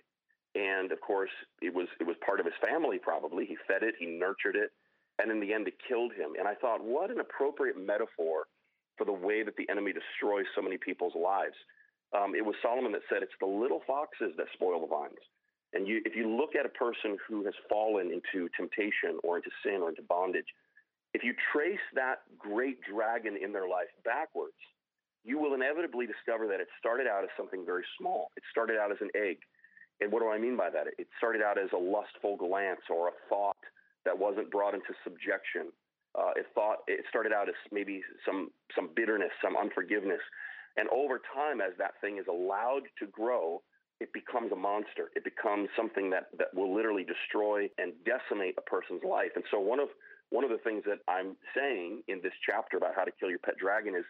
and 0.55 0.90
of 0.92 1.00
course 1.03 1.30
it 1.61 1.74
was 1.74 1.86
it 2.00 2.07
was 2.07 2.16
part 2.24 2.40
of 2.40 2.46
his 2.46 2.55
family 2.64 2.98
probably 2.98 3.44
he 3.44 3.55
fed 3.68 3.82
it 3.82 3.94
he 3.98 4.07
nurtured 4.07 4.57
it 4.57 4.70
and 5.18 5.30
in 5.30 5.40
the 5.40 5.52
end 5.52 5.66
it 5.68 5.74
killed 5.86 6.12
him 6.12 6.32
and 6.38 6.46
i 6.46 6.54
thought 6.54 6.82
what 6.82 7.10
an 7.10 7.20
appropriate 7.20 7.76
metaphor 7.76 8.46
for 8.96 9.04
the 9.04 9.12
way 9.12 9.42
that 9.42 9.56
the 9.56 9.68
enemy 9.70 9.92
destroys 9.92 10.46
so 10.54 10.62
many 10.62 10.76
people's 10.78 11.14
lives 11.14 11.56
um, 12.16 12.34
it 12.34 12.44
was 12.44 12.54
solomon 12.62 12.92
that 12.92 13.02
said 13.08 13.22
it's 13.22 13.38
the 13.40 13.46
little 13.46 13.82
foxes 13.86 14.32
that 14.36 14.46
spoil 14.54 14.80
the 14.80 14.86
vines 14.86 15.22
and 15.74 15.86
you, 15.86 16.00
if 16.06 16.16
you 16.16 16.24
look 16.24 16.56
at 16.56 16.64
a 16.64 16.72
person 16.72 17.18
who 17.28 17.44
has 17.44 17.52
fallen 17.68 18.08
into 18.08 18.48
temptation 18.56 19.20
or 19.22 19.36
into 19.36 19.50
sin 19.64 19.80
or 19.82 19.90
into 19.90 20.02
bondage 20.08 20.48
if 21.14 21.22
you 21.24 21.34
trace 21.52 21.82
that 21.94 22.20
great 22.38 22.78
dragon 22.84 23.36
in 23.36 23.52
their 23.52 23.68
life 23.68 23.92
backwards 24.04 24.56
you 25.28 25.38
will 25.38 25.54
inevitably 25.54 26.06
discover 26.06 26.46
that 26.48 26.60
it 26.60 26.68
started 26.80 27.06
out 27.06 27.22
as 27.22 27.30
something 27.36 27.64
very 27.64 27.84
small. 28.00 28.30
It 28.36 28.42
started 28.50 28.78
out 28.78 28.90
as 28.90 28.98
an 29.00 29.10
egg. 29.14 29.38
And 30.00 30.10
what 30.10 30.20
do 30.20 30.30
I 30.30 30.38
mean 30.38 30.56
by 30.56 30.70
that? 30.70 30.86
It 30.96 31.08
started 31.18 31.42
out 31.42 31.58
as 31.58 31.68
a 31.74 31.76
lustful 31.76 32.36
glance 32.36 32.80
or 32.88 33.08
a 33.08 33.16
thought 33.28 33.60
that 34.09 34.16
wasn't 34.16 34.50
brought 34.50 34.72
into 34.72 34.96
subjection. 35.04 35.68
Uh, 36.16 36.32
it 36.40 36.46
thought 36.56 36.78
it 36.88 37.04
started 37.12 37.32
out 37.36 37.48
as 37.48 37.54
maybe 37.70 38.00
some 38.24 38.48
some 38.74 38.88
bitterness, 38.96 39.30
some 39.44 39.54
unforgiveness, 39.56 40.24
and 40.80 40.88
over 40.88 41.20
time, 41.34 41.61
as 41.61 41.76
that 41.76 42.00
thing 42.00 42.16
is 42.16 42.24
allowed 42.28 42.88
to 42.98 43.06
grow, 43.12 43.61
it 44.00 44.12
becomes 44.12 44.50
a 44.52 44.56
monster. 44.56 45.11
It 45.14 45.24
becomes 45.24 45.68
something 45.76 46.09
that 46.11 46.32
that 46.38 46.48
will 46.54 46.74
literally 46.74 47.04
destroy 47.04 47.68
and 47.76 47.92
decimate 48.09 48.54
a 48.56 48.62
person's 48.62 49.04
life. 49.04 49.36
And 49.36 49.44
so 49.50 49.61
one 49.61 49.80
of 49.80 49.88
one 50.30 50.44
of 50.44 50.50
the 50.50 50.62
things 50.64 50.84
that 50.86 51.04
I'm 51.09 51.36
saying 51.54 52.02
in 52.09 52.20
this 52.22 52.32
chapter 52.48 52.76
about 52.76 52.94
how 52.96 53.04
to 53.04 53.12
kill 53.18 53.28
your 53.28 53.40
pet 53.44 53.59
dragon 53.61 53.94
is 53.94 54.04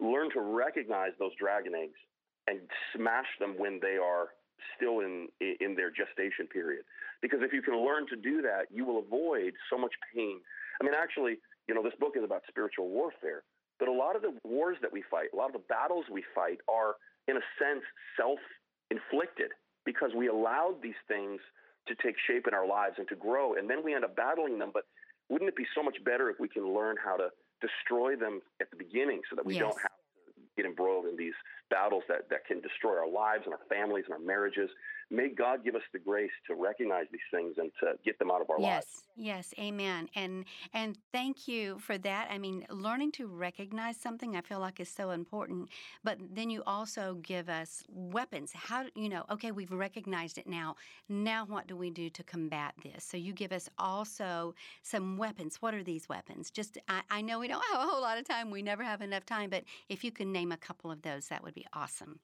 learn 0.00 0.30
to 0.32 0.40
recognize 0.40 1.12
those 1.18 1.32
dragon 1.38 1.74
eggs 1.74 1.98
and 2.46 2.60
smash 2.94 3.28
them 3.40 3.54
when 3.58 3.80
they 3.82 3.96
are 4.00 4.32
still 4.76 5.00
in 5.00 5.28
in 5.40 5.74
their 5.74 5.90
gestation 5.90 6.46
period. 6.46 6.84
Because 7.24 7.40
if 7.40 7.54
you 7.54 7.62
can 7.62 7.80
learn 7.80 8.06
to 8.08 8.16
do 8.16 8.42
that, 8.42 8.68
you 8.68 8.84
will 8.84 8.98
avoid 8.98 9.54
so 9.72 9.78
much 9.78 9.94
pain. 10.14 10.40
I 10.78 10.84
mean, 10.84 10.92
actually, 10.92 11.40
you 11.66 11.74
know, 11.74 11.82
this 11.82 11.96
book 11.98 12.12
is 12.18 12.22
about 12.22 12.42
spiritual 12.46 12.90
warfare, 12.90 13.44
but 13.78 13.88
a 13.88 13.92
lot 13.92 14.14
of 14.14 14.20
the 14.20 14.36
wars 14.44 14.76
that 14.82 14.92
we 14.92 15.02
fight, 15.10 15.28
a 15.32 15.36
lot 15.36 15.46
of 15.46 15.54
the 15.54 15.64
battles 15.66 16.04
we 16.12 16.22
fight 16.34 16.58
are 16.68 16.96
in 17.26 17.38
a 17.38 17.44
sense 17.56 17.80
self-inflicted 18.20 19.52
because 19.86 20.10
we 20.14 20.28
allowed 20.28 20.82
these 20.82 21.00
things 21.08 21.40
to 21.88 21.94
take 21.96 22.16
shape 22.28 22.44
in 22.46 22.52
our 22.52 22.68
lives 22.68 22.96
and 22.98 23.08
to 23.08 23.16
grow 23.16 23.54
and 23.54 23.70
then 23.70 23.82
we 23.82 23.94
end 23.94 24.04
up 24.04 24.14
battling 24.14 24.58
them, 24.58 24.70
but 24.74 24.84
wouldn't 25.30 25.48
it 25.48 25.56
be 25.56 25.64
so 25.74 25.82
much 25.82 25.96
better 26.04 26.28
if 26.28 26.36
we 26.38 26.48
can 26.48 26.74
learn 26.74 26.96
how 27.02 27.16
to 27.16 27.28
destroy 27.64 28.16
them 28.16 28.42
at 28.60 28.70
the 28.70 28.76
beginning 28.76 29.22
so 29.30 29.36
that 29.36 29.46
we 29.46 29.54
yes. 29.54 29.62
don't 29.62 29.80
have 29.80 29.96
to 30.28 30.42
get 30.56 30.66
embroiled 30.66 31.06
in 31.06 31.16
these 31.16 31.32
battles 31.70 32.02
that, 32.08 32.28
that 32.28 32.44
can 32.44 32.60
destroy 32.60 32.98
our 32.98 33.08
lives 33.08 33.44
and 33.46 33.54
our 33.54 33.64
families 33.70 34.04
and 34.04 34.12
our 34.12 34.20
marriages 34.20 34.68
may 35.10 35.28
God 35.28 35.64
give 35.64 35.74
us 35.74 35.82
the 35.92 35.98
grace 35.98 36.30
to 36.46 36.54
recognize 36.54 37.06
these 37.10 37.20
things 37.30 37.54
and 37.58 37.70
to 37.80 37.92
get 38.04 38.18
them 38.18 38.30
out 38.30 38.40
of 38.40 38.50
our 38.50 38.60
yes, 38.60 38.72
lives. 38.74 39.02
Yes, 39.16 39.54
yes, 39.56 39.64
amen. 39.64 40.08
And 40.14 40.44
and 40.72 40.98
thank 41.12 41.48
you 41.48 41.78
for 41.78 41.98
that. 41.98 42.28
I 42.30 42.38
mean, 42.38 42.66
learning 42.70 43.12
to 43.12 43.26
recognize 43.26 43.96
something 43.96 44.36
I 44.36 44.40
feel 44.40 44.60
like 44.60 44.80
is 44.80 44.88
so 44.88 45.10
important, 45.10 45.68
but 46.02 46.18
then 46.32 46.50
you 46.50 46.62
also 46.66 47.18
give 47.22 47.48
us 47.48 47.84
weapons. 47.88 48.52
How 48.54 48.86
you 48.94 49.08
know, 49.08 49.24
okay, 49.30 49.52
we've 49.52 49.72
recognized 49.72 50.38
it 50.38 50.46
now. 50.46 50.76
Now 51.08 51.44
what 51.44 51.66
do 51.66 51.76
we 51.76 51.90
do 51.90 52.10
to 52.10 52.22
combat 52.22 52.74
this? 52.82 53.04
So 53.04 53.16
you 53.16 53.32
give 53.32 53.52
us 53.52 53.68
also 53.78 54.54
some 54.82 55.16
weapons. 55.16 55.56
What 55.60 55.74
are 55.74 55.82
these 55.82 56.08
weapons? 56.08 56.50
Just 56.50 56.78
I, 56.88 57.02
I 57.10 57.20
know 57.22 57.38
we 57.38 57.48
don't 57.48 57.64
have 57.72 57.82
a 57.82 57.86
whole 57.86 58.00
lot 58.00 58.18
of 58.18 58.26
time. 58.26 58.50
We 58.50 58.62
never 58.62 58.82
have 58.82 59.02
enough 59.02 59.26
time, 59.26 59.50
but 59.50 59.64
if 59.88 60.04
you 60.04 60.10
can 60.10 60.32
name 60.32 60.52
a 60.52 60.56
couple 60.56 60.90
of 60.90 61.02
those, 61.02 61.28
that 61.28 61.42
would 61.42 61.54
be 61.54 61.66
awesome. 61.72 62.20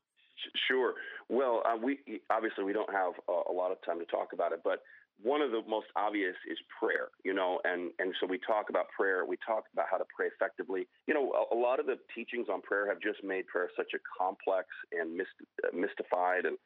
Sure. 0.69 0.95
Well, 1.29 1.63
uh, 1.65 1.77
we 1.77 2.01
obviously 2.31 2.65
we 2.65 2.73
don't 2.73 2.93
have 2.93 3.13
a, 3.29 3.53
a, 3.53 3.55
lot 3.55 3.73
of 3.73 3.79
time 3.85 3.99
to 3.99 4.07
talk 4.07 4.33
about 4.33 4.53
it, 4.53 4.61
but 4.65 4.83
one 5.23 5.43
of 5.43 5.51
the 5.51 5.63
most 5.69 5.87
obvious 5.97 6.35
is 6.51 6.59
prayer. 6.79 7.09
You 7.25 7.35
know, 7.35 7.61
and 7.65 7.93
and 7.99 8.15
so 8.21 8.27
we 8.27 8.39
talk 8.39 8.71
about 8.71 8.87
prayer. 8.97 9.25
We 9.25 9.37
talk 9.47 9.65
about 9.73 9.87
how 9.91 9.99
to 9.99 10.05
pray 10.15 10.27
effectively. 10.27 10.89
You 11.07 11.15
know, 11.15 11.33
a, 11.33 11.55
a 11.55 11.59
lot 11.59 11.81
of 11.81 11.87
the 11.87 11.97
teachings 12.15 12.49
on 12.51 12.63
prayer 12.63 12.89
have 12.89 13.01
just 13.01 13.23
made 13.25 13.47
prayer 13.47 13.69
such 13.77 13.93
a 13.95 14.01
complex 14.19 14.69
and 14.93 15.17
myst- 15.17 15.47
uh, 15.65 15.77
mystified 15.77 16.47
and 16.47 16.57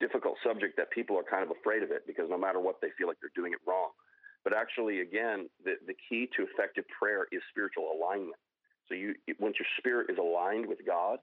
difficult 0.00 0.36
subject 0.44 0.76
that 0.76 0.90
people 0.90 1.16
are 1.16 1.22
kind 1.22 1.44
of 1.44 1.50
afraid 1.54 1.82
of 1.82 1.90
it 1.90 2.02
because 2.06 2.26
no 2.28 2.38
matter 2.38 2.58
what, 2.58 2.80
they 2.82 2.90
feel 2.98 3.06
like 3.06 3.16
they're 3.22 3.34
doing 3.36 3.52
it 3.52 3.60
wrong. 3.66 3.90
But 4.44 4.52
actually, 4.52 5.00
again, 5.00 5.48
the, 5.64 5.78
the 5.86 5.94
key 6.08 6.28
to 6.36 6.42
effective 6.42 6.84
prayer 6.90 7.26
is 7.30 7.40
spiritual 7.50 7.94
alignment. 7.94 8.34
So 8.88 8.94
you, 8.94 9.14
once 9.38 9.56
your 9.58 9.70
spirit 9.78 10.10
is 10.10 10.18
aligned 10.18 10.66
with 10.66 10.78
God, 10.84 11.18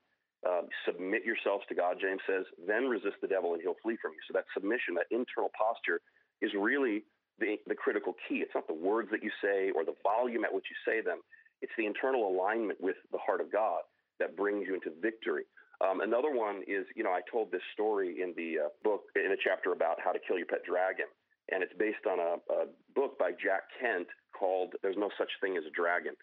uh, 0.47 0.61
submit 0.85 1.25
yourselves 1.25 1.63
to 1.69 1.75
God, 1.75 1.97
James 1.99 2.21
says, 2.25 2.45
then 2.67 2.87
resist 2.87 3.17
the 3.21 3.27
devil 3.27 3.53
and 3.53 3.61
he'll 3.61 3.79
flee 3.83 3.97
from 4.01 4.11
you. 4.11 4.21
So 4.27 4.33
that 4.33 4.45
submission, 4.53 4.95
that 4.95 5.11
internal 5.11 5.51
posture, 5.57 5.99
is 6.41 6.51
really 6.55 7.03
the, 7.39 7.59
the 7.67 7.75
critical 7.75 8.15
key. 8.27 8.39
It's 8.39 8.55
not 8.55 8.67
the 8.67 8.73
words 8.77 9.09
that 9.11 9.23
you 9.23 9.31
say 9.43 9.71
or 9.75 9.83
the 9.83 9.95
volume 10.03 10.45
at 10.45 10.53
which 10.53 10.65
you 10.71 10.77
say 10.87 11.01
them, 11.01 11.19
it's 11.61 11.71
the 11.77 11.85
internal 11.85 12.27
alignment 12.27 12.79
with 12.79 12.95
the 13.11 13.19
heart 13.19 13.41
of 13.41 13.51
God 13.51 13.83
that 14.19 14.35
brings 14.35 14.67
you 14.67 14.75
into 14.75 14.91
victory. 15.01 15.43
Um, 15.83 16.01
another 16.01 16.31
one 16.31 16.63
is, 16.67 16.83
you 16.95 17.03
know, 17.03 17.11
I 17.11 17.21
told 17.31 17.51
this 17.51 17.63
story 17.73 18.21
in 18.21 18.33
the 18.35 18.67
uh, 18.67 18.69
book, 18.83 19.03
in 19.15 19.31
a 19.31 19.39
chapter 19.41 19.71
about 19.71 19.97
how 20.03 20.11
to 20.11 20.19
kill 20.19 20.37
your 20.37 20.47
pet 20.47 20.63
dragon. 20.67 21.07
And 21.51 21.63
it's 21.63 21.73
based 21.79 22.05
on 22.07 22.19
a, 22.19 22.39
a 22.51 22.65
book 22.95 23.17
by 23.17 23.31
Jack 23.31 23.63
Kent 23.79 24.07
called 24.37 24.75
There's 24.83 24.99
No 24.99 25.09
Such 25.17 25.31
Thing 25.41 25.57
as 25.57 25.63
a 25.65 25.71
Dragon. 25.71 26.13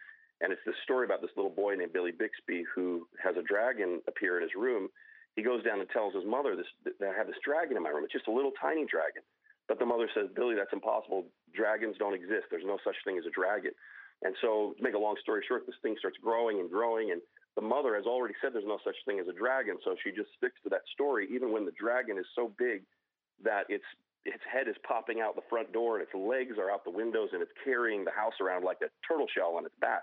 And 0.41 0.53
it's 0.53 0.61
this 0.67 0.77
story 0.85 1.07
about 1.07 1.23
this 1.23 1.33
little 1.37 1.51
boy 1.51 1.75
named 1.77 1.93
Billy 1.93 2.13
Bixbee 2.13 2.65
who 2.75 3.09
has 3.23 3.37
a 3.37 3.43
dragon 3.43 4.01
appear 4.07 4.37
in 4.37 4.43
his 4.43 4.55
room. 4.55 4.89
He 5.35 5.43
goes 5.43 5.65
down 5.65 5.81
and 5.81 5.89
tells 5.91 6.15
his 6.15 6.25
mother 6.25 6.57
this, 6.57 6.69
that 6.85 7.01
I 7.01 7.17
have 7.17 7.27
this 7.27 7.41
dragon 7.45 7.77
in 7.77 7.83
my 7.83 7.91
room. 7.91 8.05
It's 8.05 8.13
just 8.13 8.29
a 8.29 8.33
little 8.33 8.53
tiny 8.61 8.85
dragon. 8.85 9.25
But 9.69 9.79
the 9.79 9.89
mother 9.89 10.09
says, 10.15 10.29
Billy, 10.37 10.55
that's 10.55 10.73
impossible. 10.73 11.27
Dragons 11.53 11.97
don't 11.99 12.15
exist. 12.15 12.49
There's 12.51 12.69
no 12.69 12.79
such 12.85 12.97
thing 13.05 13.19
as 13.19 13.27
a 13.27 13.35
dragon. 13.35 13.73
And 14.23 14.35
so, 14.41 14.73
to 14.79 14.83
make 14.83 14.95
a 14.95 14.99
long 14.99 15.17
story 15.21 15.45
short, 15.47 15.67
this 15.67 15.77
thing 15.83 15.97
starts 15.99 16.17
growing 16.23 16.61
and 16.61 16.71
growing. 16.71 17.11
And 17.13 17.21
the 17.57 17.65
mother 17.65 17.97
has 17.97 18.07
already 18.07 18.35
said 18.41 18.53
there's 18.53 18.69
no 18.69 18.79
such 18.85 18.97
thing 19.05 19.19
as 19.19 19.29
a 19.29 19.37
dragon. 19.37 19.77
So 19.85 19.97
she 20.05 20.13
just 20.13 20.29
sticks 20.37 20.57
to 20.65 20.71
that 20.71 20.85
story, 20.93 21.27
even 21.33 21.53
when 21.53 21.65
the 21.65 21.77
dragon 21.77 22.17
is 22.17 22.27
so 22.37 22.53
big 22.57 22.85
that 23.43 23.65
its 23.69 23.85
its 24.25 24.43
head 24.51 24.67
is 24.67 24.75
popping 24.83 25.21
out 25.21 25.37
the 25.37 25.47
front 25.49 25.73
door 25.73 25.95
and 25.95 26.03
its 26.03 26.15
legs 26.15 26.59
are 26.59 26.71
out 26.71 26.83
the 26.85 26.91
windows 26.91 27.31
and 27.33 27.41
it's 27.41 27.53
carrying 27.63 28.05
the 28.05 28.11
house 28.11 28.35
around 28.43 28.65
like 28.65 28.79
a 28.83 28.91
turtle 29.07 29.27
shell 29.31 29.55
on 29.57 29.65
its 29.65 29.75
back. 29.81 30.03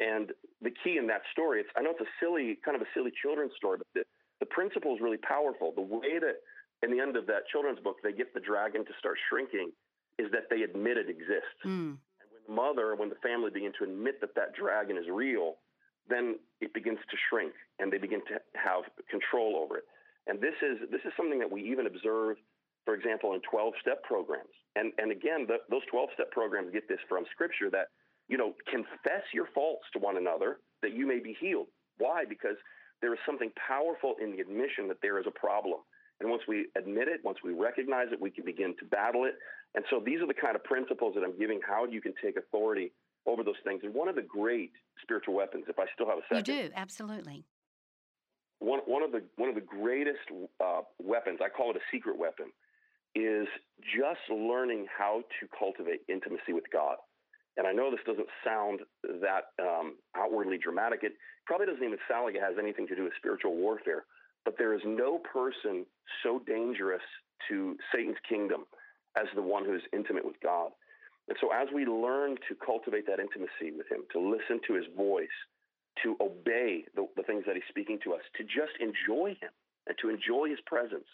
And 0.00 0.32
the 0.62 0.72
key 0.82 0.96
in 0.96 1.06
that 1.08 1.22
story, 1.30 1.60
it's, 1.60 1.68
I 1.76 1.82
know 1.82 1.92
it's 1.92 2.00
a 2.00 2.12
silly, 2.18 2.58
kind 2.64 2.74
of 2.74 2.80
a 2.80 2.88
silly 2.96 3.12
children's 3.20 3.52
story, 3.56 3.78
but 3.78 3.86
the, 3.94 4.02
the 4.40 4.46
principle 4.46 4.94
is 4.96 5.00
really 5.00 5.20
powerful. 5.20 5.72
The 5.76 5.84
way 5.84 6.18
that 6.18 6.40
in 6.82 6.90
the 6.90 7.00
end 7.00 7.16
of 7.16 7.26
that 7.28 7.44
children's 7.52 7.78
book, 7.80 7.96
they 8.02 8.12
get 8.12 8.32
the 8.32 8.40
dragon 8.40 8.84
to 8.84 8.92
start 8.98 9.18
shrinking 9.28 9.72
is 10.18 10.32
that 10.32 10.48
they 10.48 10.62
admit 10.62 10.96
it 10.96 11.08
exists. 11.08 11.60
Mm. 11.64 12.00
And 12.00 12.28
when 12.32 12.42
the 12.48 12.52
mother, 12.52 12.96
when 12.96 13.08
the 13.08 13.20
family 13.22 13.50
begin 13.52 13.72
to 13.78 13.84
admit 13.84 14.20
that 14.20 14.34
that 14.34 14.56
dragon 14.56 14.96
is 14.96 15.04
real, 15.12 15.60
then 16.08 16.40
it 16.60 16.72
begins 16.72 16.98
to 17.10 17.16
shrink 17.28 17.52
and 17.78 17.92
they 17.92 17.98
begin 17.98 18.20
to 18.32 18.40
have 18.56 18.88
control 19.08 19.60
over 19.60 19.76
it. 19.78 19.84
And 20.26 20.40
this 20.40 20.56
is, 20.64 20.88
this 20.90 21.00
is 21.04 21.12
something 21.16 21.38
that 21.38 21.50
we 21.50 21.62
even 21.68 21.86
observe, 21.86 22.36
for 22.84 22.94
example, 22.94 23.34
in 23.34 23.40
12 23.44 23.74
step 23.80 24.02
programs. 24.04 24.52
And, 24.76 24.92
and 24.96 25.12
again, 25.12 25.44
the, 25.46 25.60
those 25.68 25.84
12 25.90 26.10
step 26.14 26.30
programs 26.30 26.72
get 26.72 26.88
this 26.88 27.00
from 27.08 27.24
scripture 27.32 27.68
that 27.70 27.92
you 28.30 28.38
know, 28.38 28.54
confess 28.70 29.26
your 29.34 29.46
faults 29.52 29.82
to 29.92 29.98
one 29.98 30.16
another 30.16 30.58
that 30.82 30.94
you 30.94 31.06
may 31.06 31.18
be 31.18 31.36
healed. 31.38 31.66
Why? 31.98 32.24
Because 32.26 32.56
there 33.02 33.12
is 33.12 33.18
something 33.26 33.50
powerful 33.68 34.14
in 34.22 34.30
the 34.30 34.38
admission 34.38 34.86
that 34.88 34.98
there 35.02 35.18
is 35.18 35.26
a 35.26 35.36
problem. 35.36 35.80
And 36.20 36.30
once 36.30 36.42
we 36.46 36.68
admit 36.76 37.08
it, 37.08 37.20
once 37.24 37.38
we 37.42 37.52
recognize 37.52 38.06
it, 38.12 38.20
we 38.20 38.30
can 38.30 38.44
begin 38.44 38.76
to 38.78 38.84
battle 38.84 39.24
it. 39.24 39.34
And 39.74 39.84
so 39.90 40.00
these 40.04 40.20
are 40.20 40.26
the 40.26 40.34
kind 40.34 40.54
of 40.54 40.62
principles 40.62 41.14
that 41.16 41.24
I'm 41.24 41.36
giving 41.38 41.60
how 41.66 41.86
you 41.86 42.00
can 42.00 42.14
take 42.22 42.36
authority 42.36 42.92
over 43.26 43.42
those 43.42 43.58
things. 43.64 43.80
And 43.82 43.92
one 43.92 44.08
of 44.08 44.14
the 44.14 44.22
great 44.22 44.70
spiritual 45.02 45.34
weapons, 45.34 45.64
if 45.68 45.78
I 45.78 45.86
still 45.94 46.06
have 46.06 46.18
a 46.18 46.22
second. 46.28 46.46
You 46.54 46.68
do, 46.68 46.74
absolutely. 46.76 47.44
One, 48.60 48.80
one, 48.86 49.02
of, 49.02 49.10
the, 49.10 49.22
one 49.36 49.48
of 49.48 49.54
the 49.54 49.62
greatest 49.62 50.20
uh, 50.62 50.82
weapons, 51.02 51.40
I 51.42 51.48
call 51.48 51.70
it 51.70 51.76
a 51.76 51.84
secret 51.90 52.18
weapon, 52.18 52.52
is 53.14 53.48
just 53.80 54.20
learning 54.30 54.86
how 54.96 55.22
to 55.40 55.48
cultivate 55.58 56.00
intimacy 56.08 56.52
with 56.52 56.64
God. 56.72 56.96
And 57.60 57.68
I 57.68 57.72
know 57.72 57.90
this 57.90 58.00
doesn't 58.06 58.32
sound 58.42 58.80
that 59.20 59.52
um, 59.60 59.96
outwardly 60.16 60.56
dramatic. 60.56 61.00
It 61.02 61.12
probably 61.44 61.66
doesn't 61.66 61.84
even 61.84 61.98
sound 62.08 62.24
like 62.24 62.34
it 62.34 62.40
has 62.40 62.56
anything 62.58 62.88
to 62.88 62.96
do 62.96 63.04
with 63.04 63.12
spiritual 63.18 63.54
warfare. 63.54 64.06
But 64.46 64.56
there 64.56 64.72
is 64.72 64.80
no 64.86 65.18
person 65.18 65.84
so 66.24 66.40
dangerous 66.46 67.04
to 67.50 67.76
Satan's 67.92 68.16
kingdom 68.26 68.64
as 69.14 69.26
the 69.34 69.42
one 69.42 69.66
who 69.66 69.74
is 69.74 69.82
intimate 69.92 70.24
with 70.24 70.40
God. 70.42 70.70
And 71.28 71.36
so, 71.38 71.52
as 71.52 71.68
we 71.68 71.84
learn 71.84 72.36
to 72.48 72.56
cultivate 72.64 73.04
that 73.06 73.20
intimacy 73.20 73.76
with 73.76 73.92
Him, 73.92 74.08
to 74.16 74.18
listen 74.18 74.64
to 74.66 74.72
His 74.72 74.88
voice, 74.96 75.28
to 76.02 76.16
obey 76.16 76.88
the, 76.96 77.06
the 77.14 77.24
things 77.24 77.44
that 77.46 77.56
He's 77.56 77.68
speaking 77.68 77.98
to 78.04 78.14
us, 78.14 78.24
to 78.40 78.42
just 78.42 78.72
enjoy 78.80 79.36
Him 79.36 79.52
and 79.86 79.94
to 80.00 80.08
enjoy 80.08 80.48
His 80.48 80.64
presence 80.64 81.04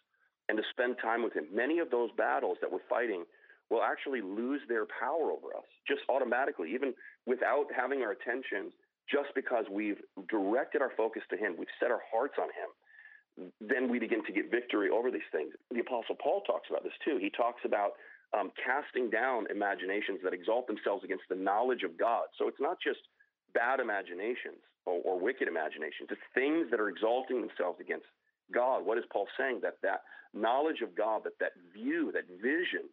and 0.49 0.57
to 0.57 0.63
spend 0.71 0.95
time 1.03 1.25
with 1.25 1.35
Him, 1.35 1.51
many 1.53 1.81
of 1.81 1.91
those 1.91 2.11
battles 2.17 2.57
that 2.63 2.71
we're 2.71 2.87
fighting 2.89 3.25
will 3.71 3.83
actually 3.83 4.21
lose 4.21 4.61
their 4.69 4.87
power 4.87 5.33
over 5.33 5.57
us 5.57 5.67
just 5.89 6.03
automatically, 6.09 6.73
even 6.73 6.95
without 7.27 7.67
having 7.75 8.03
our 8.03 8.13
attention, 8.13 8.71
just 9.11 9.31
because 9.35 9.65
we've 9.71 9.99
directed 10.29 10.83
our 10.83 10.93
focus 10.97 11.23
to 11.31 11.37
Him, 11.37 11.55
we've 11.59 11.71
set 11.81 11.91
our 11.91 12.03
hearts 12.11 12.35
on 12.39 12.49
Him. 12.55 13.51
Then 13.61 13.91
we 13.91 13.99
begin 13.99 14.25
to 14.25 14.33
get 14.33 14.51
victory 14.51 14.89
over 14.89 15.11
these 15.11 15.27
things. 15.31 15.53
The 15.71 15.81
Apostle 15.81 16.17
Paul 16.23 16.41
talks 16.43 16.69
about 16.71 16.83
this 16.83 16.97
too. 17.05 17.19
He 17.21 17.31
talks 17.31 17.61
about 17.65 17.93
um, 18.33 18.51
casting 18.59 19.11
down 19.11 19.47
imaginations 19.51 20.21
that 20.25 20.33
exalt 20.33 20.67
themselves 20.67 21.05
against 21.05 21.25
the 21.29 21.37
knowledge 21.37 21.83
of 21.83 21.99
God. 21.99 22.27
So 22.39 22.49
it's 22.49 22.61
not 22.61 22.79
just 22.83 23.01
bad 23.55 23.79
imaginations 23.79 24.63
or, 24.87 25.01
or 25.05 25.21
wicked 25.21 25.49
imaginations, 25.49 26.11
it's 26.11 26.29
things 26.35 26.67
that 26.71 26.81
are 26.81 26.89
exalting 26.89 27.41
themselves 27.41 27.79
against 27.81 28.07
God. 28.53 28.87
What 28.87 28.99
is 28.99 29.05
Paul 29.13 29.27
saying? 29.39 29.61
That 29.63 29.79
that 29.83 30.03
knowledge 30.35 30.81
of 30.83 30.97
God, 30.97 31.23
that 31.25 31.39
that 31.41 31.53
view, 31.75 32.11
that 32.13 32.27
vision 32.41 32.89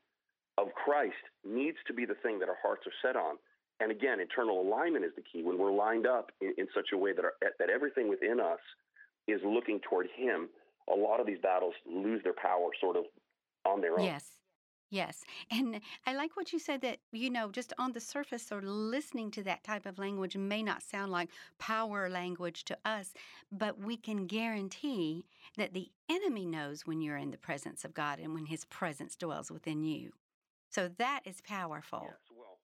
of 0.57 0.67
Christ 0.73 1.23
needs 1.43 1.77
to 1.87 1.93
be 1.93 2.05
the 2.05 2.15
thing 2.15 2.39
that 2.39 2.49
our 2.49 2.57
hearts 2.61 2.83
are 2.85 2.93
set 3.01 3.15
on. 3.15 3.37
And 3.79 3.91
again, 3.91 4.19
internal 4.19 4.61
alignment 4.61 5.03
is 5.03 5.11
the 5.15 5.23
key. 5.23 5.43
When 5.43 5.57
we're 5.57 5.73
lined 5.73 6.05
up 6.05 6.31
in, 6.41 6.53
in 6.57 6.67
such 6.73 6.89
a 6.93 6.97
way 6.97 7.13
that, 7.13 7.25
our, 7.25 7.33
that 7.59 7.69
everything 7.69 8.07
within 8.07 8.39
us 8.39 8.59
is 9.27 9.41
looking 9.43 9.79
toward 9.79 10.07
Him, 10.15 10.49
a 10.91 10.95
lot 10.95 11.19
of 11.19 11.25
these 11.25 11.39
battles 11.41 11.73
lose 11.89 12.21
their 12.23 12.33
power 12.33 12.69
sort 12.79 12.97
of 12.97 13.05
on 13.65 13.81
their 13.81 13.99
own. 13.99 14.05
Yes. 14.05 14.37
Yes. 14.89 15.23
And 15.49 15.81
I 16.05 16.13
like 16.13 16.37
what 16.37 16.53
you 16.53 16.59
said 16.59 16.81
that, 16.81 16.99
you 17.11 17.31
know, 17.31 17.49
just 17.49 17.73
on 17.79 17.93
the 17.93 17.99
surface 17.99 18.51
or 18.51 18.61
listening 18.61 19.31
to 19.31 19.43
that 19.43 19.63
type 19.63 19.87
of 19.87 19.97
language 19.97 20.37
may 20.37 20.61
not 20.61 20.83
sound 20.83 21.11
like 21.11 21.29
power 21.57 22.11
language 22.11 22.63
to 22.65 22.77
us, 22.85 23.11
but 23.51 23.79
we 23.79 23.97
can 23.97 24.27
guarantee 24.27 25.25
that 25.57 25.73
the 25.73 25.89
enemy 26.11 26.45
knows 26.45 26.85
when 26.85 27.01
you're 27.01 27.17
in 27.17 27.31
the 27.31 27.39
presence 27.39 27.83
of 27.83 27.95
God 27.95 28.19
and 28.19 28.35
when 28.35 28.45
his 28.45 28.65
presence 28.65 29.15
dwells 29.15 29.49
within 29.49 29.83
you. 29.83 30.11
So 30.73 30.89
that 30.97 31.21
is 31.23 31.39
powerful. 31.41 32.01
Yes, 32.03 32.17
well, 32.35 32.57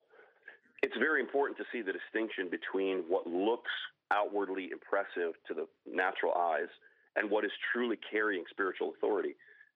it's 0.82 0.98
very 0.98 1.22
important 1.22 1.58
to 1.60 1.66
see 1.72 1.84
the 1.84 1.94
distinction 1.94 2.50
between 2.50 3.04
what 3.08 3.28
looks 3.28 3.72
outwardly 4.12 4.70
impressive 4.72 5.38
to 5.48 5.54
the 5.54 5.68
natural 5.86 6.34
eyes 6.34 6.70
and 7.16 7.30
what 7.30 7.46
is 7.46 7.52
truly 7.72 7.98
carrying 8.10 8.44
spiritual 8.50 8.94
authority. 8.98 9.36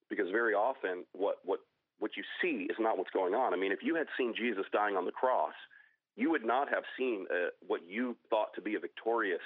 Because 0.09 0.31
very 0.31 0.53
often, 0.53 1.05
what, 1.13 1.37
what 1.45 1.59
what 1.99 2.17
you 2.17 2.23
see 2.41 2.67
is 2.69 2.75
not 2.79 2.97
what's 2.97 3.11
going 3.11 3.33
on. 3.33 3.53
I 3.53 3.57
mean, 3.57 3.71
if 3.71 3.79
you 3.81 3.95
had 3.95 4.07
seen 4.17 4.33
Jesus 4.35 4.65
dying 4.73 4.97
on 4.97 5.05
the 5.05 5.11
cross, 5.11 5.53
you 6.17 6.29
would 6.31 6.43
not 6.43 6.67
have 6.67 6.83
seen 6.97 7.25
uh, 7.31 7.49
what 7.65 7.81
you 7.87 8.17
thought 8.29 8.53
to 8.55 8.61
be 8.61 8.75
a 8.75 8.79
victorious, 8.79 9.39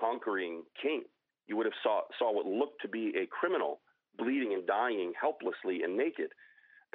conquering 0.00 0.64
king. 0.80 1.04
You 1.46 1.56
would 1.56 1.66
have 1.66 1.78
saw, 1.82 2.02
saw 2.18 2.30
what 2.32 2.44
looked 2.44 2.82
to 2.82 2.88
be 2.88 3.14
a 3.16 3.26
criminal 3.26 3.80
bleeding 4.18 4.52
and 4.52 4.66
dying 4.66 5.12
helplessly 5.18 5.82
and 5.82 5.96
naked. 5.96 6.32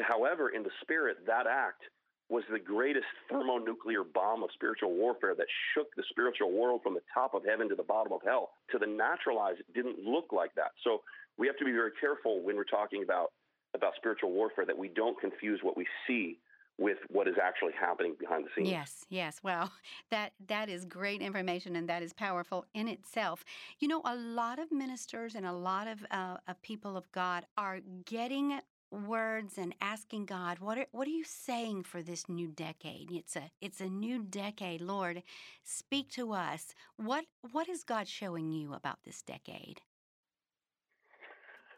However, 0.02 0.50
in 0.50 0.64
the 0.64 0.72
spirit, 0.82 1.18
that 1.28 1.48
act 1.48 1.84
was 2.30 2.44
the 2.52 2.60
greatest 2.60 3.08
thermonuclear 3.30 4.04
bomb 4.04 4.44
of 4.44 4.50
spiritual 4.54 4.94
warfare 4.94 5.34
that 5.36 5.48
shook 5.74 5.88
the 5.96 6.04
spiritual 6.12 6.52
world 6.52 6.82
from 6.84 6.94
the 6.94 7.02
top 7.12 7.34
of 7.34 7.44
heaven 7.44 7.68
to 7.70 7.76
the 7.76 7.84
bottom 7.84 8.14
of 8.14 8.22
hell. 8.24 8.52
To 8.72 8.78
the 8.78 8.86
naturalized, 8.86 9.60
it 9.60 9.74
didn't 9.74 9.98
look 10.06 10.32
like 10.32 10.54
that. 10.56 10.72
So 10.84 11.02
we 11.38 11.48
have 11.48 11.58
to 11.58 11.66
be 11.66 11.72
very 11.72 11.92
careful 12.00 12.44
when 12.44 12.56
we're 12.56 12.64
talking 12.66 13.04
about 13.04 13.32
about 13.76 13.94
spiritual 13.96 14.32
warfare 14.32 14.66
that 14.66 14.78
we 14.78 14.88
don't 14.88 15.20
confuse 15.20 15.60
what 15.62 15.78
we 15.78 15.86
see 16.08 16.40
with 16.80 16.98
what 17.10 17.28
is 17.28 17.36
actually 17.42 17.74
happening 17.80 18.16
behind 18.20 18.46
the 18.46 18.50
scenes. 18.56 18.70
Yes, 18.70 19.06
yes. 19.10 19.40
Well, 19.44 19.72
that 20.12 20.32
that 20.48 20.70
is 20.70 20.86
great 20.86 21.22
information, 21.22 21.76
and 21.76 21.90
that 21.90 22.02
is 22.02 22.14
powerful 22.14 22.66
in 22.74 22.88
itself. 22.88 23.44
You 23.80 23.88
know, 23.88 24.02
a 24.06 24.16
lot 24.16 24.60
of 24.60 24.72
ministers 24.72 25.36
and 25.36 25.46
a 25.46 25.52
lot 25.52 25.88
of, 25.88 26.06
uh, 26.10 26.38
of 26.48 26.62
people 26.62 26.96
of 26.96 27.12
God 27.12 27.46
are 27.58 27.80
getting 28.06 28.60
words 28.92 29.58
and 29.58 29.76
asking 29.82 30.26
God, 30.26 30.60
what 30.60 30.78
are, 30.78 30.86
what 30.92 31.08
are 31.08 31.12
you 31.12 31.24
saying 31.24 31.84
for 31.84 32.02
this 32.02 32.28
new 32.28 32.48
decade? 32.48 33.12
It's 33.12 33.36
a 33.36 33.52
it's 33.62 33.82
a 33.82 33.88
new 33.88 34.24
decade, 34.24 34.82
Lord. 34.82 35.24
Speak 35.64 36.10
to 36.12 36.34
us. 36.34 36.74
What 36.98 37.26
what 37.52 37.70
is 37.70 37.84
God 37.84 38.08
showing 38.08 38.52
you 38.52 38.74
about 38.74 39.00
this 39.06 39.22
decade? 39.22 39.82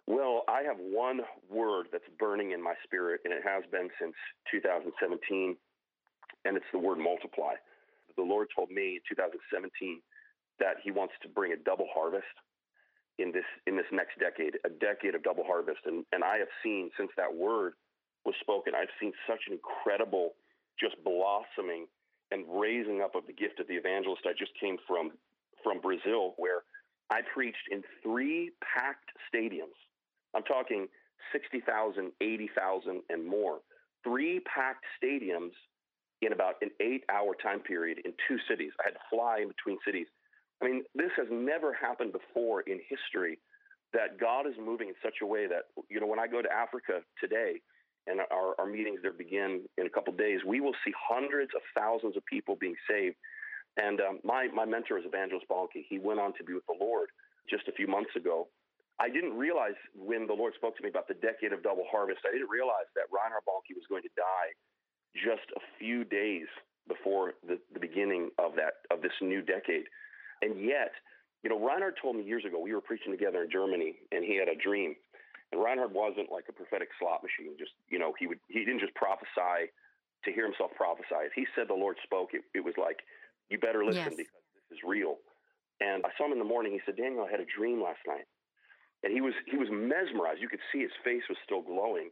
Well, 0.07 0.43
I 0.47 0.63
have 0.63 0.77
one 0.77 1.21
word 1.49 1.87
that's 1.91 2.03
burning 2.19 2.51
in 2.51 2.61
my 2.61 2.73
spirit, 2.83 3.21
and 3.23 3.33
it 3.33 3.43
has 3.45 3.63
been 3.71 3.87
since 3.99 4.15
2017, 4.51 5.55
and 6.43 6.57
it's 6.57 6.65
the 6.73 6.79
word 6.79 6.97
multiply. 6.97 7.53
The 8.17 8.23
Lord 8.23 8.47
told 8.53 8.71
me 8.71 8.99
in 8.99 9.01
2017 9.07 10.01
that 10.59 10.77
He 10.83 10.91
wants 10.91 11.13
to 11.21 11.29
bring 11.29 11.53
a 11.53 11.57
double 11.57 11.87
harvest 11.93 12.25
in 13.19 13.31
this 13.31 13.45
in 13.67 13.75
this 13.75 13.85
next 13.91 14.19
decade, 14.19 14.57
a 14.65 14.69
decade 14.69 15.15
of 15.15 15.23
double 15.23 15.43
harvest. 15.43 15.81
And 15.85 16.05
and 16.11 16.23
I 16.23 16.37
have 16.37 16.51
seen 16.63 16.91
since 16.97 17.11
that 17.17 17.33
word 17.33 17.73
was 18.25 18.35
spoken, 18.39 18.73
I've 18.75 18.93
seen 18.99 19.13
such 19.27 19.41
an 19.47 19.53
incredible 19.53 20.33
just 20.79 20.95
blossoming 21.03 21.87
and 22.31 22.45
raising 22.47 23.01
up 23.01 23.15
of 23.15 23.27
the 23.27 23.33
gift 23.33 23.59
of 23.59 23.67
the 23.67 23.75
evangelist. 23.75 24.23
I 24.25 24.33
just 24.37 24.51
came 24.59 24.77
from 24.87 25.11
from 25.63 25.79
Brazil 25.81 26.33
where 26.37 26.63
I 27.09 27.21
preached 27.33 27.67
in 27.69 27.83
three 28.03 28.51
packed 28.61 29.11
stadiums 29.27 29.77
I'm 30.33 30.43
talking 30.43 30.87
60,000, 31.31 32.11
80,000, 32.21 33.01
and 33.09 33.25
more. 33.25 33.59
Three 34.03 34.39
packed 34.41 34.85
stadiums 35.01 35.51
in 36.21 36.33
about 36.33 36.55
an 36.61 36.69
eight 36.79 37.03
hour 37.09 37.35
time 37.41 37.59
period 37.59 37.99
in 38.05 38.13
two 38.27 38.37
cities. 38.49 38.71
I 38.79 38.87
had 38.87 38.93
to 38.93 39.05
fly 39.09 39.39
in 39.41 39.47
between 39.47 39.77
cities. 39.85 40.07
I 40.61 40.65
mean, 40.67 40.83
this 40.93 41.11
has 41.17 41.27
never 41.31 41.73
happened 41.73 42.13
before 42.13 42.61
in 42.61 42.79
history 42.87 43.39
that 43.93 44.19
God 44.19 44.47
is 44.47 44.53
moving 44.59 44.89
in 44.89 44.95
such 45.03 45.15
a 45.21 45.25
way 45.25 45.47
that, 45.47 45.63
you 45.89 45.99
know, 45.99 46.07
when 46.07 46.19
I 46.19 46.27
go 46.27 46.41
to 46.41 46.51
Africa 46.51 47.01
today 47.19 47.59
and 48.07 48.21
our, 48.31 48.55
our 48.59 48.65
meetings 48.65 48.99
there 49.01 49.13
begin 49.13 49.61
in 49.77 49.85
a 49.85 49.89
couple 49.89 50.13
days, 50.13 50.39
we 50.45 50.61
will 50.61 50.75
see 50.85 50.93
hundreds 50.95 51.51
of 51.55 51.61
thousands 51.75 52.15
of 52.15 52.25
people 52.25 52.55
being 52.59 52.75
saved. 52.89 53.15
And 53.77 53.99
um, 54.01 54.19
my, 54.23 54.47
my 54.53 54.65
mentor 54.65 54.97
is 54.97 55.05
Evangelist 55.05 55.47
Bonnke. 55.49 55.83
He 55.87 55.99
went 55.99 56.19
on 56.19 56.33
to 56.37 56.43
be 56.43 56.53
with 56.53 56.65
the 56.67 56.77
Lord 56.79 57.09
just 57.49 57.67
a 57.67 57.73
few 57.73 57.87
months 57.87 58.11
ago. 58.15 58.47
I 58.99 59.09
didn't 59.09 59.33
realize 59.33 59.79
when 59.95 60.27
the 60.27 60.33
Lord 60.33 60.53
spoke 60.55 60.77
to 60.77 60.83
me 60.83 60.89
about 60.89 61.07
the 61.07 61.15
decade 61.15 61.53
of 61.53 61.63
double 61.63 61.85
harvest, 61.89 62.21
I 62.27 62.31
didn't 62.31 62.49
realize 62.49 62.85
that 62.95 63.09
Reinhard 63.09 63.43
Bonnke 63.49 63.73
was 63.73 63.87
going 63.89 64.03
to 64.03 64.13
die 64.15 64.53
just 65.15 65.47
a 65.57 65.61
few 65.79 66.03
days 66.05 66.45
before 66.87 67.33
the, 67.47 67.57
the 67.73 67.79
beginning 67.79 68.29
of 68.37 68.53
that 68.55 68.85
of 68.91 69.01
this 69.01 69.15
new 69.21 69.41
decade. 69.41 69.85
And 70.41 70.59
yet, 70.59 70.91
you 71.43 71.49
know, 71.49 71.59
Reinhard 71.59 71.95
told 72.01 72.15
me 72.15 72.23
years 72.23 72.45
ago, 72.45 72.59
we 72.59 72.73
were 72.73 72.81
preaching 72.81 73.11
together 73.11 73.43
in 73.43 73.49
Germany 73.51 73.95
and 74.11 74.23
he 74.23 74.37
had 74.37 74.47
a 74.47 74.55
dream. 74.55 74.95
And 75.51 75.61
Reinhard 75.61 75.93
wasn't 75.93 76.31
like 76.31 76.45
a 76.49 76.53
prophetic 76.53 76.89
slot 76.99 77.21
machine, 77.23 77.57
just 77.59 77.71
you 77.89 77.99
know, 77.99 78.13
he 78.17 78.27
would 78.27 78.39
he 78.47 78.63
didn't 78.63 78.79
just 78.79 78.95
prophesy 78.95 79.69
to 80.23 80.31
hear 80.31 80.45
himself 80.45 80.71
prophesy. 80.77 81.27
If 81.27 81.33
he 81.33 81.45
said 81.55 81.67
the 81.67 81.75
Lord 81.75 81.97
spoke, 82.03 82.31
it, 82.33 82.43
it 82.53 82.63
was 82.63 82.75
like, 82.77 83.03
you 83.49 83.57
better 83.57 83.83
listen 83.83 84.15
yes. 84.15 84.15
because 84.15 84.41
this 84.69 84.77
is 84.77 84.81
real. 84.87 85.17
And 85.81 86.05
I 86.05 86.09
saw 86.17 86.25
him 86.25 86.31
in 86.31 86.39
the 86.39 86.47
morning. 86.47 86.71
He 86.71 86.79
said, 86.85 86.95
Daniel, 86.95 87.25
I 87.25 87.31
had 87.31 87.41
a 87.41 87.49
dream 87.57 87.81
last 87.81 87.99
night 88.07 88.29
and 89.03 89.13
he 89.13 89.21
was 89.21 89.33
he 89.49 89.57
was 89.57 89.67
mesmerized. 89.71 90.41
You 90.41 90.49
could 90.49 90.63
see 90.71 90.81
his 90.81 90.93
face 91.03 91.23
was 91.29 91.37
still 91.43 91.61
glowing. 91.61 92.09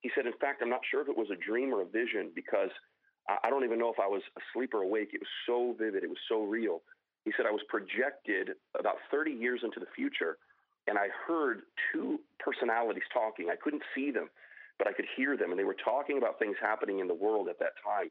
He 0.00 0.10
said, 0.14 0.26
"In 0.26 0.32
fact, 0.40 0.62
I'm 0.62 0.70
not 0.70 0.80
sure 0.90 1.02
if 1.02 1.08
it 1.08 1.16
was 1.16 1.28
a 1.30 1.36
dream 1.36 1.72
or 1.74 1.82
a 1.82 1.86
vision 1.86 2.32
because 2.34 2.70
I, 3.28 3.36
I 3.44 3.50
don't 3.50 3.64
even 3.64 3.78
know 3.78 3.92
if 3.92 4.00
I 4.00 4.08
was 4.08 4.22
asleep 4.40 4.72
or 4.72 4.82
awake. 4.82 5.10
It 5.12 5.20
was 5.20 5.32
so 5.46 5.76
vivid. 5.78 6.04
It 6.04 6.08
was 6.10 6.20
so 6.28 6.42
real." 6.44 6.80
He 7.24 7.32
said, 7.36 7.46
"I 7.46 7.50
was 7.50 7.62
projected 7.68 8.56
about 8.78 8.96
30 9.10 9.32
years 9.32 9.60
into 9.62 9.80
the 9.80 9.86
future, 9.94 10.38
and 10.86 10.98
I 10.98 11.08
heard 11.26 11.62
two 11.92 12.20
personalities 12.38 13.02
talking. 13.12 13.50
I 13.50 13.56
couldn't 13.56 13.82
see 13.94 14.10
them, 14.10 14.30
but 14.78 14.88
I 14.88 14.92
could 14.92 15.06
hear 15.16 15.36
them, 15.36 15.50
and 15.50 15.58
they 15.58 15.64
were 15.64 15.74
talking 15.74 16.18
about 16.18 16.38
things 16.38 16.56
happening 16.60 16.98
in 17.00 17.08
the 17.08 17.14
world 17.14 17.48
at 17.48 17.58
that 17.58 17.74
time." 17.84 18.10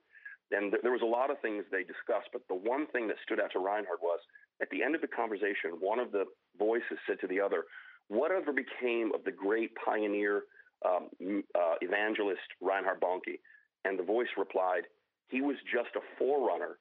And 0.52 0.72
th- 0.72 0.82
there 0.82 0.92
was 0.92 1.02
a 1.02 1.06
lot 1.06 1.30
of 1.30 1.40
things 1.42 1.66
they 1.72 1.84
discussed, 1.84 2.30
but 2.34 2.42
the 2.48 2.56
one 2.56 2.88
thing 2.88 3.08
that 3.08 3.18
stood 3.24 3.40
out 3.40 3.52
to 3.54 3.60
Reinhard 3.60 4.00
was 4.02 4.20
at 4.62 4.70
the 4.70 4.84
end 4.84 4.96
of 4.96 5.02
the 5.02 5.08
conversation, 5.08 5.78
one 5.80 6.00
of 6.00 6.12
the 6.12 6.26
voices 6.58 6.98
said 7.08 7.20
to 7.22 7.28
the 7.28 7.40
other, 7.40 7.66
whatever 8.08 8.52
became 8.52 9.12
of 9.14 9.24
the 9.24 9.32
great 9.32 9.72
pioneer 9.76 10.44
um, 10.86 11.10
uh, 11.56 11.76
evangelist 11.82 12.42
Reinhard 12.62 13.00
Bonnke? 13.00 13.40
And 13.86 13.98
the 13.98 14.04
voice 14.04 14.28
replied, 14.38 14.84
he 15.28 15.42
was 15.42 15.56
just 15.72 15.96
a 15.96 16.02
forerunner 16.18 16.80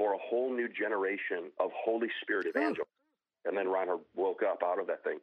for 0.00 0.14
a 0.14 0.18
whole 0.18 0.50
new 0.50 0.66
generation 0.66 1.52
of 1.60 1.68
Holy 1.76 2.08
Spirit 2.22 2.46
evangelists. 2.48 2.88
And 3.44 3.52
then 3.52 3.68
Reinhard 3.68 4.00
woke 4.16 4.40
up 4.42 4.62
out 4.64 4.80
of 4.80 4.86
that 4.86 5.04
thing. 5.04 5.18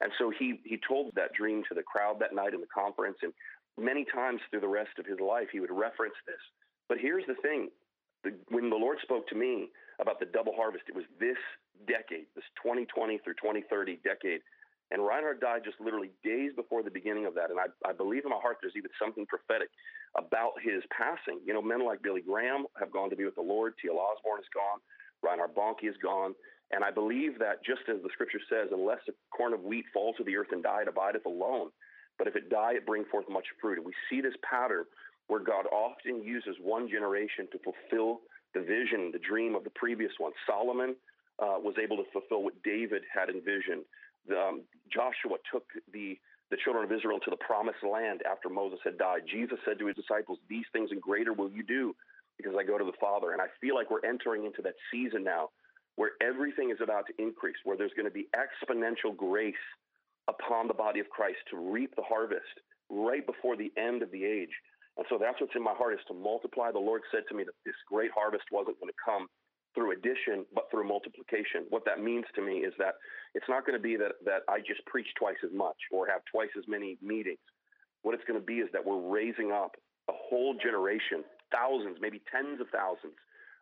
And 0.00 0.12
so 0.18 0.30
he, 0.30 0.60
he 0.62 0.78
told 0.86 1.10
that 1.16 1.34
dream 1.34 1.64
to 1.68 1.74
the 1.74 1.82
crowd 1.82 2.20
that 2.20 2.32
night 2.32 2.54
in 2.54 2.60
the 2.60 2.70
conference. 2.72 3.18
And 3.22 3.32
many 3.76 4.06
times 4.14 4.40
through 4.48 4.60
the 4.60 4.70
rest 4.70 4.94
of 5.00 5.04
his 5.04 5.18
life, 5.18 5.48
he 5.50 5.58
would 5.58 5.74
reference 5.74 6.14
this. 6.26 6.38
But 6.88 6.98
here's 6.98 7.26
the 7.26 7.34
thing 7.42 7.70
the, 8.22 8.30
when 8.50 8.70
the 8.70 8.76
Lord 8.76 8.98
spoke 9.02 9.26
to 9.28 9.34
me 9.34 9.68
about 10.00 10.20
the 10.20 10.26
double 10.26 10.52
harvest, 10.54 10.84
it 10.86 10.94
was 10.94 11.10
this 11.18 11.38
decade, 11.88 12.30
this 12.36 12.46
2020 12.62 13.18
through 13.24 13.34
2030 13.34 13.98
decade 14.04 14.42
and 14.90 15.06
Reinhard 15.06 15.40
died 15.40 15.62
just 15.64 15.80
literally 15.80 16.10
days 16.24 16.50
before 16.56 16.82
the 16.82 16.90
beginning 16.90 17.26
of 17.26 17.34
that. 17.34 17.50
And 17.50 17.58
I, 17.60 17.66
I 17.86 17.92
believe 17.92 18.24
in 18.24 18.30
my 18.30 18.42
heart 18.42 18.58
there's 18.60 18.74
even 18.76 18.90
something 19.00 19.24
prophetic 19.26 19.70
about 20.18 20.58
his 20.62 20.82
passing. 20.90 21.38
You 21.46 21.54
know, 21.54 21.62
men 21.62 21.86
like 21.86 22.02
Billy 22.02 22.20
Graham 22.20 22.66
have 22.78 22.90
gone 22.90 23.10
to 23.10 23.16
be 23.16 23.24
with 23.24 23.36
the 23.36 23.46
Lord. 23.46 23.74
T.L. 23.80 23.98
Osborn 23.98 24.40
is 24.40 24.50
gone. 24.50 24.82
Reinhard 25.22 25.54
Bonnke 25.54 25.88
is 25.88 25.96
gone. 26.02 26.34
And 26.72 26.82
I 26.82 26.90
believe 26.90 27.38
that 27.38 27.62
just 27.64 27.82
as 27.88 28.02
the 28.02 28.10
scripture 28.12 28.42
says, 28.50 28.68
unless 28.72 29.00
a 29.08 29.12
corn 29.34 29.52
of 29.52 29.62
wheat 29.62 29.84
falls 29.94 30.16
to 30.18 30.24
the 30.24 30.36
earth 30.36 30.50
and 30.50 30.62
die, 30.62 30.82
it 30.82 30.88
abideth 30.88 31.26
alone. 31.26 31.70
But 32.18 32.26
if 32.26 32.36
it 32.36 32.50
die, 32.50 32.74
it 32.74 32.86
bring 32.86 33.04
forth 33.10 33.26
much 33.30 33.46
fruit. 33.60 33.78
And 33.78 33.86
we 33.86 33.94
see 34.08 34.20
this 34.20 34.34
pattern 34.48 34.84
where 35.28 35.40
God 35.40 35.66
often 35.70 36.22
uses 36.22 36.56
one 36.60 36.88
generation 36.88 37.46
to 37.52 37.58
fulfill 37.62 38.20
the 38.54 38.60
vision, 38.60 39.10
the 39.12 39.22
dream 39.22 39.54
of 39.54 39.62
the 39.62 39.70
previous 39.70 40.10
one. 40.18 40.32
Solomon 40.46 40.96
uh, 41.38 41.58
was 41.58 41.74
able 41.82 41.96
to 41.96 42.04
fulfill 42.12 42.42
what 42.42 42.54
David 42.62 43.02
had 43.12 43.30
envisioned 43.30 43.86
um, 44.30 44.62
Joshua 44.92 45.38
took 45.52 45.64
the 45.92 46.18
the 46.50 46.58
children 46.64 46.84
of 46.84 46.90
Israel 46.90 47.20
to 47.22 47.30
the 47.30 47.38
promised 47.38 47.82
land 47.86 48.22
after 48.26 48.48
Moses 48.48 48.80
had 48.82 48.98
died. 48.98 49.22
Jesus 49.30 49.58
said 49.64 49.78
to 49.78 49.86
his 49.86 49.94
disciples, 49.94 50.38
These 50.48 50.66
things 50.72 50.90
and 50.90 51.00
greater 51.00 51.32
will 51.32 51.50
you 51.50 51.62
do 51.62 51.94
because 52.36 52.54
I 52.58 52.64
go 52.64 52.76
to 52.76 52.84
the 52.84 52.96
Father. 53.00 53.32
And 53.32 53.40
I 53.40 53.46
feel 53.60 53.74
like 53.74 53.90
we're 53.90 54.04
entering 54.04 54.44
into 54.44 54.60
that 54.62 54.74
season 54.90 55.22
now 55.22 55.50
where 55.96 56.12
everything 56.22 56.70
is 56.70 56.78
about 56.82 57.06
to 57.06 57.14
increase, 57.22 57.56
where 57.64 57.76
there's 57.76 57.94
going 57.94 58.08
to 58.08 58.14
be 58.14 58.26
exponential 58.34 59.16
grace 59.16 59.62
upon 60.28 60.66
the 60.66 60.74
body 60.74 61.00
of 61.00 61.08
Christ 61.10 61.38
to 61.50 61.56
reap 61.56 61.94
the 61.96 62.02
harvest 62.02 62.50
right 62.90 63.24
before 63.24 63.56
the 63.56 63.70
end 63.76 64.02
of 64.02 64.10
the 64.10 64.24
age. 64.24 64.50
And 64.96 65.06
so 65.08 65.18
that's 65.20 65.40
what's 65.40 65.54
in 65.54 65.62
my 65.62 65.74
heart 65.74 65.94
is 65.94 66.00
to 66.08 66.14
multiply. 66.14 66.72
The 66.72 66.82
Lord 66.82 67.02
said 67.12 67.22
to 67.28 67.34
me 67.34 67.44
that 67.44 67.54
this 67.64 67.78
great 67.88 68.10
harvest 68.10 68.44
wasn't 68.50 68.80
going 68.80 68.90
to 68.90 69.02
come 69.04 69.28
through 69.74 69.92
addition, 69.92 70.44
but 70.54 70.70
through 70.70 70.88
multiplication. 70.88 71.66
What 71.70 71.84
that 71.84 72.02
means 72.02 72.24
to 72.34 72.42
me 72.42 72.66
is 72.66 72.74
that 72.78 72.94
it's 73.34 73.48
not 73.48 73.66
going 73.66 73.78
to 73.78 73.82
be 73.82 73.96
that, 73.96 74.18
that 74.24 74.42
I 74.48 74.58
just 74.58 74.84
preach 74.86 75.08
twice 75.18 75.38
as 75.44 75.52
much 75.54 75.76
or 75.92 76.06
have 76.06 76.22
twice 76.30 76.50
as 76.58 76.64
many 76.66 76.98
meetings. 77.02 77.42
What 78.02 78.14
it's 78.14 78.24
going 78.24 78.40
to 78.40 78.44
be 78.44 78.58
is 78.58 78.68
that 78.72 78.84
we're 78.84 79.00
raising 79.00 79.52
up 79.52 79.76
a 80.08 80.12
whole 80.12 80.54
generation, 80.54 81.22
thousands, 81.52 81.98
maybe 82.00 82.20
tens 82.30 82.60
of 82.60 82.66
thousands 82.74 83.14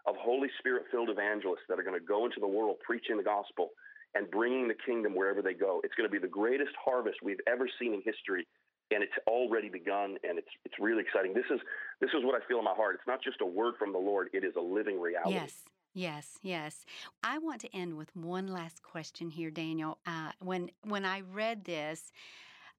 of 0.06 0.16
Holy 0.16 0.48
Spirit 0.58 0.84
filled 0.90 1.10
evangelists 1.10 1.68
that 1.68 1.78
are 1.78 1.82
going 1.82 1.98
to 1.98 2.04
go 2.04 2.24
into 2.24 2.40
the 2.40 2.48
world 2.48 2.76
preaching 2.84 3.16
the 3.16 3.22
gospel 3.22 3.70
and 4.14 4.30
bringing 4.30 4.68
the 4.68 4.78
kingdom 4.86 5.14
wherever 5.14 5.42
they 5.42 5.52
go. 5.52 5.80
It's 5.84 5.94
going 5.94 6.08
to 6.08 6.12
be 6.12 6.18
the 6.18 6.32
greatest 6.32 6.72
harvest 6.82 7.18
we've 7.22 7.42
ever 7.46 7.68
seen 7.78 7.92
in 7.92 8.00
history. 8.04 8.46
And 8.90 9.02
it's 9.02 9.12
already 9.26 9.68
begun, 9.68 10.16
and 10.24 10.38
it's 10.38 10.48
it's 10.64 10.76
really 10.80 11.02
exciting. 11.02 11.34
This 11.34 11.44
is 11.52 11.60
this 12.00 12.08
is 12.16 12.24
what 12.24 12.34
I 12.34 12.38
feel 12.48 12.56
in 12.56 12.64
my 12.64 12.72
heart. 12.72 12.94
It's 12.94 13.06
not 13.06 13.22
just 13.22 13.36
a 13.42 13.46
word 13.46 13.74
from 13.78 13.92
the 13.92 13.98
Lord; 13.98 14.30
it 14.32 14.44
is 14.44 14.56
a 14.56 14.62
living 14.62 14.98
reality. 14.98 15.34
Yes, 15.34 15.60
Yes, 15.98 16.38
yes. 16.42 16.84
I 17.24 17.38
want 17.38 17.60
to 17.62 17.76
end 17.76 17.96
with 17.96 18.14
one 18.14 18.46
last 18.46 18.84
question 18.84 19.30
here, 19.30 19.50
Daniel. 19.50 19.98
Uh, 20.06 20.30
when 20.38 20.70
when 20.84 21.04
I 21.04 21.22
read 21.22 21.64
this, 21.64 22.12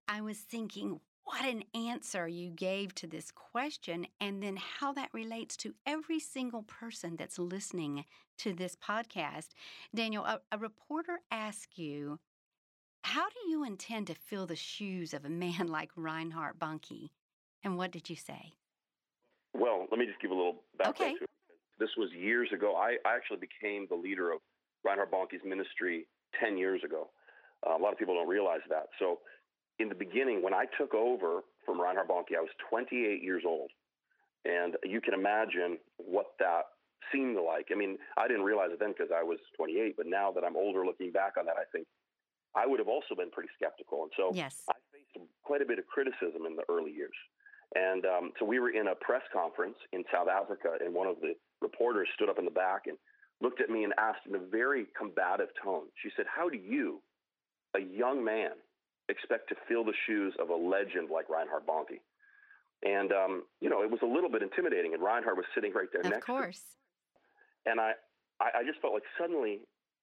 I 0.07 0.21
was 0.21 0.37
thinking, 0.37 1.01
what 1.25 1.43
an 1.43 1.65
answer 1.75 2.29
you 2.29 2.49
gave 2.49 2.95
to 2.95 3.07
this 3.07 3.29
question, 3.29 4.07
and 4.21 4.41
then 4.41 4.55
how 4.55 4.93
that 4.93 5.09
relates 5.11 5.57
to 5.57 5.75
every 5.85 6.21
single 6.21 6.63
person 6.63 7.17
that's 7.17 7.37
listening 7.37 8.05
to 8.37 8.53
this 8.53 8.77
podcast. 8.77 9.49
Daniel, 9.93 10.23
a, 10.23 10.39
a 10.53 10.57
reporter 10.57 11.19
asked 11.29 11.77
you, 11.77 12.19
How 13.03 13.27
do 13.27 13.49
you 13.49 13.65
intend 13.65 14.07
to 14.07 14.15
fill 14.15 14.47
the 14.47 14.55
shoes 14.55 15.13
of 15.13 15.25
a 15.25 15.29
man 15.29 15.67
like 15.77 15.91
Reinhard 15.97 16.57
Bonnke? 16.57 17.09
And 17.65 17.77
what 17.77 17.91
did 17.91 18.09
you 18.09 18.15
say? 18.15 18.53
Well, 19.53 19.87
let 19.91 19.99
me 19.99 20.05
just 20.05 20.21
give 20.21 20.31
a 20.31 20.35
little 20.35 20.63
background 20.77 21.11
okay. 21.11 21.17
to 21.17 21.23
it. 21.25 21.29
This 21.79 21.89
was 21.97 22.09
years 22.11 22.49
ago. 22.53 22.75
I, 22.75 22.97
I 23.07 23.15
actually 23.15 23.39
became 23.39 23.87
the 23.89 23.95
leader 23.95 24.31
of 24.31 24.39
Reinhard 24.83 25.11
Bonnke's 25.11 25.43
ministry 25.45 26.05
10 26.39 26.57
years 26.57 26.81
ago. 26.83 27.09
Uh, 27.65 27.75
a 27.75 27.79
lot 27.79 27.91
of 27.91 27.99
people 27.99 28.15
don't 28.15 28.27
realize 28.27 28.63
that. 28.69 28.87
So 28.99 29.19
in 29.79 29.89
the 29.89 29.95
beginning, 29.95 30.43
when 30.43 30.53
I 30.53 30.65
took 30.77 30.93
over 30.93 31.41
from 31.65 31.79
Reinhard 31.79 32.07
Bonnke, 32.07 32.35
I 32.37 32.41
was 32.41 32.51
28 32.69 33.23
years 33.23 33.43
old. 33.45 33.71
And 34.45 34.75
you 34.83 35.01
can 35.01 35.13
imagine 35.13 35.77
what 35.97 36.27
that 36.39 36.63
seemed 37.11 37.37
like. 37.37 37.67
I 37.71 37.75
mean, 37.75 37.97
I 38.17 38.27
didn't 38.27 38.43
realize 38.43 38.69
it 38.71 38.79
then 38.79 38.93
because 38.95 39.11
I 39.15 39.23
was 39.23 39.39
28, 39.57 39.95
but 39.97 40.05
now 40.07 40.31
that 40.31 40.43
I'm 40.43 40.55
older, 40.55 40.85
looking 40.85 41.11
back 41.11 41.33
on 41.37 41.45
that, 41.45 41.55
I 41.59 41.67
think 41.71 41.87
I 42.55 42.65
would 42.65 42.79
have 42.79 42.87
also 42.87 43.15
been 43.15 43.31
pretty 43.31 43.49
skeptical. 43.55 44.03
And 44.03 44.11
so 44.15 44.31
yes. 44.33 44.63
I 44.69 44.73
faced 44.91 45.25
quite 45.43 45.61
a 45.61 45.65
bit 45.65 45.79
of 45.79 45.87
criticism 45.87 46.45
in 46.47 46.55
the 46.55 46.63
early 46.69 46.91
years. 46.91 47.15
And 47.75 48.05
um, 48.05 48.31
so 48.39 48.45
we 48.45 48.59
were 48.59 48.71
in 48.71 48.87
a 48.87 48.95
press 48.95 49.21
conference 49.31 49.77
in 49.93 50.03
South 50.11 50.27
Africa, 50.27 50.77
and 50.83 50.93
one 50.93 51.07
of 51.07 51.17
the 51.21 51.33
reporters 51.61 52.07
stood 52.15 52.29
up 52.29 52.39
in 52.39 52.45
the 52.45 52.51
back 52.51 52.87
and 52.87 52.97
looked 53.41 53.61
at 53.61 53.69
me 53.69 53.83
and 53.83 53.93
asked 53.97 54.25
in 54.27 54.35
a 54.35 54.39
very 54.39 54.87
combative 54.97 55.49
tone. 55.63 55.83
She 56.01 56.09
said, 56.17 56.25
How 56.33 56.49
do 56.49 56.57
you, 56.57 57.01
a 57.75 57.79
young 57.79 58.23
man, 58.23 58.51
expect 59.09 59.49
to 59.49 59.55
fill 59.67 59.83
the 59.83 59.93
shoes 60.07 60.33
of 60.39 60.49
a 60.49 60.55
legend 60.55 61.09
like 61.11 61.29
Reinhard 61.29 61.65
Bonnke. 61.65 61.99
And 62.85 63.11
um, 63.11 63.43
you 63.59 63.69
know, 63.69 63.83
it 63.83 63.91
was 63.91 63.99
a 64.03 64.05
little 64.05 64.29
bit 64.29 64.41
intimidating, 64.41 64.93
and 64.93 65.03
Reinhard 65.03 65.35
was 65.35 65.45
sitting 65.53 65.73
right 65.73 65.89
there 65.91 66.01
of 66.01 66.09
next 66.09 66.25
course. 66.25 66.61
to 66.61 67.69
me. 67.69 67.73
And 67.73 67.81
I, 67.81 67.91
I, 68.39 68.59
I 68.59 68.63
just 68.63 68.79
felt 68.79 68.93
like 68.93 69.03
suddenly 69.19 69.59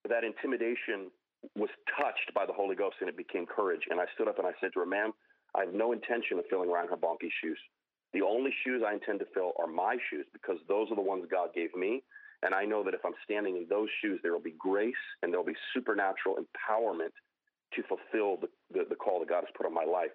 that 0.06 0.24
intimidation 0.24 1.08
was 1.56 1.70
touched 1.96 2.34
by 2.34 2.44
the 2.44 2.52
Holy 2.52 2.76
Ghost, 2.76 2.96
and 3.00 3.08
it 3.08 3.16
became 3.16 3.46
courage. 3.46 3.88
And 3.88 3.98
I 3.98 4.04
stood 4.14 4.28
up 4.28 4.38
and 4.38 4.46
I 4.46 4.52
said 4.60 4.74
to 4.74 4.80
her, 4.80 4.86
"Ma'am, 4.86 5.12
I 5.56 5.64
have 5.64 5.74
no 5.74 5.92
intention 5.92 6.38
of 6.38 6.44
filling 6.50 6.70
Reinhard 6.70 7.00
Bonnke's 7.00 7.32
shoes. 7.42 7.58
The 8.12 8.22
only 8.22 8.52
shoes 8.64 8.82
I 8.86 8.92
intend 8.92 9.18
to 9.20 9.26
fill 9.34 9.52
are 9.58 9.66
my 9.66 9.96
shoes 10.10 10.26
because 10.32 10.58
those 10.68 10.90
are 10.90 10.96
the 10.96 11.02
ones 11.02 11.24
God 11.30 11.48
gave 11.54 11.74
me." 11.74 12.02
And 12.42 12.54
I 12.54 12.64
know 12.64 12.84
that 12.84 12.94
if 12.94 13.04
I'm 13.04 13.16
standing 13.24 13.56
in 13.56 13.66
those 13.68 13.88
shoes, 14.02 14.20
there 14.22 14.32
will 14.32 14.40
be 14.40 14.54
grace 14.58 14.94
and 15.22 15.32
there 15.32 15.40
will 15.40 15.46
be 15.46 15.56
supernatural 15.74 16.36
empowerment 16.36 17.12
to 17.74 17.82
fulfill 17.82 18.36
the, 18.36 18.48
the, 18.72 18.86
the, 18.88 18.94
call 18.94 19.20
that 19.20 19.28
God 19.28 19.42
has 19.44 19.52
put 19.56 19.66
on 19.66 19.74
my 19.74 19.84
life. 19.84 20.10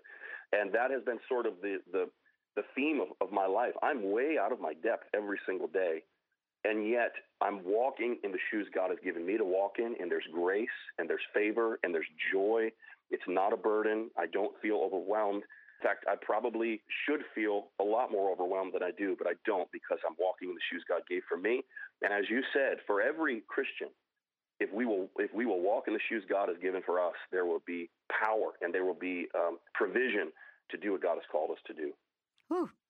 And 0.53 0.71
that 0.73 0.91
has 0.91 1.03
been 1.03 1.19
sort 1.27 1.45
of 1.45 1.53
the, 1.61 1.79
the, 1.91 2.09
the 2.55 2.63
theme 2.75 3.01
of, 3.01 3.09
of 3.25 3.33
my 3.33 3.45
life. 3.45 3.73
I'm 3.81 4.11
way 4.11 4.37
out 4.39 4.51
of 4.51 4.59
my 4.59 4.73
depth 4.73 5.05
every 5.13 5.39
single 5.45 5.67
day. 5.67 6.03
And 6.63 6.87
yet 6.87 7.11
I'm 7.41 7.63
walking 7.65 8.17
in 8.23 8.31
the 8.31 8.37
shoes 8.51 8.67
God 8.73 8.91
has 8.91 8.99
given 9.03 9.25
me 9.25 9.35
to 9.37 9.43
walk 9.43 9.79
in, 9.79 9.95
and 9.99 10.11
there's 10.11 10.27
grace, 10.31 10.69
and 10.99 11.09
there's 11.09 11.25
favor, 11.33 11.79
and 11.83 11.93
there's 11.93 12.05
joy. 12.31 12.69
It's 13.12 13.28
not 13.28 13.53
a 13.53 13.57
burden. 13.57 14.09
I 14.18 14.26
don't 14.28 14.53
feel 14.62 14.78
overwhelmed. 14.78 15.43
In 15.43 15.84
fact, 15.84 16.05
I 16.07 16.16
probably 16.22 16.82
should 17.05 17.22
feel 17.34 17.70
a 17.80 17.84
lot 17.84 18.12
more 18.12 18.32
overwhelmed 18.32 18.74
than 18.74 18.84
I 18.84 18.91
do, 18.97 19.16
but 19.18 19.28
I 19.28 19.34
don't 19.45 19.70
because 19.72 19.97
I'm 20.07 20.16
walking 20.20 20.49
in 20.49 20.55
the 20.55 20.68
shoes 20.72 20.84
God 20.88 21.01
gave 21.09 21.24
for 21.28 21.38
me. 21.38 21.64
And 22.01 22.14
as 22.14 22.30
you 22.30 22.41
said, 22.53 22.78
for 22.86 23.01
every 23.01 23.43
Christian, 23.47 23.89
if 24.59 24.72
we 24.72 24.86
will 24.86 25.09
if 25.18 25.34
we 25.34 25.45
will 25.45 25.59
walk 25.59 25.86
in 25.88 25.93
the 25.93 25.99
shoes 26.07 26.24
God 26.30 26.49
has 26.49 26.57
given 26.62 26.82
for 26.86 27.01
us, 27.01 27.18
there 27.32 27.45
will 27.45 27.64
be 27.66 27.89
power 28.14 28.53
and 28.62 28.74
there 28.74 28.86
will 28.86 28.99
be 28.99 29.28
um, 29.34 29.57
provision 29.74 30.32
to 30.70 30.78
do 30.78 30.93
what 30.93 31.01
God 31.01 31.16
has 31.16 31.26
called 31.32 31.49
us 31.49 31.57
to 31.66 31.74
do. 31.74 31.91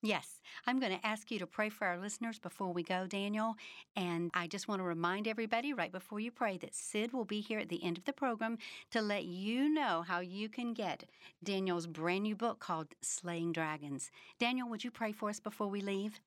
Yes. 0.02 0.42
I'm 0.66 0.80
going 0.80 0.98
to 0.98 1.06
ask 1.06 1.30
you 1.30 1.38
to 1.40 1.48
pray 1.48 1.70
for 1.70 1.86
our 1.86 1.98
listeners 1.98 2.40
before 2.40 2.74
we 2.74 2.82
go, 2.82 3.06
Daniel. 3.06 3.56
And 3.96 4.32
I 4.34 4.48
just 4.48 4.68
want 4.68 4.80
to 4.80 4.84
remind 4.84 5.28
everybody 5.28 5.74
right 5.74 5.92
before 5.92 6.20
you 6.20 6.32
pray 6.32 6.58
that 6.58 6.74
Sid 6.74 7.14
will 7.14 7.26
be 7.26 7.40
here 7.40 7.60
at 7.60 7.70
the 7.70 7.84
end 7.84 7.98
of 7.98 8.06
the 8.06 8.14
program 8.14 8.58
to 8.92 9.02
let 9.02 9.26
you 9.26 9.70
know 9.70 10.04
how 10.08 10.20
you 10.20 10.50
can 10.50 10.74
get 10.74 11.06
Daniel's 11.44 11.86
brand 11.86 12.24
new 12.24 12.36
book 12.36 12.60
called 12.60 12.88
Slaying 13.02 13.52
Dragons. 13.52 14.10
Daniel, 14.40 14.68
would 14.70 14.84
you 14.84 14.92
pray 14.92 15.12
for 15.12 15.30
us 15.30 15.40
before 15.40 15.68
we 15.68 15.82
leave? 15.82 16.20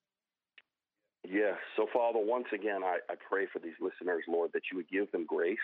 Yes. 1.29 1.57
So, 1.77 1.87
Father, 1.93 2.21
once 2.23 2.47
again, 2.55 2.85
I, 2.85 2.99
I 3.11 3.15
pray 3.29 3.47
for 3.53 3.59
these 3.59 3.75
listeners, 3.81 4.25
Lord, 4.29 4.51
that 4.55 4.63
you 4.71 4.77
would 4.77 4.89
give 4.89 5.11
them 5.11 5.27
grace. 5.27 5.59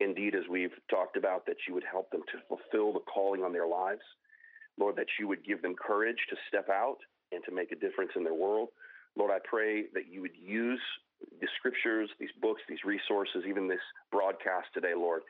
Indeed, 0.00 0.34
as 0.34 0.48
we've 0.50 0.74
talked 0.90 1.16
about, 1.16 1.46
that 1.46 1.56
you 1.68 1.74
would 1.74 1.84
help 1.90 2.10
them 2.10 2.22
to 2.32 2.38
fulfill 2.48 2.92
the 2.92 3.00
calling 3.00 3.42
on 3.42 3.52
their 3.52 3.66
lives. 3.66 4.02
Lord, 4.78 4.96
that 4.96 5.06
you 5.18 5.28
would 5.28 5.44
give 5.44 5.62
them 5.62 5.74
courage 5.74 6.18
to 6.30 6.36
step 6.48 6.68
out 6.68 6.98
and 7.32 7.42
to 7.44 7.52
make 7.52 7.72
a 7.72 7.76
difference 7.76 8.12
in 8.16 8.24
their 8.24 8.34
world. 8.34 8.68
Lord, 9.16 9.30
I 9.30 9.38
pray 9.48 9.84
that 9.94 10.08
you 10.10 10.20
would 10.20 10.36
use 10.36 10.80
the 11.40 11.48
scriptures, 11.58 12.10
these 12.20 12.34
books, 12.40 12.60
these 12.68 12.84
resources, 12.84 13.44
even 13.48 13.68
this 13.68 13.80
broadcast 14.12 14.68
today, 14.74 14.92
Lord, 14.94 15.22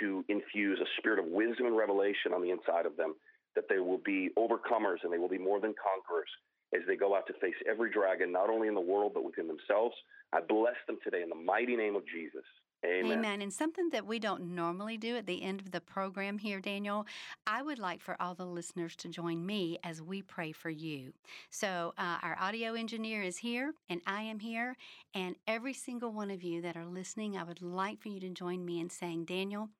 to 0.00 0.24
infuse 0.28 0.78
a 0.80 0.88
spirit 0.98 1.18
of 1.18 1.26
wisdom 1.26 1.66
and 1.66 1.76
revelation 1.76 2.32
on 2.34 2.42
the 2.42 2.50
inside 2.50 2.86
of 2.86 2.96
them, 2.96 3.14
that 3.54 3.64
they 3.68 3.78
will 3.78 4.02
be 4.04 4.30
overcomers 4.36 4.98
and 5.02 5.12
they 5.12 5.18
will 5.18 5.28
be 5.28 5.38
more 5.38 5.60
than 5.60 5.74
conquerors 5.78 6.28
as 6.74 6.82
they 6.86 6.96
go 6.96 7.16
out 7.16 7.26
to 7.26 7.32
face 7.40 7.54
every 7.68 7.90
dragon, 7.90 8.30
not 8.30 8.50
only 8.50 8.68
in 8.68 8.74
the 8.74 8.80
world, 8.80 9.12
but 9.14 9.24
within 9.24 9.48
themselves. 9.48 9.94
I 10.32 10.40
bless 10.40 10.76
them 10.86 10.98
today 11.02 11.22
in 11.22 11.30
the 11.30 11.34
mighty 11.34 11.76
name 11.76 11.96
of 11.96 12.02
Jesus. 12.06 12.44
Amen. 12.84 13.18
Amen. 13.18 13.42
And 13.42 13.52
something 13.52 13.88
that 13.90 14.06
we 14.06 14.20
don't 14.20 14.54
normally 14.54 14.96
do 14.96 15.16
at 15.16 15.26
the 15.26 15.42
end 15.42 15.60
of 15.60 15.72
the 15.72 15.80
program 15.80 16.38
here, 16.38 16.60
Daniel, 16.60 17.06
I 17.46 17.60
would 17.60 17.78
like 17.78 18.00
for 18.00 18.16
all 18.20 18.34
the 18.34 18.46
listeners 18.46 18.94
to 18.96 19.08
join 19.08 19.44
me 19.44 19.78
as 19.82 20.00
we 20.00 20.22
pray 20.22 20.52
for 20.52 20.70
you. 20.70 21.12
So, 21.50 21.92
uh, 21.98 22.18
our 22.22 22.36
audio 22.40 22.74
engineer 22.74 23.22
is 23.22 23.38
here, 23.38 23.72
and 23.88 24.00
I 24.06 24.22
am 24.22 24.38
here. 24.38 24.76
And 25.12 25.34
every 25.48 25.74
single 25.74 26.12
one 26.12 26.30
of 26.30 26.44
you 26.44 26.62
that 26.62 26.76
are 26.76 26.86
listening, 26.86 27.36
I 27.36 27.42
would 27.42 27.62
like 27.62 28.00
for 28.00 28.10
you 28.10 28.20
to 28.20 28.30
join 28.30 28.64
me 28.64 28.80
in 28.80 28.90
saying, 28.90 29.24
Daniel, 29.24 29.70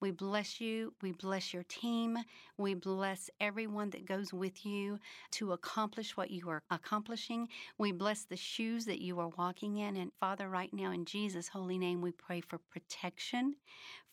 we 0.00 0.10
bless 0.10 0.60
you. 0.60 0.94
We 1.02 1.12
bless 1.12 1.52
your 1.54 1.64
team. 1.64 2.18
We 2.58 2.74
bless 2.74 3.30
everyone 3.40 3.90
that 3.90 4.06
goes 4.06 4.32
with 4.32 4.64
you 4.64 4.98
to 5.32 5.52
accomplish 5.52 6.16
what 6.16 6.30
you 6.30 6.48
are 6.48 6.62
accomplishing. 6.70 7.48
We 7.78 7.92
bless 7.92 8.24
the 8.24 8.36
shoes 8.36 8.84
that 8.86 9.00
you 9.02 9.18
are 9.20 9.30
walking 9.36 9.78
in. 9.78 9.96
And 9.96 10.12
Father, 10.20 10.48
right 10.48 10.72
now, 10.72 10.90
in 10.92 11.04
Jesus' 11.04 11.48
holy 11.48 11.78
name, 11.78 12.00
we 12.00 12.12
pray 12.12 12.40
for 12.40 12.58
protection 12.58 13.56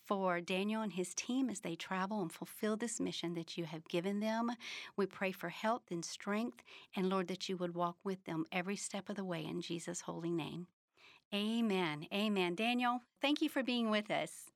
for 0.06 0.42
Daniel 0.42 0.82
and 0.82 0.94
his 0.94 1.14
team 1.14 1.50
as 1.50 1.62
they 1.62 1.76
travel 1.76 2.22
and 2.22 2.32
fulfill 2.32 2.76
this 2.76 3.00
mission 3.00 3.34
that 3.36 3.58
you 3.58 3.66
have 3.66 3.88
given 3.88 4.20
them. 4.20 4.52
We 4.98 5.06
pray 5.06 5.32
for 5.32 5.50
health 5.50 5.84
and 5.92 6.04
strength, 6.04 6.62
and 6.96 7.10
Lord, 7.10 7.28
that 7.30 7.48
you 7.48 7.58
would 7.58 7.76
walk 7.76 7.98
with 8.04 8.24
them 8.26 8.46
every 8.52 8.76
step 8.76 9.10
of 9.10 9.16
the 9.16 9.24
way 9.26 9.46
in 9.46 9.62
Jesus' 9.62 10.02
holy 10.02 10.32
name. 10.32 10.68
Amen. 11.34 12.06
Amen. 12.14 12.56
Daniel, 12.56 13.02
thank 13.22 13.42
you 13.42 13.50
for 13.50 13.64
being 13.64 13.90
with 13.90 14.12
us. 14.12 14.53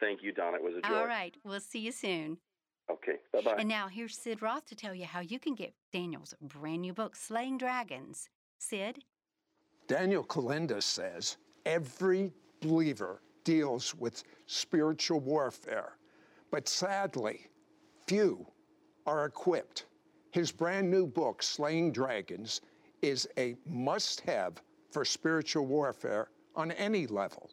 Thank 0.00 0.22
you, 0.22 0.32
Don. 0.32 0.54
It 0.54 0.62
was 0.62 0.74
a 0.76 0.82
joy. 0.86 0.94
All 0.94 1.06
right. 1.06 1.34
We'll 1.44 1.60
see 1.60 1.80
you 1.80 1.92
soon. 1.92 2.38
Okay. 2.90 3.16
Bye 3.32 3.40
bye. 3.42 3.56
And 3.58 3.68
now 3.68 3.88
here's 3.88 4.16
Sid 4.16 4.42
Roth 4.42 4.66
to 4.66 4.74
tell 4.74 4.94
you 4.94 5.04
how 5.04 5.20
you 5.20 5.38
can 5.38 5.54
get 5.54 5.74
Daniel's 5.92 6.34
brand 6.40 6.82
new 6.82 6.92
book, 6.92 7.16
Slaying 7.16 7.58
Dragons. 7.58 8.28
Sid? 8.58 9.02
Daniel 9.86 10.24
Kolenda 10.24 10.82
says 10.82 11.36
every 11.64 12.32
believer 12.60 13.22
deals 13.44 13.94
with 13.94 14.24
spiritual 14.46 15.20
warfare, 15.20 15.96
but 16.50 16.68
sadly, 16.68 17.46
few 18.06 18.46
are 19.06 19.26
equipped. 19.26 19.86
His 20.32 20.50
brand 20.50 20.90
new 20.90 21.06
book, 21.06 21.42
Slaying 21.42 21.92
Dragons, 21.92 22.60
is 23.02 23.28
a 23.38 23.54
must 23.66 24.20
have 24.22 24.60
for 24.90 25.04
spiritual 25.04 25.66
warfare 25.66 26.28
on 26.54 26.72
any 26.72 27.06
level, 27.06 27.50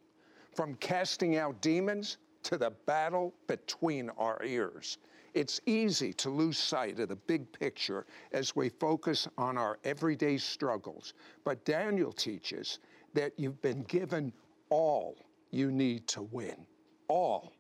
from 0.56 0.76
casting 0.76 1.38
out 1.38 1.62
demons 1.62 2.18
to 2.44 2.58
the 2.58 2.72
battle 2.86 3.34
between 3.48 4.10
our 4.12 4.42
ears. 4.44 4.98
It's 5.34 5.62
easy 5.66 6.14
to 6.14 6.30
lose 6.30 6.58
sight 6.58 7.00
of 7.00 7.10
the 7.10 7.16
big 7.16 7.52
picture 7.52 8.06
as 8.32 8.56
we 8.56 8.70
focus 8.70 9.28
on 9.38 9.58
our 9.58 9.80
everyday 9.84 10.38
struggles, 10.38 11.14
but 11.44 11.66
Daniel 11.66 12.12
teaches 12.12 12.80
that 13.14 13.34
you've 13.38 13.62
been 13.62 13.84
given 13.84 14.32
all 14.70 15.16
you 15.52 15.72
need 15.72 16.08
to 16.08 16.22
win. 16.24 16.66
All. 17.08 17.54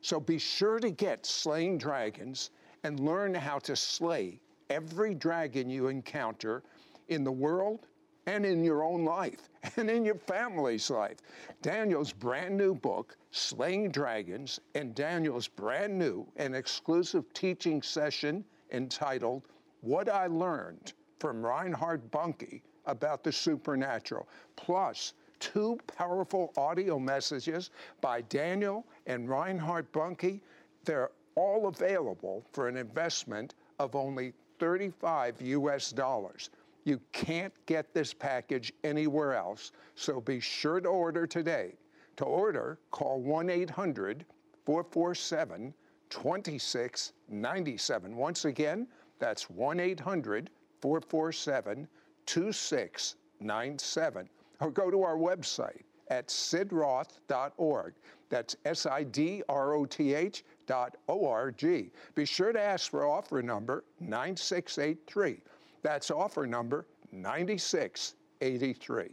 So 0.00 0.20
be 0.20 0.38
sure 0.38 0.78
to 0.78 0.90
get 0.90 1.26
Slaying 1.26 1.78
Dragons 1.78 2.50
and 2.84 2.98
learn 3.00 3.34
how 3.34 3.58
to 3.60 3.76
slay 3.76 4.40
every 4.70 5.14
dragon 5.14 5.68
you 5.68 5.88
encounter 5.88 6.62
in 7.08 7.24
the 7.24 7.32
world 7.32 7.86
and 8.26 8.46
in 8.46 8.62
your 8.64 8.84
own 8.84 9.04
life 9.04 9.50
and 9.76 9.90
in 9.90 10.04
your 10.04 10.16
family's 10.16 10.90
life. 10.90 11.18
Daniel's 11.60 12.12
brand 12.12 12.56
new 12.56 12.74
book, 12.74 13.16
Slaying 13.30 13.90
Dragons, 13.90 14.60
and 14.74 14.94
Daniel's 14.94 15.48
brand 15.48 15.98
new 15.98 16.26
and 16.36 16.54
exclusive 16.54 17.24
teaching 17.34 17.82
session 17.82 18.44
entitled 18.70 19.42
What 19.80 20.08
I 20.08 20.26
Learned 20.26 20.92
from 21.18 21.44
Reinhard 21.44 22.10
Bonnke 22.10 22.62
about 22.86 23.22
the 23.22 23.32
Supernatural, 23.32 24.28
plus 24.56 25.14
two 25.38 25.78
powerful 25.86 26.52
audio 26.56 26.98
messages 26.98 27.70
by 28.00 28.22
Daniel 28.22 28.86
and 29.06 29.28
Reinhard 29.28 29.90
Bonnke. 29.92 30.40
They're 30.84 31.10
all 31.34 31.66
available 31.66 32.44
for 32.52 32.68
an 32.68 32.76
investment 32.76 33.54
of 33.78 33.96
only 33.96 34.32
35 34.58 35.40
US 35.42 35.90
dollars. 35.90 36.50
You 36.84 37.00
can't 37.12 37.52
get 37.66 37.94
this 37.94 38.12
package 38.12 38.72
anywhere 38.82 39.34
else, 39.34 39.70
so 39.94 40.20
be 40.20 40.40
sure 40.40 40.80
to 40.80 40.88
order 40.88 41.26
today. 41.26 41.74
To 42.16 42.24
order, 42.24 42.78
call 42.90 43.20
1 43.20 43.50
800 43.50 44.24
447 44.66 45.72
2697. 46.10 48.16
Once 48.16 48.44
again, 48.44 48.86
that's 49.18 49.48
1 49.48 49.80
800 49.80 50.50
447 50.80 51.88
2697. 52.26 54.28
Or 54.60 54.70
go 54.70 54.90
to 54.90 55.02
our 55.02 55.16
website 55.16 55.82
at 56.08 56.28
sidroth.org. 56.28 57.94
That's 58.28 58.56
S 58.64 58.86
I 58.86 59.04
D 59.04 59.42
R 59.48 59.74
O 59.74 59.84
T 59.84 60.14
H 60.14 60.44
dot 60.66 60.96
O 61.08 61.26
R 61.26 61.50
G. 61.50 61.90
Be 62.14 62.24
sure 62.24 62.52
to 62.52 62.60
ask 62.60 62.90
for 62.90 63.06
offer 63.06 63.42
number 63.42 63.84
9683. 64.00 65.42
That's 65.82 66.10
offer 66.10 66.46
number 66.46 66.86
9683. 67.12 69.08